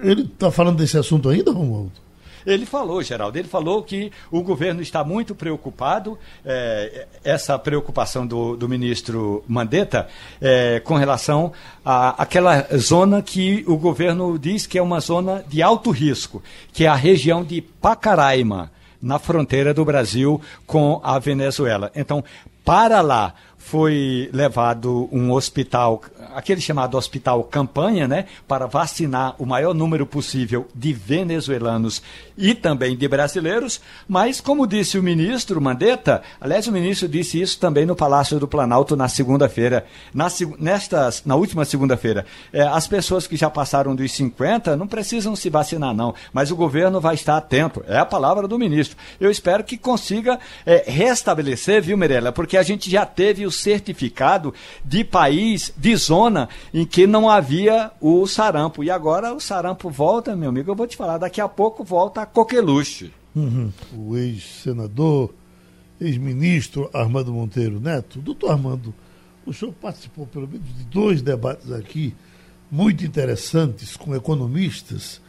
Ele 0.01 0.23
está 0.23 0.49
falando 0.49 0.77
desse 0.77 0.97
assunto 0.97 1.29
ainda, 1.29 1.51
Romualdo? 1.51 2.05
Ele 2.45 2.65
falou, 2.65 3.01
Geraldo, 3.01 3.37
ele 3.39 3.47
falou 3.47 3.81
que 3.81 4.11
o 4.29 4.41
governo 4.43 4.79
está 4.81 5.03
muito 5.03 5.33
preocupado, 5.33 6.17
é, 6.45 7.07
essa 7.23 7.57
preocupação 7.57 8.25
do, 8.25 8.55
do 8.55 8.69
ministro 8.69 9.43
Mandetta, 9.47 10.07
é, 10.39 10.79
com 10.79 10.95
relação 10.95 11.51
àquela 11.83 12.67
zona 12.77 13.21
que 13.23 13.63
o 13.67 13.77
governo 13.77 14.37
diz 14.37 14.67
que 14.67 14.77
é 14.77 14.81
uma 14.81 14.99
zona 14.99 15.43
de 15.47 15.63
alto 15.63 15.89
risco, 15.89 16.43
que 16.71 16.85
é 16.85 16.87
a 16.87 16.95
região 16.95 17.43
de 17.43 17.61
Pacaraima 17.61 18.71
na 19.05 19.19
fronteira 19.19 19.71
do 19.71 19.85
Brasil 19.85 20.41
com 20.65 20.99
a 21.03 21.19
Venezuela. 21.19 21.91
Então, 21.95 22.23
para 22.65 23.01
lá 23.01 23.35
foi 23.65 24.29
levado 24.31 25.09
um 25.11 25.31
hospital, 25.31 25.99
aquele 26.35 26.61
chamado 26.61 26.95
hospital 26.95 27.43
campanha, 27.45 28.07
né, 28.07 28.25
para 28.47 28.67
vacinar 28.67 29.33
o 29.39 29.45
maior 29.45 29.73
número 29.73 30.05
possível 30.05 30.67
de 30.75 30.93
venezuelanos 30.93 31.99
e 32.37 32.53
também 32.53 32.95
de 32.95 33.07
brasileiros, 33.07 33.81
mas 34.07 34.39
como 34.39 34.67
disse 34.67 34.99
o 34.99 35.03
ministro 35.03 35.59
Mandetta, 35.59 36.21
aliás 36.39 36.67
o 36.67 36.71
ministro 36.71 37.07
disse 37.07 37.41
isso 37.41 37.59
também 37.59 37.87
no 37.87 37.95
Palácio 37.95 38.39
do 38.39 38.47
Planalto 38.47 38.95
na 38.95 39.07
segunda-feira, 39.07 39.83
na, 40.13 40.27
nestas, 40.59 41.23
na 41.25 41.35
última 41.35 41.65
segunda-feira, 41.65 42.23
é, 42.53 42.61
as 42.61 42.87
pessoas 42.87 43.25
que 43.25 43.35
já 43.35 43.49
passaram 43.49 43.95
dos 43.95 44.11
50 44.11 44.77
não 44.77 44.87
precisam 44.87 45.35
se 45.35 45.49
vacinar 45.49 45.91
não, 45.91 46.13
mas 46.31 46.51
o 46.51 46.55
governo 46.55 47.01
vai 47.01 47.15
estar 47.15 47.35
atento, 47.35 47.83
é 47.87 47.97
a 47.97 48.05
palavra 48.05 48.47
do 48.47 48.59
ministro. 48.59 48.95
Eu 49.19 49.31
espero 49.31 49.63
que 49.63 49.75
consiga 49.75 50.39
é, 50.67 50.83
restabelecer, 50.85 51.81
viu 51.81 51.97
Mirella, 51.97 52.31
porque 52.31 52.57
a 52.57 52.63
gente 52.63 52.91
já 52.91 53.07
teve 53.07 53.43
os 53.43 53.54
certificado 53.55 54.53
de 54.83 55.03
país, 55.03 55.73
de 55.75 55.95
zona 55.95 56.49
em 56.73 56.85
que 56.85 57.07
não 57.07 57.29
havia 57.29 57.91
o 57.99 58.25
sarampo. 58.27 58.83
E 58.83 58.89
agora 58.89 59.33
o 59.33 59.39
sarampo 59.39 59.89
volta, 59.89 60.35
meu 60.35 60.49
amigo, 60.49 60.71
eu 60.71 60.75
vou 60.75 60.87
te 60.87 60.97
falar, 60.97 61.17
daqui 61.17 61.41
a 61.41 61.47
pouco 61.47 61.83
volta 61.83 62.21
a 62.21 62.25
coqueluche. 62.25 63.11
Uhum. 63.35 63.71
O 63.93 64.15
ex-senador, 64.15 65.33
ex-ministro 65.99 66.89
Armando 66.93 67.33
Monteiro 67.33 67.79
Neto, 67.79 68.19
doutor 68.19 68.51
Armando, 68.51 68.93
o 69.45 69.53
senhor 69.53 69.73
participou 69.73 70.25
pelo 70.25 70.47
menos 70.47 70.67
de 70.75 70.83
dois 70.85 71.21
debates 71.21 71.71
aqui 71.71 72.15
muito 72.71 73.05
interessantes 73.05 73.95
com 73.95 74.15
economistas 74.15 75.21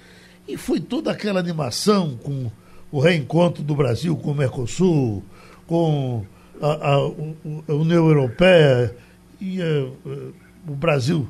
e 0.48 0.56
foi 0.56 0.80
toda 0.80 1.10
aquela 1.10 1.40
animação 1.40 2.16
com 2.22 2.50
o 2.90 3.00
reencontro 3.00 3.62
do 3.62 3.74
Brasil 3.74 4.16
com 4.16 4.30
o 4.30 4.34
Mercosul, 4.34 5.22
com 5.66 6.24
a, 6.60 6.94
a, 6.94 6.94
a 6.96 7.74
União 7.74 8.08
Europeia 8.08 8.94
e 9.40 9.60
eh, 9.60 9.88
eh, 10.06 10.18
o 10.66 10.74
Brasil 10.74 11.28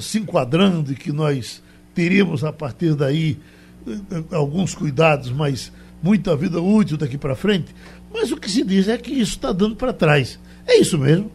se 0.00 0.18
enquadrando 0.18 0.92
e 0.92 0.94
que 0.94 1.12
nós 1.12 1.62
teríamos 1.94 2.44
a 2.44 2.52
partir 2.52 2.94
daí 2.94 3.38
eh, 3.86 4.34
alguns 4.34 4.74
cuidados, 4.74 5.30
mas 5.30 5.72
muita 6.02 6.36
vida 6.36 6.60
útil 6.60 6.96
daqui 6.96 7.16
para 7.16 7.34
frente. 7.34 7.74
Mas 8.12 8.30
o 8.30 8.36
que 8.36 8.50
se 8.50 8.62
diz 8.64 8.88
é 8.88 8.98
que 8.98 9.12
isso 9.12 9.32
está 9.32 9.52
dando 9.52 9.76
para 9.76 9.92
trás. 9.92 10.38
É 10.66 10.76
isso 10.78 10.98
mesmo? 10.98 11.30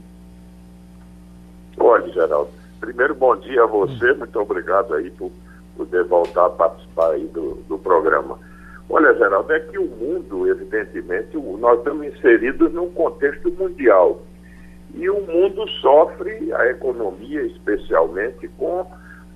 Olha, 1.78 2.12
Geraldo, 2.12 2.50
primeiro 2.80 3.16
bom 3.16 3.36
dia 3.38 3.64
a 3.64 3.68
você, 3.68 4.14
muito 4.14 4.40
obrigado 4.40 4.94
aí 4.94 5.10
por 5.12 5.32
poder 5.76 6.04
voltar 6.06 6.48
a 6.48 6.50
participar 6.50 7.12
aí 7.12 7.28
do, 7.28 7.56
do 7.68 7.78
programa. 7.78 8.40
Olha, 8.98 9.14
Geraldo, 9.14 9.54
é 9.54 9.60
que 9.60 9.78
o 9.78 9.86
mundo, 9.86 10.48
evidentemente, 10.48 11.38
nós 11.38 11.78
estamos 11.78 12.08
inseridos 12.08 12.74
num 12.74 12.90
contexto 12.94 13.52
mundial. 13.52 14.24
E 14.96 15.08
o 15.08 15.22
mundo 15.22 15.70
sofre, 15.82 16.52
a 16.52 16.66
economia 16.72 17.44
especialmente, 17.44 18.48
com 18.58 18.88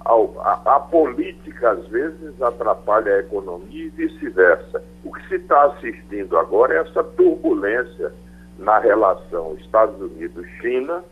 a, 0.03 0.13
a, 0.13 0.77
a 0.77 0.79
política, 0.79 1.73
às 1.73 1.87
vezes, 1.89 2.41
atrapalha 2.41 3.17
a 3.17 3.19
economia 3.19 3.85
e 3.85 3.89
vice-versa. 3.89 4.83
O 5.05 5.13
que 5.13 5.27
se 5.27 5.35
está 5.35 5.65
assistindo 5.65 6.39
agora 6.39 6.73
é 6.73 6.77
essa 6.79 7.03
turbulência 7.03 8.11
na 8.57 8.79
relação 8.79 9.55
Estados 9.59 10.01
Unidos-China, 10.01 11.03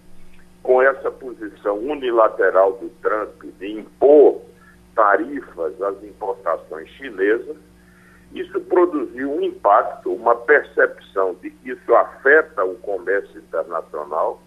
com 0.64 0.82
essa 0.82 1.12
posição 1.12 1.78
unilateral 1.78 2.74
do 2.82 2.90
Trump 3.04 3.44
de 3.60 3.74
impor 3.74 4.42
tarifas 4.96 5.80
às 5.80 6.04
importações 6.04 6.90
chinesas 6.98 7.69
isso 8.34 8.60
produziu 8.62 9.32
um 9.32 9.42
impacto, 9.42 10.12
uma 10.12 10.36
percepção 10.36 11.36
de 11.42 11.50
que 11.50 11.72
isso 11.72 11.96
afeta 11.96 12.64
o 12.64 12.76
comércio 12.76 13.40
internacional. 13.40 14.42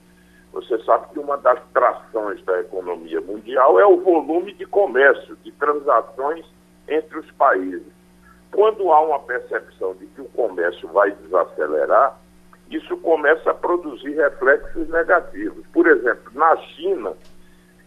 Você 0.53 0.79
sabe 0.85 1.09
que 1.13 1.19
uma 1.19 1.37
das 1.39 1.61
trações 1.73 2.45
da 2.45 2.61
economia 2.61 3.21
mundial 3.21 3.81
é 3.81 3.87
o 3.87 4.01
volume 4.01 4.53
de 4.55 4.67
comércio, 4.67 5.37
de 5.43 5.51
transações 5.53 6.45
entre 6.89 7.19
os 7.19 7.31
países. 7.33 7.93
Quando 8.53 8.93
há 8.93 9.01
uma 9.01 9.19
percepção 9.19 9.95
de 9.95 10.07
que 10.07 10.21
o 10.21 10.27
comércio 10.27 10.87
vai 10.89 11.11
desacelerar, 11.11 12.19
isso 12.71 12.97
começa 12.99 13.51
a 13.51 13.55
produzir 13.55 14.15
reflexos 14.15 14.89
negativos. 14.89 15.67
Por 15.73 15.87
exemplo, 15.87 16.31
na 16.35 16.57
China, 16.57 17.15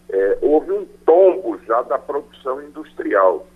é, 0.08 0.38
houve 0.42 0.72
um 0.72 0.84
tombo 1.04 1.58
já 1.66 1.82
da 1.82 1.98
produção 1.98 2.62
industrial 2.62 3.46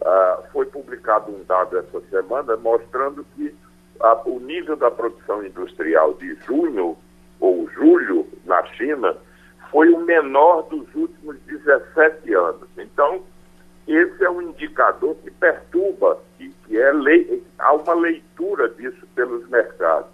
Uh, 0.00 0.42
foi 0.52 0.66
publicado 0.66 1.30
um 1.32 1.42
dado 1.44 1.76
essa 1.78 2.00
semana 2.08 2.56
mostrando 2.56 3.24
que 3.34 3.54
uh, 4.00 4.30
o 4.30 4.38
nível 4.38 4.76
da 4.76 4.90
produção 4.90 5.44
industrial 5.44 6.14
de 6.14 6.34
junho 6.46 6.96
ou 7.40 7.68
julho 7.70 8.26
na 8.44 8.64
China 8.74 9.16
foi 9.70 9.88
o 9.90 10.00
menor 10.00 10.62
dos 10.62 10.86
últimos 10.94 11.36
17 11.46 12.32
anos. 12.34 12.68
Então, 12.78 13.22
esse 13.86 14.24
é 14.24 14.30
um 14.30 14.42
indicador 14.42 15.16
que 15.16 15.30
perturba, 15.30 16.18
que, 16.36 16.50
que 16.66 16.78
é 16.78 16.92
lei, 16.92 17.42
há 17.58 17.72
uma 17.72 17.94
leitura 17.94 18.68
disso 18.68 19.06
pelos 19.14 19.48
mercados. 19.48 20.10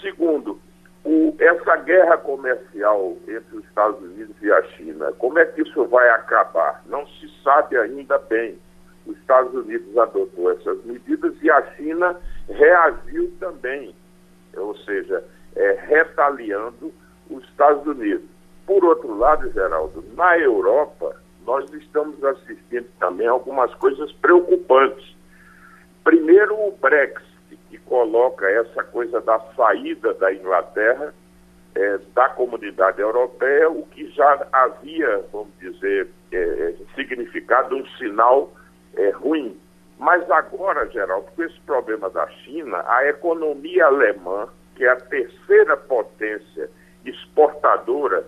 Segundo, 0.00 0.60
o, 1.04 1.34
essa 1.38 1.76
guerra 1.76 2.16
comercial 2.18 3.16
entre 3.28 3.56
os 3.56 3.64
Estados 3.64 4.00
Unidos 4.00 4.36
e 4.42 4.50
a 4.50 4.62
China, 4.62 5.12
como 5.18 5.38
é 5.38 5.44
que 5.46 5.62
isso 5.62 5.84
vai 5.86 6.08
acabar? 6.10 6.82
Não 6.86 7.06
se 7.06 7.28
sabe 7.42 7.76
ainda 7.76 8.18
bem 8.18 8.58
os 9.06 9.16
Estados 9.18 9.54
Unidos 9.54 9.96
adotou 9.96 10.50
essas 10.52 10.84
medidas 10.84 11.34
e 11.42 11.50
a 11.50 11.62
China 11.74 12.16
reagiu 12.48 13.32
também, 13.38 13.94
ou 14.56 14.76
seja, 14.78 15.22
é, 15.54 15.78
retaliando 15.86 16.92
os 17.30 17.44
Estados 17.44 17.86
Unidos. 17.86 18.28
Por 18.66 18.84
outro 18.84 19.16
lado, 19.16 19.50
Geraldo, 19.52 20.04
na 20.14 20.38
Europa, 20.38 21.16
nós 21.44 21.72
estamos 21.72 22.22
assistindo 22.24 22.88
também 22.98 23.28
algumas 23.28 23.72
coisas 23.74 24.10
preocupantes. 24.12 25.14
Primeiro, 26.02 26.54
o 26.54 26.76
Brexit, 26.80 27.58
que 27.70 27.78
coloca 27.78 28.48
essa 28.50 28.82
coisa 28.82 29.20
da 29.20 29.38
saída 29.56 30.12
da 30.14 30.32
Inglaterra 30.32 31.14
é, 31.76 31.98
da 32.14 32.28
comunidade 32.30 33.00
europeia, 33.00 33.70
o 33.70 33.86
que 33.86 34.10
já 34.10 34.46
havia, 34.50 35.22
vamos 35.30 35.52
dizer, 35.60 36.08
é, 36.32 36.74
significado 36.94 37.76
um 37.76 37.86
sinal 37.98 38.50
é, 38.96 39.10
ruim. 39.10 39.56
Mas 39.98 40.28
agora, 40.30 40.88
Geraldo, 40.90 41.26
com 41.34 41.42
esse 41.42 41.58
problema 41.60 42.10
da 42.10 42.26
China, 42.28 42.84
a 42.86 43.06
economia 43.06 43.86
alemã, 43.86 44.48
que 44.74 44.84
é 44.84 44.90
a 44.90 44.96
terceira 44.96 45.76
potência 45.76 46.68
exportadora 47.04 48.26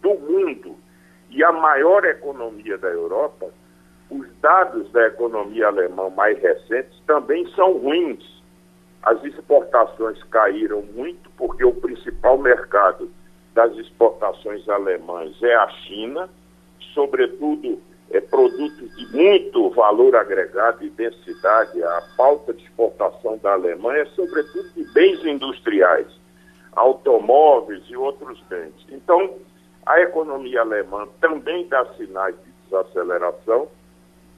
do 0.00 0.14
mundo 0.14 0.76
e 1.28 1.44
a 1.44 1.52
maior 1.52 2.04
economia 2.04 2.78
da 2.78 2.88
Europa, 2.88 3.50
os 4.10 4.26
dados 4.40 4.90
da 4.92 5.06
economia 5.06 5.66
alemã 5.66 6.10
mais 6.10 6.40
recentes 6.40 6.98
também 7.06 7.46
são 7.54 7.78
ruins. 7.78 8.40
As 9.02 9.22
exportações 9.24 10.22
caíram 10.24 10.82
muito 10.82 11.30
porque 11.36 11.64
o 11.64 11.74
principal 11.74 12.38
mercado 12.38 13.10
das 13.54 13.72
exportações 13.76 14.68
alemãs 14.68 15.40
é 15.42 15.54
a 15.54 15.68
China, 15.68 16.28
sobretudo 16.94 17.80
é, 18.10 18.20
produtos 18.20 18.96
de 18.96 19.16
muito 19.16 19.70
valor 19.70 20.16
agregado 20.16 20.84
e 20.84 20.90
densidade, 20.90 21.82
a 21.82 22.02
falta 22.16 22.52
de 22.52 22.64
exportação 22.64 23.38
da 23.38 23.52
Alemanha, 23.52 24.04
sobretudo 24.16 24.68
de 24.70 24.84
bens 24.92 25.24
industriais, 25.24 26.06
automóveis 26.72 27.82
e 27.88 27.96
outros 27.96 28.40
bens. 28.48 28.74
Então, 28.90 29.36
a 29.86 30.00
economia 30.00 30.60
alemã 30.60 31.06
também 31.20 31.66
dá 31.68 31.84
sinais 31.96 32.34
de 32.36 32.50
desaceleração. 32.64 33.68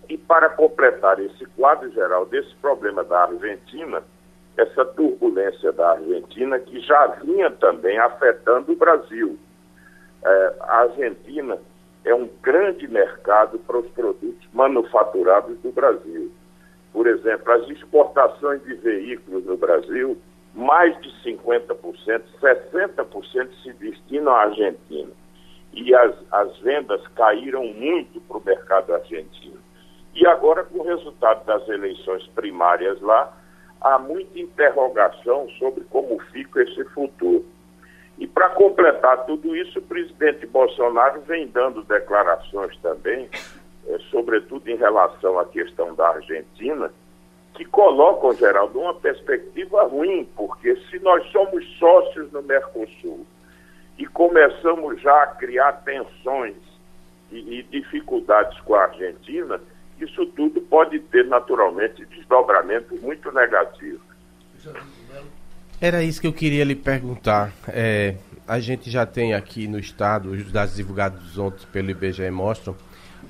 E 0.09 0.19
para 0.19 0.51
completar 0.51 1.19
esse 1.21 1.47
quadro 1.57 1.91
geral 1.93 2.27
desse 2.27 2.55
problema 2.57 3.05
da 3.05 3.23
Argentina, 3.23 4.03
essa 4.57 4.85
turbulência 4.85 5.73
da 5.73 5.93
Argentina 5.93 6.59
que 6.59 6.81
já 6.81 7.07
vinha 7.23 7.51
também 7.51 7.99
afetando 7.99 8.73
o 8.73 8.77
Brasil. 8.77 9.39
É, 10.25 10.55
a 10.61 10.77
Argentina 10.81 11.59
é 12.05 12.15
um 12.15 12.29
grande 12.43 12.89
mercado 12.89 13.59
para 13.61 13.79
os 13.79 13.89
produtos 13.91 14.47
manufaturados 14.53 15.59
do 15.61 15.71
Brasil. 15.71 16.33
Por 16.93 17.07
exemplo, 17.07 17.53
as 17.53 17.69
exportações 17.69 18.63
de 18.65 18.75
veículos 18.75 19.45
no 19.47 19.57
Brasil, 19.57 20.19
mais 20.55 20.99
de 21.01 21.09
50%, 21.25 22.23
60% 22.41 23.49
se 23.63 23.73
destinam 23.75 24.33
à 24.33 24.43
Argentina. 24.43 25.11
E 25.73 25.95
as, 25.95 26.15
as 26.31 26.59
vendas 26.59 27.07
caíram 27.09 27.65
muito 27.65 28.21
para 28.23 28.37
o 28.37 28.45
mercado 28.45 28.95
argentino. 28.95 29.59
E 30.15 30.27
agora, 30.27 30.65
com 30.65 30.81
o 30.81 30.85
resultado 30.85 31.47
das 31.47 31.67
eleições 31.69 32.27
primárias 32.29 33.01
lá, 33.01 33.35
há 33.81 33.99
muita 33.99 34.39
interrogação 34.39 35.49
sobre 35.59 35.85
como 35.85 36.19
fica 36.31 36.63
esse 36.63 36.85
futuro. 36.91 37.45
E 38.19 38.27
para 38.27 38.51
completar 38.51 39.25
tudo 39.25 39.57
isso, 39.57 39.79
o 39.79 39.83
presidente 39.83 40.47
Bolsonaro 40.47 41.21
vem 41.23 41.47
dando 41.49 41.83
declarações 41.83 42.77
também, 42.79 43.29
é, 43.87 43.99
sobretudo 44.11 44.69
em 44.69 44.77
relação 44.77 45.39
à 45.39 45.45
questão 45.45 45.95
da 45.95 46.09
Argentina, 46.09 46.93
que 47.55 47.65
colocam, 47.65 48.33
Geraldo, 48.35 48.81
uma 48.81 48.95
perspectiva 48.95 49.85
ruim, 49.85 50.29
porque 50.37 50.77
se 50.91 50.99
nós 51.01 51.25
somos 51.31 51.65
sócios 51.79 52.31
no 52.33 52.43
Mercosul 52.43 53.27
e 53.99 54.07
começamos 54.07 55.01
já 55.01 55.23
a 55.23 55.27
criar 55.29 55.73
tensões 55.85 56.57
e, 57.31 57.59
e 57.59 57.63
dificuldades 57.65 58.59
com 58.61 58.75
a 58.75 58.85
Argentina, 58.85 59.61
isso 59.99 60.27
tudo 60.27 60.61
pode 60.61 60.99
ter 60.99 61.27
naturalmente 61.27 62.05
desdobramentos 62.07 63.01
muito 63.01 63.31
negativos. 63.33 64.01
Era 65.83 66.01
isso 66.05 66.21
que 66.21 66.29
eu 66.29 66.33
queria 66.33 66.63
lhe 66.63 66.77
perguntar. 66.77 67.53
É, 67.67 68.15
a 68.47 68.61
gente 68.61 68.89
já 68.89 69.05
tem 69.05 69.35
aqui 69.35 69.67
no 69.67 69.81
estado, 69.81 70.31
os 70.31 70.53
dados 70.53 70.77
divulgados 70.77 71.37
ontem 71.37 71.67
pelo 71.73 71.91
IBGE 71.91 72.31
mostram 72.31 72.77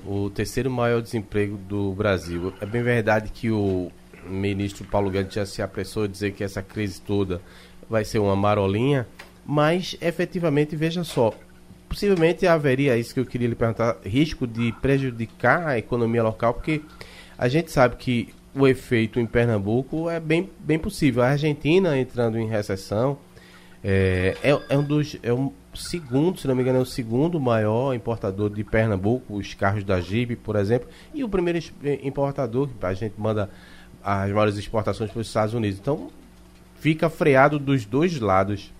o 0.04 0.28
terceiro 0.28 0.70
maior 0.70 1.00
desemprego 1.00 1.56
do 1.56 1.94
Brasil. 1.94 2.52
É 2.60 2.66
bem 2.66 2.82
verdade 2.82 3.30
que 3.32 3.50
o 3.50 3.90
ministro 4.26 4.84
Paulo 4.84 5.10
Guedes 5.10 5.32
já 5.32 5.46
se 5.46 5.62
apressou 5.62 6.04
a 6.04 6.06
dizer 6.06 6.32
que 6.32 6.44
essa 6.44 6.60
crise 6.60 7.00
toda 7.00 7.40
vai 7.88 8.04
ser 8.04 8.18
uma 8.18 8.36
marolinha, 8.36 9.08
mas 9.46 9.96
efetivamente, 10.02 10.76
veja 10.76 11.02
só, 11.04 11.32
possivelmente 11.88 12.46
haveria, 12.46 12.98
isso 12.98 13.14
que 13.14 13.20
eu 13.20 13.24
queria 13.24 13.48
lhe 13.48 13.54
perguntar, 13.54 13.96
risco 14.04 14.46
de 14.46 14.72
prejudicar 14.72 15.68
a 15.68 15.78
economia 15.78 16.22
local, 16.22 16.52
porque 16.52 16.82
a 17.38 17.48
gente 17.48 17.72
sabe 17.72 17.96
que 17.96 18.28
o 18.54 18.66
efeito 18.66 19.18
em 19.18 19.26
Pernambuco 19.26 20.08
é 20.10 20.20
bem, 20.20 20.50
bem 20.58 20.78
possível. 20.78 21.22
A 21.22 21.28
Argentina 21.28 21.98
entrando 21.98 22.38
em 22.38 22.46
recessão 22.46 23.18
é, 23.82 24.36
é, 24.42 24.60
é 24.68 24.78
um 24.78 24.84
dos. 24.84 25.16
É 25.22 25.32
um 25.32 25.52
segundo, 25.74 26.38
se 26.38 26.46
não 26.46 26.54
me 26.54 26.62
engano, 26.62 26.78
é 26.78 26.82
o 26.82 26.86
segundo 26.86 27.40
maior 27.40 27.94
importador 27.94 28.50
de 28.50 28.62
Pernambuco, 28.62 29.34
os 29.34 29.54
carros 29.54 29.82
da 29.82 30.00
Jeep, 30.00 30.36
por 30.36 30.54
exemplo, 30.56 30.88
e 31.14 31.24
o 31.24 31.28
primeiro 31.28 31.58
importador, 32.02 32.68
que 32.68 32.86
a 32.86 32.92
gente 32.92 33.14
manda 33.18 33.48
as 34.04 34.30
maiores 34.30 34.56
exportações 34.56 35.10
para 35.10 35.20
os 35.20 35.26
Estados 35.26 35.54
Unidos. 35.54 35.78
Então, 35.80 36.10
fica 36.78 37.08
freado 37.08 37.58
dos 37.58 37.86
dois 37.86 38.18
lados. 38.20 38.72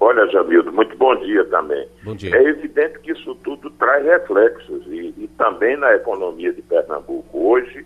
Olha, 0.00 0.26
Jamildo, 0.28 0.72
muito 0.72 0.96
bom 0.96 1.16
dia 1.16 1.44
também. 1.46 1.88
Bom 2.04 2.14
dia. 2.14 2.34
É 2.36 2.42
evidente 2.44 2.98
que 3.00 3.12
isso 3.12 3.34
tudo 3.36 3.70
traz 3.70 4.04
reflexos 4.04 4.86
e, 4.86 5.14
e 5.16 5.28
também 5.36 5.76
na 5.76 5.94
economia 5.94 6.52
de 6.52 6.62
Pernambuco. 6.62 7.50
Hoje, 7.50 7.84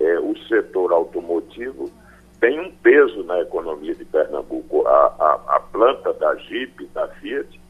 é, 0.00 0.18
o 0.18 0.36
setor 0.48 0.92
automotivo 0.92 1.90
tem 2.40 2.58
um 2.60 2.70
peso 2.70 3.24
na 3.24 3.40
economia 3.40 3.94
de 3.94 4.04
Pernambuco. 4.04 4.86
A, 4.86 5.14
a, 5.18 5.56
a 5.56 5.60
planta 5.60 6.12
da 6.14 6.34
Jeep, 6.36 6.86
da 6.94 7.08
Fiat, 7.08 7.60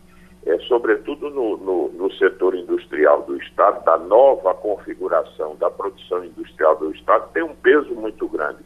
é, 0.47 0.59
sobretudo 0.61 1.31
no, 1.31 1.57
no, 1.57 1.89
no, 1.93 2.13
setor 2.15 2.55
industrial 2.55 3.23
do 3.23 3.37
Estado, 3.37 3.85
da 3.85 3.99
nova 3.99 4.55
configuração 4.55 5.57
da 5.57 5.71
produção 5.71 6.25
industrial 6.25 6.77
do 6.77 6.95
Estado, 6.95 7.31
tem 7.33 7.43
um 7.43 7.55
peso 7.55 7.95
muito 7.95 8.29
grande. 8.29 8.61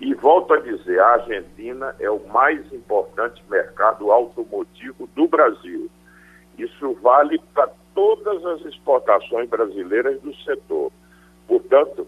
E 0.00 0.14
volto 0.14 0.54
a 0.54 0.60
dizer, 0.60 1.00
a 1.00 1.14
Argentina 1.14 1.94
é 1.98 2.08
o 2.08 2.24
mais 2.28 2.72
importante 2.72 3.42
mercado 3.50 4.12
automotivo 4.12 5.08
do 5.14 5.26
Brasil. 5.26 5.90
Isso 6.56 6.92
vale 6.94 7.40
para 7.52 7.68
todas 7.94 8.44
as 8.46 8.64
exportações 8.66 9.48
brasileiras 9.48 10.20
do 10.20 10.34
setor. 10.36 10.92
Portanto, 11.48 12.06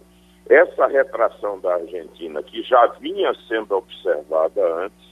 essa 0.48 0.86
retração 0.86 1.58
da 1.58 1.74
Argentina, 1.74 2.42
que 2.42 2.62
já 2.62 2.86
vinha 3.00 3.32
sendo 3.48 3.76
observada 3.76 4.60
antes, 4.84 5.10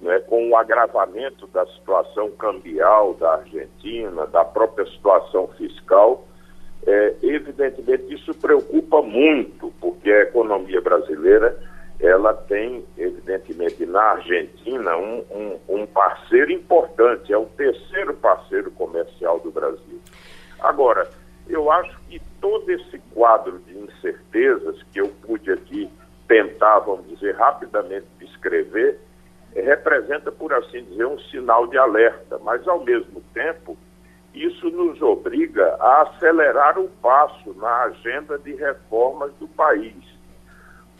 né, 0.00 0.18
com 0.20 0.48
o 0.48 0.56
agravamento 0.56 1.46
da 1.48 1.66
situação 1.66 2.30
cambial 2.30 3.14
da 3.14 3.34
Argentina, 3.34 4.26
da 4.26 4.44
própria 4.44 4.86
situação 4.86 5.48
fiscal, 5.48 6.26
é, 6.86 7.16
evidentemente 7.22 8.14
isso 8.14 8.32
preocupa 8.34 9.02
muito, 9.02 9.70
porque 9.80 10.10
a 10.10 10.22
economia 10.22 10.80
brasileira 10.80 11.58
ela 12.02 12.32
tem, 12.32 12.84
evidentemente, 12.96 13.84
na 13.84 14.00
Argentina, 14.00 14.96
um, 14.96 15.24
um, 15.30 15.58
um, 15.68 15.86
parceiro 15.86 16.50
importante, 16.50 17.32
é 17.32 17.36
o 17.36 17.44
terceiro 17.44 18.14
parceiro 18.14 18.70
comercial 18.70 19.38
do 19.40 19.50
Brasil. 19.50 20.00
Agora, 20.60 21.08
eu 21.46 21.70
acho 21.70 21.98
que 22.08 22.20
todo 22.40 22.70
esse 22.70 22.98
quadro 23.12 23.58
de 23.60 23.76
incertezas 23.76 24.82
que 24.92 25.00
eu 25.00 25.08
pude 25.26 25.52
aqui 25.52 25.90
tentar, 26.26 26.78
vamos 26.80 27.06
dizer, 27.08 27.34
rapidamente 27.34 28.06
descrever, 28.18 28.98
representa, 29.54 30.32
por 30.32 30.54
assim 30.54 30.84
dizer, 30.84 31.06
um 31.06 31.18
sinal 31.18 31.66
de 31.66 31.76
alerta, 31.76 32.38
mas, 32.38 32.66
ao 32.66 32.82
mesmo 32.82 33.20
tempo, 33.34 33.76
isso 34.32 34.70
nos 34.70 35.02
obriga 35.02 35.76
a 35.80 36.02
acelerar 36.02 36.78
o 36.78 36.88
passo 37.02 37.52
na 37.54 37.82
agenda 37.82 38.38
de 38.38 38.54
reformas 38.54 39.32
do 39.34 39.48
país 39.48 40.19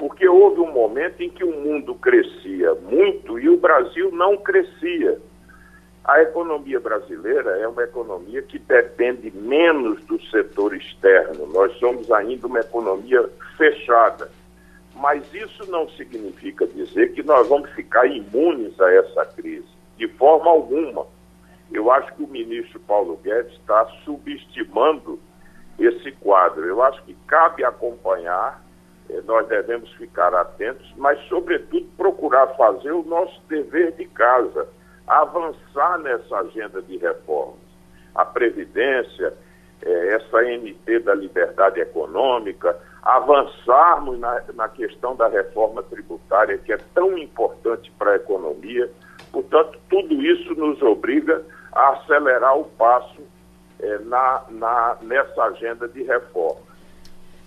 porque 0.01 0.27
houve 0.27 0.63
um 0.63 0.73
momento 0.73 1.23
em 1.23 1.29
que 1.29 1.45
o 1.45 1.55
mundo 1.61 1.95
crescia 1.95 2.75
muito 2.91 3.39
e 3.39 3.51
o 3.51 3.59
Brasil 3.59 4.11
não 4.11 4.35
crescia. 4.35 5.21
A 6.03 6.23
economia 6.23 6.81
brasileira 6.81 7.59
é 7.59 7.69
uma 7.69 7.83
economia 7.83 8.41
que 8.41 8.59
depende 8.59 9.31
menos 9.31 10.03
do 10.07 10.19
setor 10.31 10.75
externo. 10.75 11.47
Nós 11.49 11.77
somos 11.79 12.11
ainda 12.11 12.47
uma 12.47 12.61
economia 12.61 13.29
fechada. 13.59 14.31
Mas 14.97 15.23
isso 15.35 15.71
não 15.71 15.87
significa 15.91 16.67
dizer 16.67 17.13
que 17.13 17.23
nós 17.23 17.47
vamos 17.47 17.69
ficar 17.73 18.07
imunes 18.07 18.81
a 18.81 18.91
essa 18.95 19.27
crise, 19.27 19.69
de 19.99 20.09
forma 20.09 20.51
alguma. 20.51 21.07
Eu 21.71 21.93
acho 21.93 22.15
que 22.15 22.23
o 22.23 22.27
ministro 22.27 22.81
Paulo 22.81 23.21
Guedes 23.23 23.53
está 23.53 23.85
subestimando 24.03 25.21
esse 25.79 26.11
quadro. 26.13 26.65
Eu 26.65 26.83
acho 26.83 27.03
que 27.03 27.15
cabe 27.27 27.63
acompanhar 27.63 28.65
nós 29.25 29.47
devemos 29.49 29.91
ficar 29.93 30.35
atentos, 30.35 30.93
mas, 30.97 31.19
sobretudo, 31.29 31.87
procurar 31.97 32.47
fazer 32.57 32.93
o 32.93 33.03
nosso 33.03 33.41
dever 33.49 33.93
de 33.93 34.05
casa, 34.07 34.69
avançar 35.07 35.99
nessa 35.99 36.39
agenda 36.39 36.81
de 36.83 36.97
reformas. 36.97 37.61
A 38.15 38.25
Previdência, 38.25 39.33
eh, 39.83 40.15
essa 40.15 40.43
NT 40.43 41.01
da 41.01 41.15
liberdade 41.15 41.81
econômica, 41.81 42.77
avançarmos 43.03 44.19
na, 44.19 44.43
na 44.55 44.69
questão 44.69 45.17
da 45.17 45.29
reforma 45.29 45.83
tributária, 45.83 46.59
que 46.59 46.73
é 46.73 46.79
tão 46.95 47.17
importante 47.17 47.91
para 47.99 48.13
a 48.13 48.17
economia. 48.17 48.91
Portanto, 49.33 49.79
tudo 49.89 50.15
isso 50.23 50.55
nos 50.55 50.81
obriga 50.83 51.43
a 51.73 51.91
acelerar 51.91 52.59
o 52.59 52.65
passo 52.65 53.23
eh, 53.81 53.99
na, 54.05 54.45
na, 54.51 54.97
nessa 55.03 55.43
agenda 55.45 55.89
de 55.89 56.03
reforma. 56.03 56.61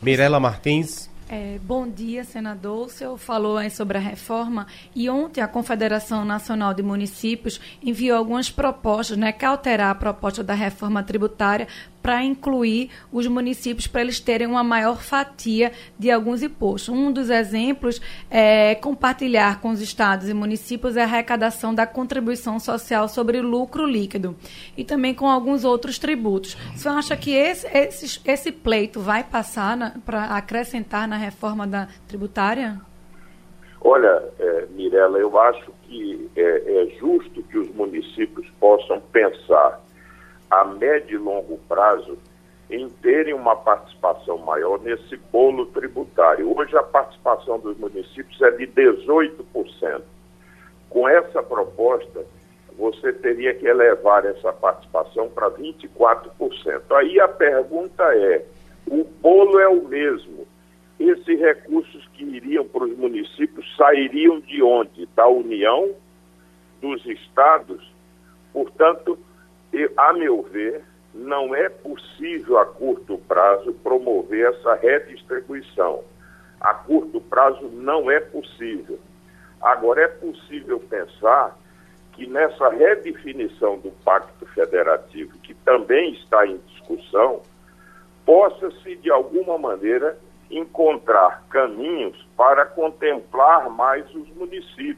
Mirela 0.01 0.39
Martins. 0.39 1.12
É, 1.30 1.57
bom 1.63 1.88
dia, 1.88 2.24
senador. 2.24 2.88
O 2.88 2.89
senhor 2.89 3.17
falou 3.17 3.57
sobre 3.69 3.97
a 3.97 4.01
reforma 4.01 4.67
e 4.93 5.09
ontem 5.09 5.41
a 5.41 5.47
Confederação 5.47 6.26
Nacional 6.26 6.74
de 6.74 6.84
Municípios 6.84 7.59
enviou 7.82 8.17
algumas 8.17 8.51
propostas, 8.51 9.17
né, 9.17 9.32
que 9.32 9.45
alterar 9.45 9.91
a 9.91 9.95
proposta 9.95 10.43
da 10.43 10.53
reforma 10.53 11.01
tributária 11.01 11.67
para 12.04 12.22
incluir 12.22 12.91
os 13.14 13.26
municípios 13.26 13.88
para 13.88 14.01
eles 14.01 14.20
terem 14.20 14.45
uma 14.45 14.64
maior 14.64 15.01
fatia 15.01 15.72
de 15.97 16.12
alguns 16.12 16.43
impostos. 16.43 16.89
Um 16.89 17.14
dos 17.14 17.30
exemplos 17.30 18.01
é 18.30 18.76
compartilhar 18.76 19.62
com 19.62 19.70
os 19.70 19.82
estados 19.82 20.28
e 20.28 20.34
municípios 20.34 20.97
a 20.97 21.04
arrecadação 21.04 21.74
da 21.74 21.88
contribuição 21.88 22.60
social 22.60 23.08
sobre 23.08 23.39
lucro 23.39 23.86
líquido 23.86 24.36
e 24.76 24.84
também 24.84 25.14
com 25.14 25.30
alguns 25.30 25.64
outros 25.64 25.97
tributos. 25.97 26.56
Você 26.76 26.89
acha 26.89 27.16
que 27.16 27.34
esse, 27.34 27.66
esse, 27.68 28.20
esse 28.26 28.51
pleito 28.51 28.99
vai 28.99 29.24
passar 29.24 29.97
para 30.06 30.26
acrescentar 30.26 31.08
na 31.08 31.16
reforma 31.16 31.66
da 31.66 31.88
tributária? 32.06 32.82
Olha, 33.80 34.24
é, 34.39 34.66
Mirela, 34.72 35.18
eu 35.20 35.39
acho 35.39 35.72
que 35.84 36.30
é, 36.36 36.41
é 36.41 36.86
justo 36.99 37.43
que 37.43 37.58
os 37.58 37.70
municípios 37.74 38.45
possam 38.60 39.01
pensar 39.12 39.82
a 40.62 40.66
médio 40.66 41.16
e 41.16 41.24
longo 41.24 41.58
prazo 41.68 42.18
em 42.70 42.89
terem 42.89 43.34
uma 43.34 43.56
participação 43.56 44.38
maior 44.38 44.80
nesse 44.80 45.18
bolo 45.32 45.66
tributário. 45.68 46.58
Hoje 46.58 46.76
a 46.78 46.84
participação 46.84 47.60
dos 47.60 47.78
municípios 47.78 48.41
é 48.41 48.51
de 48.51 48.68
18%. 48.68 50.01
Com 50.89 51.08
essa 51.08 51.41
proposta, 51.43 52.26
você 52.78 53.14
teria 53.14 53.54
que 53.54 53.66
elevar 53.66 54.26
essa 54.26 54.51
participação 54.54 55.30
para 55.30 55.49
24%. 55.51 56.82
Aí 56.95 57.20
a 57.20 57.28
pergunta 57.28 58.04
é: 58.16 58.45
o 58.88 59.04
bolo 59.04 59.60
é 59.60 59.68
o 59.68 59.88
mesmo. 59.88 60.47
Esses 60.99 61.39
recursos 61.39 62.08
que 62.14 62.24
iriam 62.24 62.66
para 62.66 62.86
os 62.86 62.97
municípios 62.97 63.66
sairiam 63.76 64.39
de 64.39 64.62
onde? 64.62 65.08
Da 65.16 65.28
União, 65.28 65.89
dos 66.82 67.06
estados? 67.06 67.91
Portanto, 68.54 69.18
a 69.97 70.13
meu 70.13 70.41
ver, 70.43 70.84
não 71.13 71.53
é 71.53 71.69
possível 71.69 72.57
a 72.57 72.65
curto 72.65 73.17
prazo 73.17 73.74
promover 73.84 74.53
essa 74.53 74.76
redistribuição. 74.76 76.03
A 76.59 76.74
curto 76.74 77.19
prazo 77.21 77.67
não 77.67 78.09
é 78.09 78.19
possível. 78.19 78.99
Agora, 79.61 80.01
é 80.01 80.07
possível 80.07 80.80
pensar 80.80 81.57
que 82.13 82.28
nessa 82.28 82.69
redefinição 82.69 83.78
do 83.80 83.91
Pacto 84.03 84.45
Federativo, 84.47 85.38
que 85.39 85.53
também 85.53 86.13
está 86.13 86.45
em 86.45 86.57
discussão, 86.67 87.41
possa-se, 88.26 88.95
de 88.97 89.09
alguma 89.09 89.57
maneira, 89.57 90.17
encontrar 90.49 91.43
caminhos 91.49 92.28
para 92.38 92.65
contemplar 92.65 93.69
mais 93.69 94.05
os 94.13 94.28
municípios, 94.36 94.97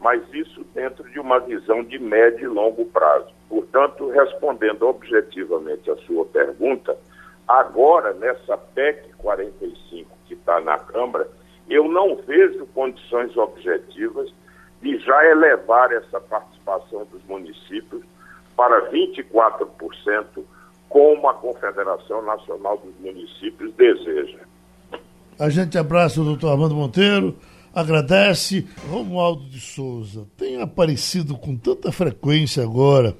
mas 0.00 0.22
isso 0.32 0.64
dentro 0.74 1.08
de 1.10 1.20
uma 1.20 1.38
visão 1.38 1.84
de 1.84 1.98
médio 1.98 2.44
e 2.44 2.54
longo 2.54 2.84
prazo. 2.86 3.32
Portanto, 3.52 4.08
respondendo 4.08 4.88
objetivamente 4.88 5.90
a 5.90 5.96
sua 6.06 6.24
pergunta, 6.24 6.96
agora 7.46 8.14
nessa 8.14 8.56
PEC 8.56 9.12
45 9.18 10.10
que 10.26 10.32
está 10.32 10.58
na 10.62 10.78
Câmara, 10.78 11.28
eu 11.68 11.86
não 11.86 12.16
vejo 12.16 12.64
condições 12.74 13.36
objetivas 13.36 14.32
de 14.80 14.98
já 15.00 15.26
elevar 15.26 15.92
essa 15.92 16.18
participação 16.18 17.06
dos 17.12 17.22
municípios 17.26 18.02
para 18.56 18.90
24%, 18.90 19.68
como 20.88 21.28
a 21.28 21.34
Confederação 21.34 22.22
Nacional 22.22 22.78
dos 22.78 22.98
Municípios 23.00 23.70
deseja. 23.74 24.38
A 25.38 25.50
gente 25.50 25.76
abraça 25.76 26.22
o 26.22 26.24
doutor 26.24 26.52
Armando 26.52 26.74
Monteiro, 26.74 27.36
agradece. 27.74 28.66
Romualdo 28.88 29.44
de 29.44 29.60
Souza, 29.60 30.26
tem 30.38 30.62
aparecido 30.62 31.36
com 31.36 31.54
tanta 31.54 31.92
frequência 31.92 32.62
agora 32.62 33.14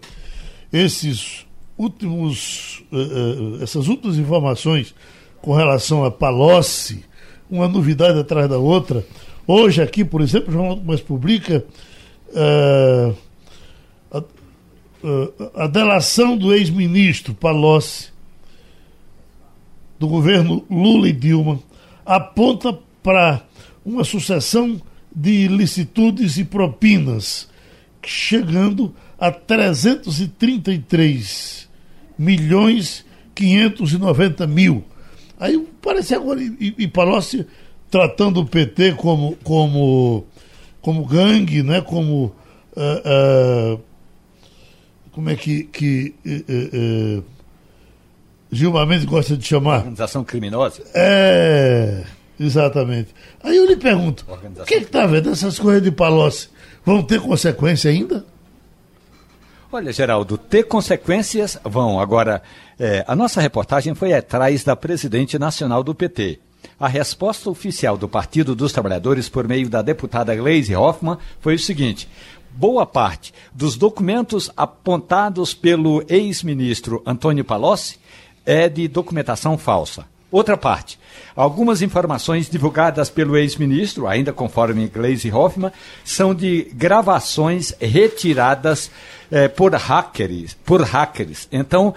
esses 0.72 1.46
últimos, 1.76 2.82
uh, 2.92 3.62
essas 3.62 3.88
últimas 3.88 4.16
informações 4.16 4.94
com 5.40 5.52
relação 5.52 6.04
a 6.04 6.10
Palocci, 6.10 7.04
uma 7.50 7.68
novidade 7.68 8.18
atrás 8.18 8.48
da 8.48 8.58
outra. 8.58 9.04
Hoje 9.46 9.82
aqui, 9.82 10.04
por 10.04 10.20
exemplo, 10.20 10.48
o 10.48 10.52
Jornal 10.52 10.76
Mais 10.76 11.00
publica 11.00 11.64
uh, 12.28 13.16
a, 14.10 15.64
a, 15.64 15.66
delação 15.66 16.36
do 16.36 16.54
ex-ministro 16.54 17.34
Palocci 17.34 18.12
do 19.98 20.06
governo 20.06 20.64
Lula 20.70 21.08
e 21.08 21.12
Dilma 21.12 21.60
aponta 22.04 22.76
para 23.02 23.42
uma 23.84 24.04
sucessão 24.04 24.80
de 25.14 25.30
ilicitudes 25.30 26.38
e 26.38 26.44
propinas, 26.44 27.48
chegando 28.08 28.94
a 29.18 29.30
333 29.30 31.68
milhões 32.18 33.04
590 33.34 34.46
mil. 34.46 34.84
Aí 35.38 35.58
parece 35.80 36.14
agora, 36.14 36.40
e, 36.40 36.74
e 36.78 36.88
Palocci 36.88 37.46
tratando 37.90 38.40
o 38.40 38.46
PT 38.46 38.94
como, 38.94 39.36
como, 39.42 40.24
como 40.80 41.04
gangue, 41.04 41.62
né? 41.62 41.80
como. 41.80 42.34
Uh, 42.74 43.76
uh, 43.76 43.80
como 45.10 45.28
é 45.28 45.36
que, 45.36 45.64
que 45.64 46.14
uh, 46.24 47.22
Gilmar 48.50 48.86
Mendes 48.86 49.04
gosta 49.04 49.36
de 49.36 49.46
chamar? 49.46 49.80
Organização 49.80 50.24
criminosa? 50.24 50.82
É. 50.94 52.02
Exatamente. 52.40 53.14
Aí 53.42 53.56
eu 53.56 53.66
lhe 53.66 53.76
pergunto, 53.76 54.24
o 54.28 54.64
que 54.64 54.76
está 54.76 55.06
vendo? 55.06 55.30
Essas 55.30 55.58
coisas 55.58 55.82
de 55.82 55.92
Palocci 55.92 56.48
vão 56.84 57.02
ter 57.02 57.20
consequência 57.20 57.90
ainda? 57.90 58.24
Olha, 59.70 59.92
Geraldo, 59.92 60.36
ter 60.36 60.64
consequências 60.64 61.58
vão. 61.64 61.98
Agora, 61.98 62.42
é, 62.78 63.04
a 63.08 63.16
nossa 63.16 63.40
reportagem 63.40 63.94
foi 63.94 64.12
atrás 64.12 64.62
da 64.62 64.76
presidente 64.76 65.38
nacional 65.38 65.82
do 65.82 65.94
PT. 65.94 66.38
A 66.78 66.86
resposta 66.86 67.48
oficial 67.48 67.96
do 67.96 68.08
Partido 68.08 68.54
dos 68.54 68.72
Trabalhadores, 68.72 69.28
por 69.28 69.48
meio 69.48 69.70
da 69.70 69.80
deputada 69.80 70.34
Gleisi 70.34 70.76
Hoffmann, 70.76 71.16
foi 71.40 71.54
o 71.54 71.58
seguinte: 71.58 72.08
boa 72.50 72.84
parte 72.84 73.32
dos 73.52 73.76
documentos 73.76 74.50
apontados 74.56 75.54
pelo 75.54 76.04
ex-ministro 76.08 77.02
Antônio 77.06 77.44
Palocci 77.44 77.98
é 78.44 78.68
de 78.68 78.86
documentação 78.88 79.56
falsa. 79.56 80.11
Outra 80.32 80.56
parte. 80.56 80.98
Algumas 81.36 81.82
informações 81.82 82.48
divulgadas 82.48 83.10
pelo 83.10 83.36
ex-ministro, 83.36 84.08
ainda 84.08 84.32
conforme 84.32 84.88
Gleisi 84.88 85.30
Hoffmann, 85.30 85.70
são 86.02 86.34
de 86.34 86.70
gravações 86.72 87.74
retiradas 87.78 88.90
eh, 89.30 89.46
por 89.46 89.74
hackers, 89.74 90.54
por 90.64 90.80
hackers. 90.82 91.46
Então, 91.52 91.94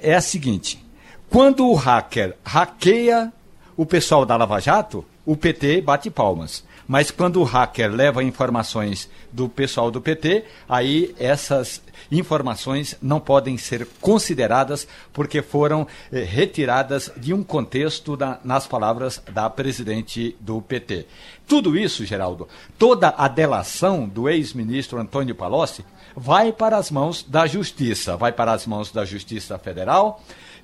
é 0.00 0.14
a 0.14 0.20
seguinte: 0.20 0.84
quando 1.30 1.66
o 1.66 1.74
hacker 1.74 2.36
hackeia 2.44 3.32
o 3.76 3.86
pessoal 3.86 4.26
da 4.26 4.36
Lava 4.36 4.60
Jato, 4.60 5.02
o 5.24 5.34
PT 5.34 5.80
bate 5.80 6.10
palmas. 6.10 6.62
Mas 6.90 7.08
quando 7.12 7.40
o 7.40 7.44
hacker 7.44 7.88
leva 7.88 8.20
informações 8.20 9.08
do 9.30 9.48
pessoal 9.48 9.92
do 9.92 10.00
PT, 10.00 10.44
aí 10.68 11.14
essas 11.20 11.80
informações 12.10 12.96
não 13.00 13.20
podem 13.20 13.56
ser 13.56 13.86
consideradas 14.00 14.88
porque 15.12 15.40
foram 15.40 15.86
eh, 16.10 16.24
retiradas 16.24 17.08
de 17.16 17.32
um 17.32 17.44
contexto 17.44 18.16
da, 18.16 18.40
nas 18.42 18.66
palavras 18.66 19.22
da 19.32 19.48
presidente 19.48 20.36
do 20.40 20.60
PT. 20.60 21.06
Tudo 21.46 21.78
isso, 21.78 22.04
Geraldo, 22.04 22.48
toda 22.76 23.14
a 23.16 23.28
delação 23.28 24.08
do 24.08 24.28
ex-ministro 24.28 24.98
Antônio 24.98 25.36
Palocci 25.36 25.84
vai 26.16 26.52
para 26.52 26.76
as 26.76 26.90
mãos 26.90 27.22
da 27.22 27.46
Justiça, 27.46 28.16
vai 28.16 28.32
para 28.32 28.50
as 28.50 28.66
mãos 28.66 28.90
da 28.90 29.04
Justiça 29.04 29.56
Federal, 29.60 30.20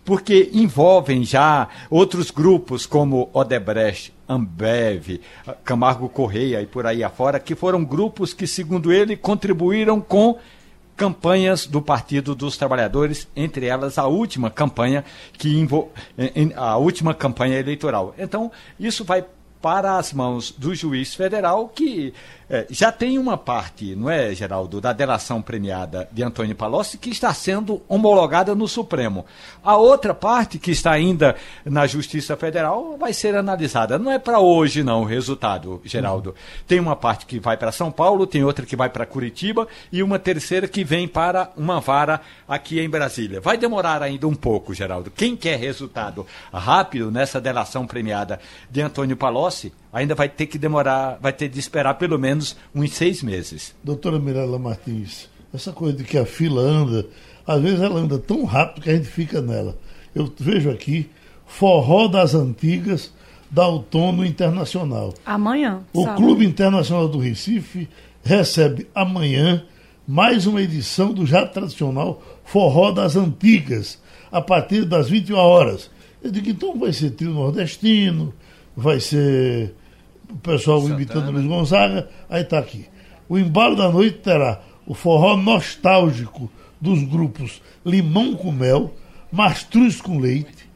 porque 0.06 0.50
envolvem 0.52 1.24
já 1.24 1.68
outros 1.90 2.30
grupos 2.30 2.86
como 2.86 3.28
Odebrecht, 3.34 4.14
Ambev, 4.28 5.20
Camargo 5.64 6.08
Correia 6.08 6.62
e 6.62 6.66
por 6.66 6.86
aí 6.86 7.02
afora, 7.02 7.40
que 7.40 7.56
foram 7.56 7.84
grupos 7.84 8.32
que, 8.32 8.46
segundo 8.46 8.92
ele, 8.92 9.16
contribuíram 9.16 10.00
com 10.00 10.38
campanhas 10.96 11.66
do 11.66 11.82
Partido 11.82 12.36
dos 12.36 12.56
Trabalhadores, 12.56 13.28
entre 13.34 13.66
elas 13.66 13.98
a 13.98 14.06
última 14.06 14.48
campanha 14.48 15.04
que 15.32 15.66
a 16.54 16.76
última 16.76 17.12
campanha 17.12 17.58
eleitoral. 17.58 18.14
Então, 18.16 18.50
isso 18.78 19.04
vai 19.04 19.24
para 19.60 19.98
as 19.98 20.12
mãos 20.12 20.54
do 20.56 20.72
juiz 20.74 21.16
federal 21.16 21.68
que 21.68 22.14
é, 22.48 22.66
já 22.70 22.92
tem 22.92 23.18
uma 23.18 23.36
parte, 23.36 23.96
não 23.96 24.08
é, 24.08 24.34
Geraldo, 24.34 24.80
da 24.80 24.92
delação 24.92 25.42
premiada 25.42 26.08
de 26.12 26.22
Antônio 26.22 26.54
Palocci 26.54 26.96
que 26.96 27.10
está 27.10 27.34
sendo 27.34 27.82
homologada 27.88 28.54
no 28.54 28.68
Supremo. 28.68 29.26
A 29.64 29.76
outra 29.76 30.14
parte, 30.14 30.58
que 30.58 30.70
está 30.70 30.92
ainda 30.92 31.34
na 31.64 31.86
Justiça 31.86 32.36
Federal, 32.36 32.96
vai 32.96 33.12
ser 33.12 33.34
analisada. 33.34 33.98
Não 33.98 34.12
é 34.12 34.18
para 34.18 34.38
hoje, 34.38 34.84
não, 34.84 35.02
o 35.02 35.04
resultado, 35.04 35.80
Geraldo. 35.84 36.30
Uhum. 36.30 36.62
Tem 36.68 36.78
uma 36.78 36.94
parte 36.94 37.26
que 37.26 37.40
vai 37.40 37.56
para 37.56 37.72
São 37.72 37.90
Paulo, 37.90 38.26
tem 38.26 38.44
outra 38.44 38.64
que 38.64 38.76
vai 38.76 38.88
para 38.88 39.04
Curitiba 39.04 39.66
e 39.90 40.02
uma 40.02 40.18
terceira 40.18 40.68
que 40.68 40.84
vem 40.84 41.08
para 41.08 41.50
uma 41.56 41.80
vara 41.80 42.20
aqui 42.48 42.78
em 42.80 42.88
Brasília. 42.88 43.40
Vai 43.40 43.56
demorar 43.56 44.02
ainda 44.02 44.28
um 44.28 44.34
pouco, 44.34 44.72
Geraldo. 44.72 45.10
Quem 45.10 45.36
quer 45.36 45.58
resultado 45.58 46.24
rápido 46.52 47.10
nessa 47.10 47.40
delação 47.40 47.86
premiada 47.86 48.38
de 48.70 48.80
Antônio 48.80 49.16
Palocci, 49.16 49.72
ainda 49.96 50.14
vai 50.14 50.28
ter 50.28 50.44
que 50.46 50.58
demorar, 50.58 51.16
vai 51.20 51.32
ter 51.32 51.48
de 51.48 51.58
esperar 51.58 51.94
pelo 51.94 52.18
menos 52.18 52.35
uns 52.74 52.92
seis 52.92 53.22
meses. 53.22 53.74
Doutora 53.82 54.18
Mirella 54.18 54.58
Martins, 54.58 55.28
essa 55.52 55.72
coisa 55.72 55.96
de 55.96 56.04
que 56.04 56.18
a 56.18 56.26
fila 56.26 56.62
anda, 56.62 57.06
às 57.46 57.60
vezes 57.60 57.80
ela 57.80 58.00
anda 58.00 58.18
tão 58.18 58.44
rápido 58.44 58.82
que 58.82 58.90
a 58.90 58.94
gente 58.94 59.08
fica 59.08 59.40
nela. 59.40 59.76
Eu 60.14 60.32
vejo 60.38 60.70
aqui 60.70 61.08
Forró 61.46 62.08
das 62.08 62.34
Antigas 62.34 63.12
da 63.50 63.66
Outono 63.66 64.24
Internacional. 64.24 65.14
Amanhã. 65.24 65.82
O 65.92 66.02
sábado. 66.02 66.16
Clube 66.16 66.44
Internacional 66.44 67.08
do 67.08 67.18
Recife 67.18 67.88
recebe 68.22 68.88
amanhã 68.94 69.64
mais 70.06 70.46
uma 70.46 70.62
edição 70.62 71.12
do 71.12 71.26
já 71.26 71.46
tradicional 71.46 72.22
Forró 72.44 72.92
das 72.92 73.16
Antigas, 73.16 74.00
a 74.30 74.40
partir 74.40 74.84
das 74.84 75.08
21 75.08 75.36
horas. 75.36 75.90
Eu 76.22 76.30
digo, 76.30 76.50
então 76.50 76.78
vai 76.78 76.92
ser 76.92 77.10
trio 77.10 77.30
nordestino, 77.30 78.32
vai 78.76 79.00
ser 79.00 79.74
o 80.30 80.36
pessoal 80.36 80.80
Santana. 80.80 80.96
imitando 80.96 81.30
Luiz 81.32 81.46
Gonzaga, 81.46 82.08
aí 82.28 82.42
está 82.42 82.58
aqui. 82.58 82.86
O 83.28 83.38
embalo 83.38 83.76
da 83.76 83.88
noite 83.88 84.18
terá 84.18 84.60
o 84.86 84.94
forró 84.94 85.36
nostálgico 85.36 86.50
dos 86.80 87.02
grupos 87.04 87.60
Limão 87.84 88.34
com 88.34 88.52
Mel, 88.52 88.94
Mastruz 89.30 90.00
com 90.00 90.18
Leite, 90.18 90.68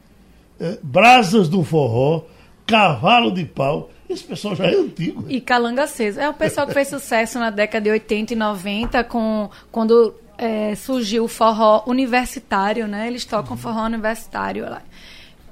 eh, 0.59 0.77
Brasas 0.83 1.47
do 1.47 1.63
Forró, 1.63 2.23
Cavalo 2.65 3.31
de 3.31 3.45
Pau. 3.45 3.89
Esse 4.09 4.23
pessoal 4.23 4.55
já 4.55 4.65
é 4.65 4.75
antigo. 4.75 5.25
E 5.29 5.39
Calanga 5.39 5.83
Acesa. 5.83 6.21
É 6.21 6.29
o 6.29 6.33
pessoal 6.33 6.67
que 6.67 6.73
fez 6.73 6.89
sucesso 6.89 7.39
na 7.39 7.49
década 7.49 7.85
de 7.85 7.91
80 7.91 8.33
e 8.33 8.35
90, 8.35 9.03
com, 9.05 9.49
quando 9.71 10.13
é, 10.37 10.75
surgiu 10.75 11.23
o 11.23 11.27
forró 11.27 11.83
universitário, 11.87 12.87
né? 12.87 13.07
Eles 13.07 13.23
tocam 13.23 13.55
forró 13.55 13.85
universitário 13.85 14.69
lá. 14.69 14.81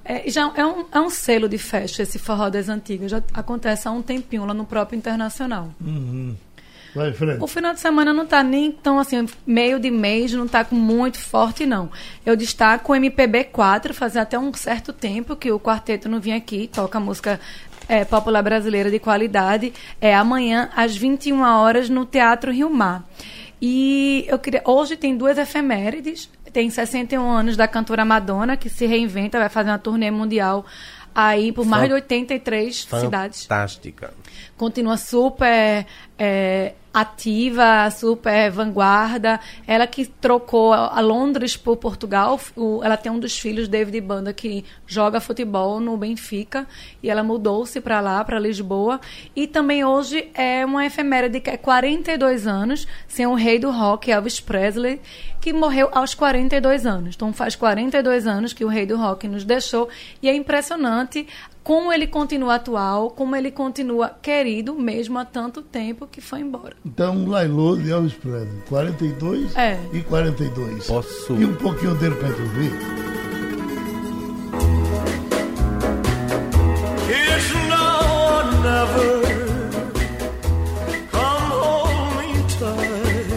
É, 0.09 0.27
já 0.27 0.51
é 0.55 0.65
um, 0.65 0.85
é 0.91 0.99
um 0.99 1.09
selo 1.11 1.47
de 1.47 1.59
festa 1.59 2.01
esse 2.01 2.17
forró 2.17 2.49
das 2.49 2.67
antigas. 2.67 3.11
Já 3.11 3.21
acontece 3.31 3.87
há 3.87 3.91
um 3.91 4.01
tempinho 4.01 4.43
lá 4.43 4.55
no 4.55 4.65
próprio 4.65 4.97
Internacional. 4.97 5.71
Uhum. 5.79 6.35
Vai, 6.95 7.13
o 7.39 7.45
final 7.45 7.71
de 7.75 7.79
semana 7.79 8.11
não 8.11 8.23
está 8.23 8.41
nem 8.41 8.71
tão 8.71 8.97
assim, 8.97 9.23
meio 9.45 9.79
de 9.79 9.91
mês, 9.91 10.33
não 10.33 10.45
está 10.45 10.65
muito 10.71 11.19
forte, 11.19 11.63
não. 11.63 11.91
Eu 12.25 12.35
destaco 12.35 12.91
o 12.91 12.95
MPB4, 12.95 13.93
fazia 13.93 14.23
até 14.23 14.39
um 14.39 14.51
certo 14.51 14.91
tempo 14.91 15.35
que 15.35 15.51
o 15.51 15.59
quarteto 15.59 16.09
não 16.09 16.19
vinha 16.19 16.37
aqui, 16.37 16.67
toca 16.73 16.99
música 16.99 17.39
é, 17.87 18.03
popular 18.03 18.41
brasileira 18.41 18.89
de 18.89 18.97
qualidade. 18.97 19.71
É 20.01 20.15
amanhã, 20.15 20.71
às 20.75 20.97
21 20.97 21.43
horas, 21.43 21.87
no 21.87 22.07
Teatro 22.07 22.51
Rio 22.51 22.71
Mar. 22.71 23.07
E 23.61 24.25
eu 24.27 24.39
queria. 24.39 24.63
Hoje 24.65 24.95
tem 24.95 25.15
duas 25.15 25.37
efemérides 25.37 26.29
tem 26.51 26.69
61 26.69 27.29
anos 27.29 27.57
da 27.57 27.67
cantora 27.67 28.03
Madonna, 28.05 28.57
que 28.57 28.69
se 28.69 28.85
reinventa, 28.85 29.39
vai 29.39 29.49
fazer 29.49 29.69
uma 29.69 29.79
turnê 29.79 30.11
mundial 30.11 30.65
aí 31.13 31.51
por 31.51 31.65
mais 31.65 31.87
de 31.87 31.93
83 31.93 32.83
Fantástica. 32.83 32.99
cidades. 32.99 33.43
Fantástica. 33.43 34.13
Continua 34.59 34.97
super 34.97 35.85
é, 36.17 36.73
ativa, 36.93 37.89
super 37.91 38.51
vanguarda. 38.51 39.39
Ela 39.65 39.87
que 39.87 40.05
trocou 40.05 40.73
a 40.73 40.99
Londres 40.99 41.55
por 41.55 41.77
Portugal. 41.77 42.37
O, 42.57 42.83
ela 42.83 42.97
tem 42.97 43.09
um 43.09 43.19
dos 43.19 43.39
filhos, 43.39 43.69
David 43.69 44.01
Banda, 44.01 44.33
que 44.33 44.65
joga 44.85 45.21
futebol 45.21 45.79
no 45.79 45.95
Benfica. 45.95 46.67
E 47.01 47.09
ela 47.09 47.23
mudou-se 47.23 47.79
para 47.79 48.01
lá, 48.01 48.21
para 48.25 48.37
Lisboa. 48.37 48.99
E 49.33 49.47
também 49.47 49.85
hoje 49.85 50.29
é 50.33 50.65
uma 50.65 50.85
efeméride 50.85 51.39
que 51.39 51.49
é 51.49 51.55
42 51.55 52.45
anos, 52.45 52.85
sem 53.07 53.25
o 53.25 53.35
rei 53.35 53.59
do 53.59 53.71
rock, 53.71 54.11
Elvis 54.11 54.41
Presley, 54.41 54.99
que 55.39 55.53
morreu 55.53 55.87
aos 55.93 56.13
42 56.13 56.85
anos. 56.85 57.15
Então 57.15 57.31
faz 57.31 57.55
42 57.55 58.27
anos 58.27 58.51
que 58.51 58.65
o 58.65 58.67
rei 58.67 58.85
do 58.85 58.97
rock 58.97 59.25
nos 59.25 59.45
deixou. 59.45 59.87
E 60.21 60.27
é 60.27 60.35
impressionante 60.35 61.25
como 61.69 61.93
ele 61.93 62.07
continua 62.07 62.55
atual, 62.55 63.11
como 63.11 63.35
ele 63.35 63.51
continua 63.51 64.09
querido, 64.09 64.73
mesmo 64.73 65.19
há 65.19 65.25
tanto 65.25 65.61
tempo 65.61 66.07
que 66.07 66.19
foi 66.19 66.39
embora. 66.39 66.75
Então, 66.83 67.27
Lailô 67.27 67.75
de 67.77 67.91
Elvis 67.91 68.15
Presley, 68.15 68.63
42 68.67 69.55
é. 69.55 69.77
e 69.93 70.01
42. 70.01 70.87
Posso... 70.87 71.35
E 71.35 71.45
um 71.45 71.53
pouquinho 71.53 71.93
dele 71.93 72.15
para 72.15 72.29
gente 72.29 72.41
ouvir. 72.41 72.71
It's 77.07 77.53
now 77.69 78.01
or 78.33 78.45
never. 78.63 79.21
Come 81.11 81.51
hold 81.51 81.93
me 82.17 82.33
tight. 82.57 83.29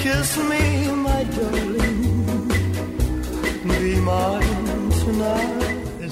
Kiss 0.00 0.36
me, 0.36 0.92
my 0.94 1.24
darling. 1.24 2.46
Be 3.80 3.96
mine 4.00 4.90
tonight 5.00 5.61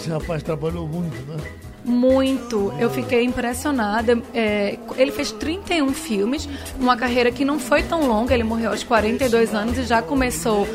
esse 0.00 0.08
rapaz 0.08 0.42
trabalhou 0.42 0.88
muito, 0.88 1.14
né? 1.26 1.36
Muito. 1.84 2.72
Eu 2.78 2.90
fiquei 2.90 3.24
impressionada. 3.24 4.20
É, 4.34 4.78
ele 4.96 5.12
fez 5.12 5.30
31 5.32 5.92
filmes, 5.92 6.48
uma 6.78 6.96
carreira 6.96 7.30
que 7.30 7.44
não 7.44 7.58
foi 7.58 7.82
tão 7.82 8.06
longa. 8.06 8.34
Ele 8.34 8.44
morreu 8.44 8.70
aos 8.70 8.82
42 8.82 9.54
anos 9.54 9.78
e 9.78 9.84
já 9.84 10.00
começou 10.02 10.66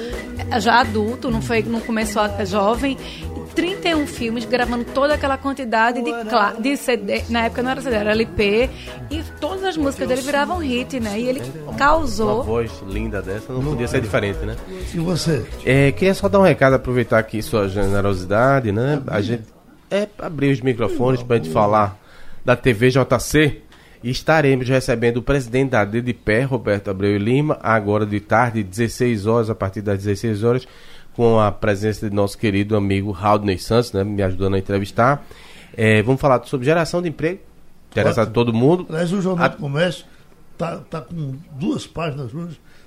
já 0.59 0.80
adulto, 0.80 1.32
não 1.32 1.41
foi, 1.41 1.63
não 1.63 1.80
começou 1.80 2.21
jovem. 2.45 2.97
31 3.56 4.06
filmes, 4.06 4.45
gravando 4.45 4.84
toda 4.84 5.14
aquela 5.14 5.38
quantidade 5.38 6.01
de, 6.01 6.12
de 6.62 6.78
CD, 6.78 7.24
na 7.30 7.45
época 7.45 7.64
não 7.64 7.72
era 7.72 7.82
CD, 7.82 7.95
era 7.95 8.12
LP, 8.12 8.70
e 9.10 9.24
todas 9.39 9.64
as 9.64 9.78
músicas 9.78 10.08
dele 10.08 10.22
viravam 10.22 10.58
hit, 10.58 10.99
né? 10.99 11.20
E 11.20 11.28
ele 11.28 11.41
causou. 11.78 12.36
Uma 12.36 12.43
voz 12.43 12.72
linda 12.88 13.22
dessa 13.22 13.53
não 13.53 13.64
podia 13.64 13.88
ser 13.88 14.01
diferente, 14.01 14.39
né? 14.39 14.56
E 14.93 14.99
você? 14.99 15.45
É, 15.66 15.91
queria 15.91 16.14
só 16.14 16.28
dar 16.28 16.39
um 16.39 16.43
recado, 16.43 16.74
aproveitar 16.74 17.18
aqui 17.18 17.41
sua 17.41 17.70
generosidade, 17.70 18.72
né? 18.72 19.01
A 19.08 19.22
gente 19.22 19.43
é 19.89 20.08
abrir 20.20 20.51
os 20.51 20.62
microfones 20.62 21.24
para 21.24 21.38
a 21.38 21.39
gente 21.39 21.51
falar 21.51 21.97
da 22.43 22.56
TV 22.56 22.89
JC. 22.89 23.62
E 24.03 24.12
estaremos 24.12 24.70
recebendo 24.70 25.18
o 25.18 25.22
presidente 25.24 25.72
da 25.72 25.84
DDPé, 25.84 26.43
Roberto 26.43 26.91
Abreu 26.91 27.18
Lima, 27.18 27.58
agora 27.64 28.06
de 28.06 28.20
tarde, 28.20 28.62
16 28.62 29.26
horas, 29.26 29.49
a 29.49 29.56
partir 29.56 29.82
das 29.82 30.03
16 30.03 30.43
horas 30.43 30.68
com 31.16 31.39
a 31.39 31.51
presença 31.51 32.09
de 32.09 32.16
nosso 32.16 32.38
querido 32.38 32.76
amigo 32.76 33.11
Raudney 33.11 33.57
Santos, 33.57 33.93
né, 33.93 34.03
me 34.03 34.22
ajudando 34.22 34.55
a 34.55 34.59
entrevistar. 34.59 35.26
É, 35.76 36.01
vamos 36.03 36.20
falar 36.20 36.43
sobre 36.45 36.66
geração 36.66 37.01
de 37.01 37.09
emprego, 37.09 37.39
interessa 37.89 38.24
a 38.24 38.26
todo 38.26 38.53
mundo. 38.53 38.86
Aliás, 38.89 39.11
o 39.13 39.22
Jornal 39.22 39.45
a... 39.45 39.47
do 39.47 39.57
Comércio 39.57 40.05
está 40.53 40.78
tá 40.78 41.01
com 41.01 41.36
duas 41.51 41.88
páginas 41.88 42.32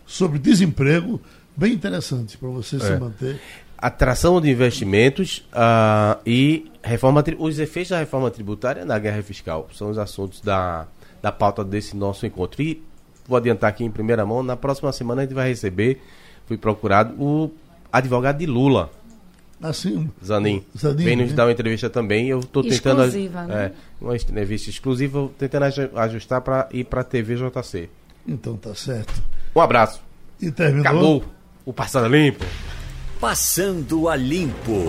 sobre 0.07 0.39
desemprego, 0.39 1.20
bem 1.57 1.72
interessantes 1.72 2.37
para 2.37 2.49
você 2.49 2.76
é. 2.76 2.81
se 2.81 2.97
manter. 2.99 3.41
Atração 3.76 4.41
de 4.41 4.51
investimentos 4.51 5.47
uh, 5.53 6.20
e 6.26 6.70
reforma, 6.83 7.24
os 7.39 7.59
efeitos 7.59 7.91
da 7.91 7.99
reforma 7.99 8.31
tributária 8.31 8.85
na 8.85 8.99
guerra 8.99 9.22
fiscal 9.22 9.68
são 9.72 9.89
os 9.89 9.99
assuntos 9.99 10.41
da, 10.41 10.87
da 11.22 11.31
pauta 11.31 11.64
desse 11.64 11.97
nosso 11.97 12.26
encontro. 12.26 12.61
E 12.61 12.83
vou 13.26 13.37
adiantar 13.39 13.70
aqui 13.70 13.85
em 13.85 13.91
primeira 13.91 14.26
mão, 14.26 14.43
na 14.43 14.57
próxima 14.57 14.93
semana 14.93 15.22
a 15.22 15.24
gente 15.24 15.35
vai 15.35 15.49
receber, 15.49 16.03
fui 16.47 16.59
procurado, 16.59 17.14
o 17.22 17.51
advogado 17.93 18.39
de 18.39 18.47
Lula. 18.47 18.91
Assim, 19.61 20.09
Zanin. 20.24 20.64
Zanin 20.76 21.05
Vem 21.05 21.16
nos 21.16 21.30
né? 21.30 21.36
dar 21.36 21.47
uma 21.47 21.53
entrevista 21.53 21.91
também. 21.91 22.28
Eu 22.28 22.41
estou 22.41 22.62
tentando. 22.62 23.03
Exclusiva, 23.03 23.43
né? 23.45 23.64
É, 23.64 23.72
uma 24.01 24.14
entrevista 24.14 24.70
exclusiva, 24.70 25.28
tentando 25.36 25.64
ajustar 25.97 26.41
para 26.41 26.68
ir 26.72 26.84
para 26.84 27.01
a 27.01 27.05
TV 27.05 27.34
JC. 27.34 27.89
Então 28.26 28.57
tá 28.57 28.74
certo. 28.74 29.22
Um 29.55 29.61
abraço. 29.61 30.01
E 30.41 30.51
terminou. 30.51 30.86
Acabou 30.86 31.24
o 31.64 31.72
Passando 31.72 32.07
a 32.07 32.09
Limpo. 32.09 32.45
Passando 33.20 34.09
a 34.09 34.14
Limpo. 34.14 34.84